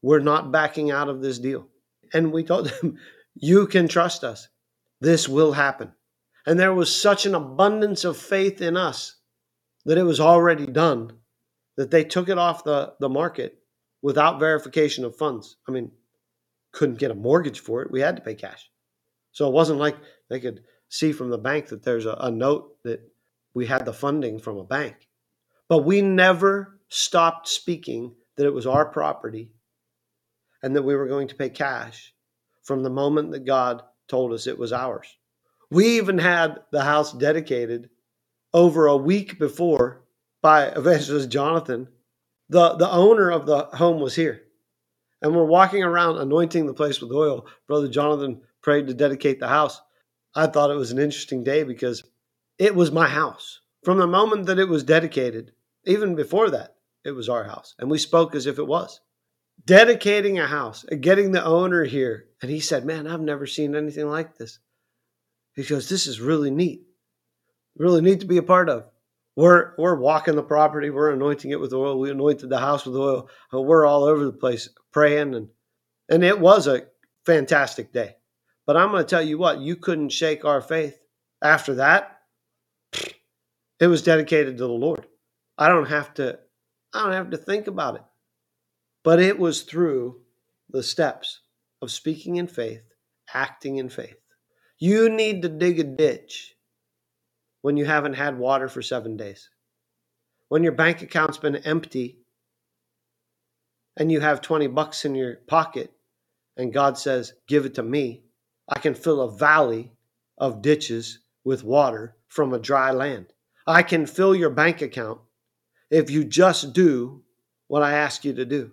We're 0.00 0.20
not 0.20 0.52
backing 0.52 0.92
out 0.92 1.08
of 1.08 1.22
this 1.22 1.40
deal. 1.40 1.66
And 2.12 2.30
we 2.30 2.44
told 2.44 2.68
them, 2.68 2.98
You 3.34 3.66
can 3.66 3.88
trust 3.88 4.22
us. 4.22 4.46
This 5.00 5.28
will 5.28 5.50
happen. 5.50 5.90
And 6.46 6.56
there 6.56 6.72
was 6.72 6.94
such 6.94 7.26
an 7.26 7.34
abundance 7.34 8.04
of 8.04 8.16
faith 8.16 8.62
in 8.62 8.76
us 8.76 9.16
that 9.86 9.98
it 9.98 10.04
was 10.04 10.20
already 10.20 10.66
done 10.66 11.14
that 11.76 11.90
they 11.90 12.04
took 12.04 12.28
it 12.28 12.38
off 12.38 12.62
the, 12.62 12.94
the 13.00 13.08
market 13.08 13.58
without 14.02 14.38
verification 14.38 15.04
of 15.04 15.16
funds. 15.16 15.56
I 15.68 15.72
mean, 15.72 15.90
couldn't 16.76 16.98
get 16.98 17.10
a 17.10 17.14
mortgage 17.14 17.60
for 17.60 17.80
it. 17.80 17.90
We 17.90 18.02
had 18.02 18.16
to 18.16 18.22
pay 18.22 18.34
cash. 18.34 18.70
So 19.32 19.48
it 19.48 19.54
wasn't 19.54 19.78
like 19.78 19.96
they 20.28 20.38
could 20.38 20.62
see 20.90 21.10
from 21.10 21.30
the 21.30 21.38
bank 21.38 21.68
that 21.68 21.82
there's 21.82 22.04
a, 22.04 22.16
a 22.20 22.30
note 22.30 22.76
that 22.84 23.00
we 23.54 23.66
had 23.66 23.86
the 23.86 23.94
funding 23.94 24.38
from 24.38 24.58
a 24.58 24.64
bank. 24.64 25.08
But 25.70 25.84
we 25.84 26.02
never 26.02 26.78
stopped 26.88 27.48
speaking 27.48 28.14
that 28.36 28.44
it 28.44 28.52
was 28.52 28.66
our 28.66 28.84
property 28.84 29.50
and 30.62 30.76
that 30.76 30.82
we 30.82 30.94
were 30.94 31.08
going 31.08 31.28
to 31.28 31.34
pay 31.34 31.48
cash 31.48 32.12
from 32.62 32.82
the 32.82 32.90
moment 32.90 33.30
that 33.30 33.46
God 33.46 33.82
told 34.06 34.34
us 34.34 34.46
it 34.46 34.58
was 34.58 34.72
ours. 34.72 35.16
We 35.70 35.96
even 35.96 36.18
had 36.18 36.60
the 36.72 36.82
house 36.82 37.10
dedicated 37.12 37.88
over 38.52 38.86
a 38.86 38.96
week 38.96 39.38
before 39.38 40.04
by 40.42 40.66
evangelist 40.76 41.30
Jonathan. 41.30 41.88
The, 42.50 42.74
the 42.74 42.90
owner 42.90 43.30
of 43.30 43.46
the 43.46 43.64
home 43.64 43.98
was 43.98 44.14
here. 44.14 44.42
And 45.22 45.34
we're 45.34 45.44
walking 45.44 45.82
around 45.82 46.18
anointing 46.18 46.66
the 46.66 46.74
place 46.74 47.00
with 47.00 47.12
oil. 47.12 47.46
Brother 47.66 47.88
Jonathan 47.88 48.42
prayed 48.62 48.86
to 48.86 48.94
dedicate 48.94 49.40
the 49.40 49.48
house. 49.48 49.80
I 50.34 50.46
thought 50.46 50.70
it 50.70 50.76
was 50.76 50.92
an 50.92 50.98
interesting 50.98 51.42
day 51.42 51.62
because 51.62 52.04
it 52.58 52.74
was 52.74 52.92
my 52.92 53.08
house. 53.08 53.60
From 53.82 53.98
the 53.98 54.06
moment 54.06 54.46
that 54.46 54.58
it 54.58 54.68
was 54.68 54.84
dedicated, 54.84 55.52
even 55.84 56.14
before 56.14 56.50
that, 56.50 56.76
it 57.04 57.12
was 57.12 57.28
our 57.28 57.44
house. 57.44 57.74
And 57.78 57.90
we 57.90 57.98
spoke 57.98 58.34
as 58.34 58.46
if 58.46 58.58
it 58.58 58.66
was 58.66 59.00
dedicating 59.64 60.38
a 60.38 60.46
house 60.46 60.84
getting 61.00 61.32
the 61.32 61.44
owner 61.44 61.84
here. 61.84 62.26
And 62.42 62.50
he 62.50 62.60
said, 62.60 62.84
Man, 62.84 63.06
I've 63.06 63.20
never 63.20 63.46
seen 63.46 63.74
anything 63.74 64.08
like 64.08 64.36
this. 64.36 64.58
He 65.54 65.64
goes, 65.64 65.88
This 65.88 66.06
is 66.06 66.20
really 66.20 66.50
neat. 66.50 66.82
Really 67.76 68.00
neat 68.00 68.20
to 68.20 68.26
be 68.26 68.36
a 68.36 68.42
part 68.42 68.68
of. 68.68 68.88
We're 69.36 69.74
we're 69.76 69.96
walking 69.96 70.34
the 70.34 70.42
property, 70.42 70.88
we're 70.88 71.12
anointing 71.12 71.50
it 71.50 71.60
with 71.60 71.74
oil. 71.74 71.98
We 71.98 72.10
anointed 72.10 72.48
the 72.48 72.58
house 72.58 72.86
with 72.86 72.96
oil. 72.96 73.28
We're 73.52 73.86
all 73.86 74.04
over 74.04 74.24
the 74.24 74.32
place 74.32 74.68
praying 74.92 75.34
and 75.34 75.48
and 76.08 76.24
it 76.24 76.40
was 76.40 76.66
a 76.66 76.86
fantastic 77.26 77.92
day. 77.92 78.16
But 78.66 78.76
I'm 78.76 78.90
going 78.90 79.04
to 79.04 79.08
tell 79.08 79.22
you 79.22 79.38
what, 79.38 79.60
you 79.60 79.76
couldn't 79.76 80.08
shake 80.08 80.44
our 80.44 80.60
faith. 80.60 80.98
After 81.42 81.74
that, 81.74 82.20
it 83.78 83.86
was 83.86 84.02
dedicated 84.02 84.56
to 84.56 84.64
the 84.64 84.72
Lord. 84.72 85.06
I 85.58 85.68
don't 85.68 85.86
have 85.88 86.14
to 86.14 86.38
I 86.94 87.02
don't 87.02 87.12
have 87.12 87.30
to 87.30 87.36
think 87.36 87.66
about 87.66 87.96
it. 87.96 88.04
But 89.04 89.20
it 89.20 89.38
was 89.38 89.62
through 89.62 90.22
the 90.70 90.82
steps 90.82 91.40
of 91.82 91.90
speaking 91.90 92.36
in 92.36 92.48
faith, 92.48 92.82
acting 93.34 93.76
in 93.76 93.90
faith. 93.90 94.16
You 94.78 95.10
need 95.10 95.42
to 95.42 95.48
dig 95.48 95.78
a 95.78 95.84
ditch 95.84 96.55
when 97.66 97.76
you 97.76 97.84
haven't 97.84 98.12
had 98.12 98.38
water 98.38 98.68
for 98.68 98.80
seven 98.80 99.16
days. 99.16 99.50
When 100.46 100.62
your 100.62 100.70
bank 100.70 101.02
account's 101.02 101.38
been 101.38 101.56
empty 101.56 102.20
and 103.96 104.12
you 104.12 104.20
have 104.20 104.40
20 104.40 104.68
bucks 104.68 105.04
in 105.04 105.16
your 105.16 105.38
pocket 105.48 105.90
and 106.56 106.72
God 106.72 106.96
says, 106.96 107.32
Give 107.48 107.66
it 107.66 107.74
to 107.74 107.82
me, 107.82 108.22
I 108.68 108.78
can 108.78 108.94
fill 108.94 109.20
a 109.20 109.36
valley 109.36 109.90
of 110.38 110.62
ditches 110.62 111.18
with 111.42 111.64
water 111.64 112.14
from 112.28 112.54
a 112.54 112.60
dry 112.60 112.92
land. 112.92 113.32
I 113.66 113.82
can 113.82 114.06
fill 114.06 114.36
your 114.36 114.50
bank 114.50 114.80
account 114.80 115.18
if 115.90 116.08
you 116.08 116.22
just 116.22 116.72
do 116.72 117.24
what 117.66 117.82
I 117.82 117.94
ask 117.94 118.24
you 118.24 118.32
to 118.34 118.44
do 118.44 118.70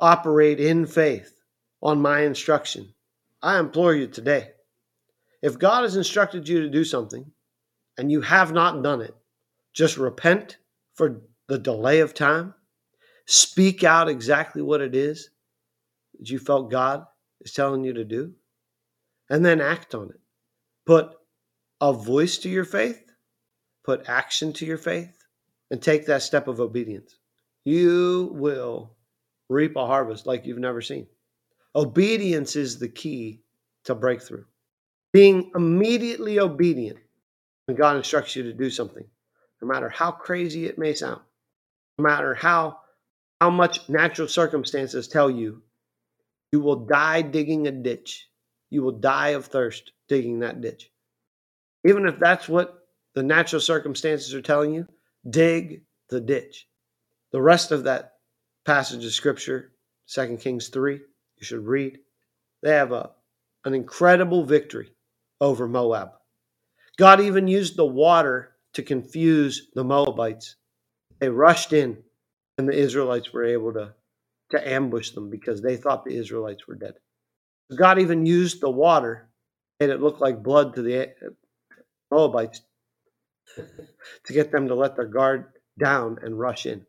operate 0.00 0.60
in 0.60 0.86
faith 0.86 1.38
on 1.82 2.00
my 2.00 2.20
instruction. 2.22 2.94
I 3.42 3.58
implore 3.58 3.94
you 3.94 4.06
today 4.06 4.52
if 5.42 5.58
God 5.58 5.82
has 5.82 5.96
instructed 5.96 6.48
you 6.48 6.62
to 6.62 6.70
do 6.70 6.84
something 6.84 7.30
and 8.00 8.10
you 8.10 8.22
have 8.22 8.50
not 8.50 8.82
done 8.82 9.02
it, 9.02 9.14
just 9.74 9.98
repent 9.98 10.56
for 10.94 11.20
the 11.48 11.58
delay 11.58 12.00
of 12.00 12.14
time. 12.14 12.54
Speak 13.26 13.84
out 13.84 14.08
exactly 14.08 14.62
what 14.62 14.80
it 14.80 14.94
is 14.94 15.28
that 16.18 16.30
you 16.30 16.38
felt 16.38 16.70
God 16.70 17.04
is 17.42 17.52
telling 17.52 17.84
you 17.84 17.92
to 17.92 18.04
do, 18.04 18.32
and 19.28 19.44
then 19.44 19.60
act 19.60 19.94
on 19.94 20.08
it. 20.08 20.20
Put 20.86 21.10
a 21.82 21.92
voice 21.92 22.38
to 22.38 22.48
your 22.48 22.64
faith, 22.64 23.04
put 23.84 24.08
action 24.08 24.54
to 24.54 24.64
your 24.64 24.78
faith, 24.78 25.22
and 25.70 25.82
take 25.82 26.06
that 26.06 26.22
step 26.22 26.48
of 26.48 26.58
obedience. 26.58 27.18
You 27.66 28.30
will 28.32 28.96
reap 29.50 29.76
a 29.76 29.86
harvest 29.86 30.26
like 30.26 30.46
you've 30.46 30.58
never 30.58 30.80
seen. 30.80 31.06
Obedience 31.76 32.56
is 32.56 32.78
the 32.78 32.88
key 32.88 33.42
to 33.84 33.94
breakthrough. 33.94 34.44
Being 35.12 35.50
immediately 35.54 36.40
obedient 36.40 36.98
when 37.70 37.76
God 37.76 37.96
instructs 37.98 38.34
you 38.34 38.42
to 38.42 38.52
do 38.52 38.68
something, 38.68 39.04
no 39.62 39.68
matter 39.68 39.88
how 39.88 40.10
crazy 40.10 40.66
it 40.66 40.76
may 40.76 40.92
sound, 40.92 41.20
no 41.98 42.02
matter 42.02 42.34
how, 42.34 42.80
how 43.40 43.48
much 43.48 43.88
natural 43.88 44.26
circumstances 44.26 45.06
tell 45.06 45.30
you, 45.30 45.62
you 46.50 46.58
will 46.58 46.84
die 46.84 47.22
digging 47.22 47.68
a 47.68 47.70
ditch. 47.70 48.28
You 48.70 48.82
will 48.82 48.98
die 48.98 49.30
of 49.30 49.46
thirst 49.46 49.92
digging 50.08 50.40
that 50.40 50.60
ditch. 50.60 50.90
Even 51.86 52.06
if 52.06 52.18
that's 52.18 52.48
what 52.48 52.88
the 53.14 53.22
natural 53.22 53.60
circumstances 53.60 54.34
are 54.34 54.42
telling 54.42 54.74
you, 54.74 54.88
dig 55.28 55.82
the 56.08 56.20
ditch. 56.20 56.66
The 57.30 57.40
rest 57.40 57.70
of 57.70 57.84
that 57.84 58.14
passage 58.64 59.04
of 59.04 59.12
scripture, 59.12 59.70
2 60.08 60.38
Kings 60.38 60.70
3, 60.70 60.94
you 60.94 61.44
should 61.44 61.64
read. 61.64 62.00
They 62.64 62.72
have 62.72 62.90
a, 62.90 63.10
an 63.64 63.74
incredible 63.74 64.44
victory 64.44 64.90
over 65.40 65.68
Moab. 65.68 66.14
God 67.00 67.22
even 67.22 67.48
used 67.48 67.76
the 67.76 67.86
water 67.86 68.52
to 68.74 68.82
confuse 68.82 69.70
the 69.74 69.82
Moabites. 69.82 70.56
They 71.18 71.30
rushed 71.30 71.72
in, 71.72 71.96
and 72.58 72.68
the 72.68 72.78
Israelites 72.78 73.32
were 73.32 73.46
able 73.46 73.72
to, 73.72 73.94
to 74.50 74.70
ambush 74.70 75.12
them 75.12 75.30
because 75.30 75.62
they 75.62 75.78
thought 75.78 76.04
the 76.04 76.18
Israelites 76.18 76.68
were 76.68 76.74
dead. 76.74 76.96
God 77.74 78.00
even 78.00 78.26
used 78.26 78.60
the 78.60 78.68
water, 78.68 79.30
made 79.80 79.88
it 79.88 80.02
look 80.02 80.20
like 80.20 80.42
blood 80.42 80.74
to 80.74 80.82
the 80.82 81.08
uh, 81.08 81.30
Moabites 82.10 82.60
to 83.56 84.32
get 84.34 84.52
them 84.52 84.68
to 84.68 84.74
let 84.74 84.94
their 84.94 85.06
guard 85.06 85.46
down 85.78 86.18
and 86.22 86.38
rush 86.38 86.66
in. 86.66 86.84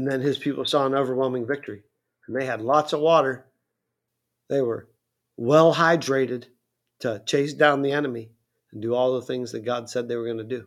And 0.00 0.10
then 0.10 0.20
his 0.20 0.38
people 0.38 0.64
saw 0.64 0.84
an 0.84 0.96
overwhelming 0.96 1.46
victory. 1.46 1.84
And 2.26 2.34
they 2.34 2.44
had 2.44 2.60
lots 2.60 2.92
of 2.92 2.98
water. 2.98 3.46
They 4.48 4.62
were 4.62 4.88
well 5.36 5.72
hydrated 5.72 6.46
to 7.02 7.22
chase 7.24 7.52
down 7.54 7.82
the 7.82 7.92
enemy 7.92 8.30
and 8.72 8.82
do 8.82 8.94
all 8.94 9.14
the 9.14 9.26
things 9.26 9.52
that 9.52 9.64
God 9.64 9.88
said 9.88 10.08
they 10.08 10.16
were 10.16 10.24
going 10.24 10.38
to 10.38 10.44
do. 10.44 10.66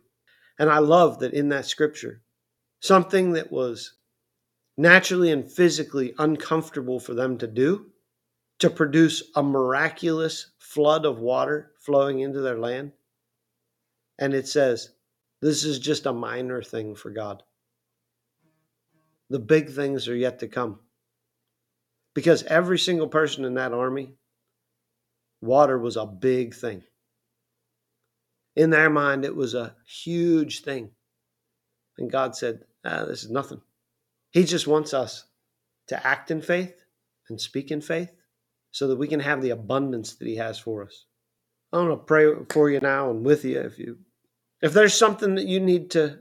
And 0.58 0.70
I 0.70 0.78
love 0.78 1.20
that 1.20 1.34
in 1.34 1.48
that 1.50 1.66
scripture, 1.66 2.22
something 2.80 3.32
that 3.32 3.50
was 3.50 3.94
naturally 4.76 5.30
and 5.30 5.50
physically 5.50 6.14
uncomfortable 6.18 7.00
for 7.00 7.14
them 7.14 7.38
to 7.38 7.46
do, 7.46 7.86
to 8.58 8.70
produce 8.70 9.22
a 9.34 9.42
miraculous 9.42 10.52
flood 10.58 11.04
of 11.04 11.18
water 11.18 11.72
flowing 11.80 12.20
into 12.20 12.40
their 12.40 12.58
land. 12.58 12.92
And 14.18 14.34
it 14.34 14.46
says, 14.46 14.90
this 15.40 15.64
is 15.64 15.78
just 15.78 16.06
a 16.06 16.12
minor 16.12 16.62
thing 16.62 16.94
for 16.94 17.10
God. 17.10 17.42
The 19.30 19.40
big 19.40 19.70
things 19.70 20.06
are 20.08 20.14
yet 20.14 20.38
to 20.40 20.48
come. 20.48 20.78
Because 22.14 22.42
every 22.44 22.78
single 22.78 23.08
person 23.08 23.44
in 23.44 23.54
that 23.54 23.72
army, 23.72 24.12
water 25.40 25.78
was 25.78 25.96
a 25.96 26.06
big 26.06 26.54
thing. 26.54 26.82
In 28.56 28.70
their 28.70 28.90
mind, 28.90 29.24
it 29.24 29.34
was 29.34 29.54
a 29.54 29.74
huge 29.86 30.62
thing. 30.62 30.90
And 31.98 32.10
God 32.10 32.36
said, 32.36 32.64
ah, 32.84 33.04
This 33.04 33.24
is 33.24 33.30
nothing. 33.30 33.60
He 34.30 34.44
just 34.44 34.66
wants 34.66 34.94
us 34.94 35.24
to 35.88 36.06
act 36.06 36.30
in 36.30 36.42
faith 36.42 36.84
and 37.28 37.40
speak 37.40 37.70
in 37.70 37.80
faith 37.80 38.12
so 38.70 38.88
that 38.88 38.96
we 38.96 39.08
can 39.08 39.20
have 39.20 39.42
the 39.42 39.50
abundance 39.50 40.14
that 40.14 40.26
He 40.26 40.36
has 40.36 40.58
for 40.58 40.82
us. 40.82 41.06
I 41.72 41.78
want 41.78 41.90
to 41.90 41.96
pray 41.96 42.26
for 42.50 42.70
you 42.70 42.80
now 42.80 43.10
and 43.10 43.24
with 43.24 43.44
you 43.44 43.60
if 43.60 43.78
you 43.78 43.98
if 44.60 44.72
there's 44.72 44.94
something 44.94 45.34
that 45.34 45.46
you 45.46 45.58
need 45.60 45.90
to 45.92 46.20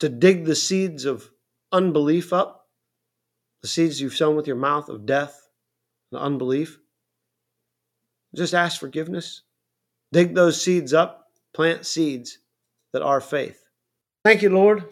to 0.00 0.08
dig 0.08 0.44
the 0.44 0.56
seeds 0.56 1.04
of 1.04 1.30
unbelief 1.72 2.32
up, 2.32 2.68
the 3.62 3.68
seeds 3.68 4.00
you've 4.00 4.16
sown 4.16 4.34
with 4.34 4.46
your 4.46 4.56
mouth 4.56 4.88
of 4.88 5.04
death 5.04 5.48
and 6.10 6.20
unbelief, 6.20 6.78
just 8.34 8.54
ask 8.54 8.80
forgiveness. 8.80 9.42
Dig 10.12 10.34
those 10.34 10.60
seeds 10.60 10.94
up, 10.94 11.19
plant 11.54 11.86
seeds 11.86 12.38
that 12.92 13.02
are 13.02 13.20
faith. 13.20 13.62
Thank 14.24 14.42
you, 14.42 14.50
Lord. 14.50 14.84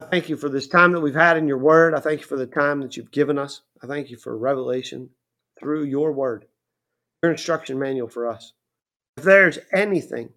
I 0.00 0.06
thank 0.06 0.28
you 0.28 0.36
for 0.36 0.48
this 0.48 0.68
time 0.68 0.92
that 0.92 1.00
we've 1.00 1.14
had 1.14 1.36
in 1.36 1.48
your 1.48 1.58
word. 1.58 1.94
I 1.94 2.00
thank 2.00 2.20
you 2.20 2.26
for 2.26 2.36
the 2.36 2.46
time 2.46 2.80
that 2.80 2.96
you've 2.96 3.10
given 3.10 3.38
us. 3.38 3.62
I 3.82 3.86
thank 3.86 4.10
you 4.10 4.16
for 4.16 4.36
revelation 4.36 5.08
through 5.58 5.84
your 5.84 6.12
word, 6.12 6.46
your 7.22 7.32
instruction 7.32 7.78
manual 7.78 8.08
for 8.08 8.28
us. 8.28 8.52
If 9.16 9.24
there's 9.24 9.58
anything 9.72 10.30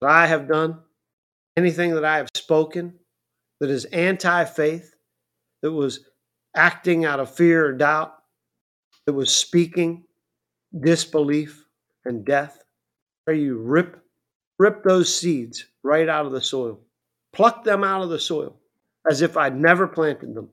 that 0.00 0.10
I 0.10 0.26
have 0.26 0.48
done, 0.48 0.78
anything 1.56 1.94
that 1.94 2.04
I 2.04 2.16
have 2.16 2.28
spoken 2.34 2.94
that 3.60 3.70
is 3.70 3.84
anti 3.86 4.44
faith, 4.44 4.94
that 5.62 5.72
was 5.72 6.00
acting 6.56 7.04
out 7.04 7.20
of 7.20 7.34
fear 7.34 7.66
or 7.66 7.72
doubt, 7.72 8.14
that 9.06 9.12
was 9.12 9.34
speaking 9.34 10.04
disbelief 10.80 11.66
and 12.04 12.24
death, 12.24 12.63
pray 13.24 13.40
you 13.40 13.58
rip, 13.58 14.02
rip 14.58 14.82
those 14.84 15.14
seeds 15.14 15.66
right 15.82 16.08
out 16.08 16.26
of 16.26 16.32
the 16.32 16.40
soil, 16.40 16.80
pluck 17.32 17.64
them 17.64 17.84
out 17.84 18.02
of 18.02 18.10
the 18.10 18.18
soil 18.18 18.56
as 19.08 19.22
if 19.22 19.36
I'd 19.36 19.58
never 19.58 19.86
planted 19.86 20.34
them, 20.34 20.48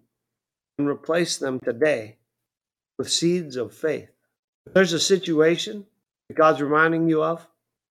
and 0.78 0.88
replace 0.88 1.38
them 1.38 1.60
today 1.60 2.18
with 2.98 3.12
seeds 3.12 3.56
of 3.56 3.74
faith. 3.74 4.10
If 4.66 4.74
there's 4.74 4.94
a 4.94 5.00
situation 5.00 5.86
that 6.28 6.38
God's 6.38 6.62
reminding 6.62 7.08
you 7.08 7.24
of 7.24 7.48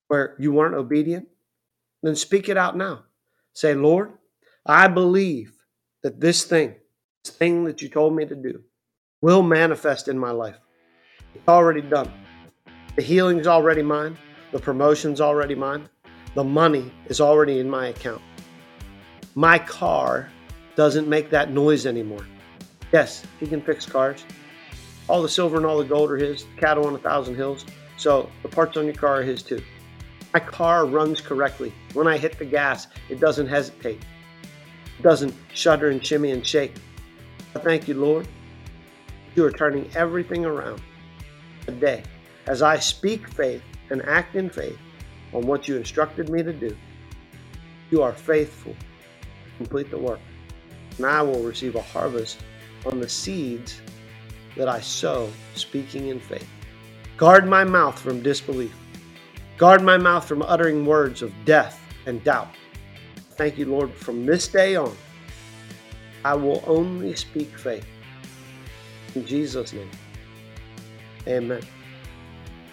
where 0.07 0.35
you 0.39 0.51
weren't 0.51 0.75
obedient, 0.75 1.27
then 2.03 2.15
speak 2.15 2.49
it 2.49 2.57
out 2.57 2.77
now. 2.77 3.03
Say, 3.53 3.73
Lord, 3.73 4.11
I 4.65 4.87
believe 4.87 5.53
that 6.03 6.19
this 6.19 6.43
thing, 6.43 6.75
this 7.23 7.33
thing 7.33 7.63
that 7.65 7.81
you 7.81 7.89
told 7.89 8.15
me 8.15 8.25
to 8.25 8.35
do, 8.35 8.63
will 9.21 9.43
manifest 9.43 10.07
in 10.07 10.17
my 10.17 10.31
life. 10.31 10.57
It's 11.35 11.47
already 11.47 11.81
done. 11.81 12.11
The 12.95 13.01
healing's 13.01 13.47
already 13.47 13.83
mine. 13.83 14.17
The 14.51 14.59
promotion's 14.59 15.21
already 15.21 15.55
mine. 15.55 15.87
The 16.35 16.43
money 16.43 16.91
is 17.07 17.21
already 17.21 17.59
in 17.59 17.69
my 17.69 17.87
account. 17.87 18.21
My 19.35 19.57
car 19.57 20.29
doesn't 20.75 21.07
make 21.07 21.29
that 21.29 21.51
noise 21.51 21.85
anymore. 21.85 22.25
Yes, 22.91 23.23
he 23.39 23.47
can 23.47 23.61
fix 23.61 23.85
cars. 23.85 24.25
All 25.07 25.21
the 25.21 25.29
silver 25.29 25.57
and 25.57 25.65
all 25.65 25.77
the 25.77 25.85
gold 25.85 26.11
are 26.11 26.17
his. 26.17 26.45
Cattle 26.57 26.85
on 26.85 26.95
a 26.95 26.99
thousand 26.99 27.35
hills. 27.35 27.65
So 27.97 28.29
the 28.43 28.49
parts 28.49 28.75
on 28.75 28.85
your 28.85 28.95
car 28.95 29.19
are 29.19 29.23
his 29.23 29.41
too. 29.41 29.61
My 30.33 30.39
car 30.39 30.85
runs 30.85 31.21
correctly. 31.21 31.73
When 31.93 32.07
I 32.07 32.17
hit 32.17 32.37
the 32.37 32.45
gas, 32.45 32.87
it 33.09 33.19
doesn't 33.19 33.47
hesitate. 33.47 34.01
It 34.99 35.01
doesn't 35.01 35.33
shudder 35.53 35.89
and 35.89 36.05
shimmy 36.05 36.31
and 36.31 36.45
shake. 36.45 36.73
I 37.55 37.59
thank 37.59 37.87
you, 37.87 37.95
Lord. 37.95 38.27
You 39.35 39.45
are 39.45 39.51
turning 39.51 39.89
everything 39.95 40.45
around 40.45 40.81
today 41.65 42.03
as 42.47 42.61
I 42.61 42.79
speak 42.79 43.27
faith 43.27 43.61
and 43.91 44.01
act 44.07 44.35
in 44.35 44.49
faith 44.49 44.77
on 45.33 45.45
what 45.45 45.67
you 45.67 45.77
instructed 45.77 46.29
me 46.29 46.41
to 46.41 46.53
do. 46.53 46.75
You 47.91 48.01
are 48.01 48.13
faithful. 48.13 48.75
Complete 49.57 49.91
the 49.91 49.97
work. 49.97 50.19
And 50.97 51.05
I 51.05 51.21
will 51.21 51.43
receive 51.43 51.75
a 51.75 51.81
harvest 51.81 52.39
on 52.85 52.99
the 52.99 53.09
seeds 53.09 53.81
that 54.57 54.67
I 54.67 54.79
sow, 54.79 55.29
speaking 55.55 56.07
in 56.07 56.19
faith. 56.19 56.47
Guard 57.17 57.47
my 57.47 57.63
mouth 57.63 57.99
from 57.99 58.23
disbelief. 58.23 58.73
Guard 59.57 59.83
my 59.83 59.97
mouth 59.97 60.27
from 60.27 60.41
uttering 60.41 60.85
words 60.85 61.21
of 61.21 61.31
death 61.45 61.79
and 62.05 62.23
doubt. 62.23 62.49
Thank 63.31 63.57
you, 63.57 63.65
Lord, 63.65 63.93
from 63.93 64.25
this 64.25 64.47
day 64.47 64.75
on, 64.75 64.95
I 66.25 66.33
will 66.33 66.63
only 66.65 67.15
speak 67.15 67.57
faith. 67.57 67.85
In 69.15 69.25
Jesus' 69.25 69.73
name, 69.73 69.89
amen. 71.27 71.61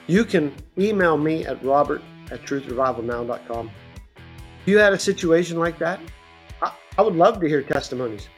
You 0.08 0.24
can 0.24 0.52
email 0.78 1.16
me 1.16 1.46
at 1.46 1.62
robert 1.62 2.02
at 2.30 2.42
truthrevivalnow.com. 2.42 3.70
If 4.16 4.66
you 4.66 4.78
had 4.78 4.94
a 4.94 4.98
situation 4.98 5.58
like 5.58 5.78
that, 5.78 6.00
I, 6.62 6.72
I 6.96 7.02
would 7.02 7.14
love 7.14 7.40
to 7.40 7.46
hear 7.46 7.62
testimonies. 7.62 8.28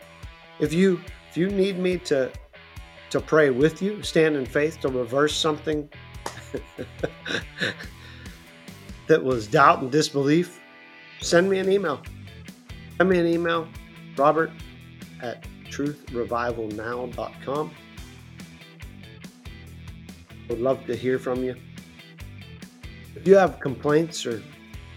If 0.59 0.73
you 0.73 1.01
if 1.31 1.37
you 1.37 1.49
need 1.49 1.79
me 1.79 1.99
to 1.99 2.33
to 3.11 3.21
pray 3.21 3.51
with 3.51 3.81
you, 3.81 4.03
stand 4.03 4.35
in 4.37 4.45
faith 4.45 4.81
to 4.81 4.89
reverse 4.89 5.33
something 5.35 5.89
that 9.07 9.23
was 9.23 9.47
doubt 9.47 9.83
and 9.83 9.93
disbelief, 9.93 10.61
send 11.21 11.51
me 11.51 11.59
an 11.59 11.71
email. 11.71 12.01
Send 12.97 13.11
me 13.11 13.19
an 13.19 13.27
email, 13.27 13.69
robert 14.17 14.51
at 15.23 15.45
truthrevivalnow.com. 15.65 17.71
Would 20.51 20.61
love 20.61 20.85
to 20.87 20.97
hear 20.97 21.21
from 21.21 21.45
you. 21.45 21.55
If 23.15 23.25
you 23.25 23.37
have 23.37 23.61
complaints 23.61 24.27
or 24.27 24.43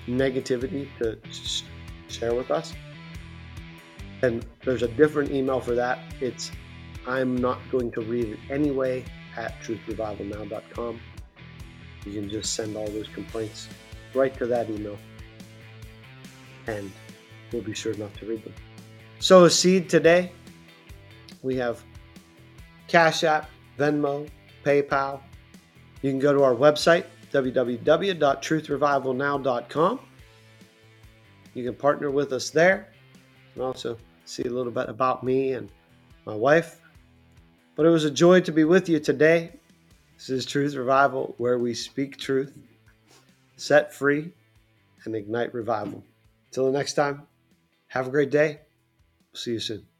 negativity 0.07 0.87
to 0.97 1.19
share 2.07 2.33
with 2.33 2.49
us, 2.49 2.73
then 4.19 4.41
there's 4.65 4.81
a 4.81 4.87
different 4.87 5.31
email 5.31 5.59
for 5.59 5.75
that. 5.75 5.99
It's 6.21 6.51
I'm 7.05 7.37
not 7.37 7.59
going 7.71 7.91
to 7.91 8.01
read 8.01 8.29
it 8.29 8.39
anyway 8.49 9.05
at 9.37 9.53
truthrevivalnow.com. 9.61 10.99
You 12.05 12.11
can 12.11 12.29
just 12.29 12.55
send 12.55 12.75
all 12.75 12.87
those 12.87 13.09
complaints 13.09 13.69
right 14.15 14.35
to 14.39 14.47
that 14.47 14.71
email. 14.71 14.97
And 16.65 16.91
we'll 17.51 17.61
be 17.61 17.75
sure 17.75 17.93
not 17.93 18.11
to 18.15 18.25
read 18.25 18.43
them. 18.43 18.55
Sow 19.19 19.43
a 19.43 19.51
seed 19.51 19.87
today. 19.87 20.31
We 21.43 21.57
have 21.57 21.83
Cash 22.87 23.23
App, 23.23 23.51
Venmo, 23.77 24.27
PayPal, 24.65 25.19
You 26.03 26.11
can 26.11 26.19
go 26.19 26.31
to 26.33 26.43
our 26.43 26.53
website, 26.53 27.05
www.truthrevivalnow.com. 27.31 29.99
You 31.53 31.63
can 31.63 31.75
partner 31.75 32.11
with 32.11 32.33
us 32.33 32.49
there 32.49 32.89
and 33.55 33.63
also 33.63 33.97
see 34.25 34.43
a 34.43 34.49
little 34.49 34.73
bit 34.73 34.89
about 34.89 35.23
me 35.23 35.53
and 35.53 35.69
my 36.25 36.35
wife. 36.35 36.81
But 37.75 37.85
it 37.85 37.89
was 37.89 38.03
a 38.03 38.11
joy 38.11 38.41
to 38.41 38.51
be 38.51 38.65
with 38.65 38.89
you 38.89 38.99
today. 38.99 39.53
This 40.17 40.29
is 40.29 40.45
Truth 40.45 40.75
Revival, 40.75 41.35
where 41.37 41.57
we 41.57 41.73
speak 41.73 42.17
truth, 42.17 42.51
set 43.55 43.93
free, 43.93 44.33
and 45.05 45.15
ignite 45.15 45.53
revival. 45.53 46.03
Until 46.47 46.65
the 46.65 46.73
next 46.77 46.95
time, 46.95 47.21
have 47.87 48.07
a 48.07 48.11
great 48.11 48.29
day. 48.29 48.59
See 49.33 49.53
you 49.53 49.59
soon. 49.59 49.92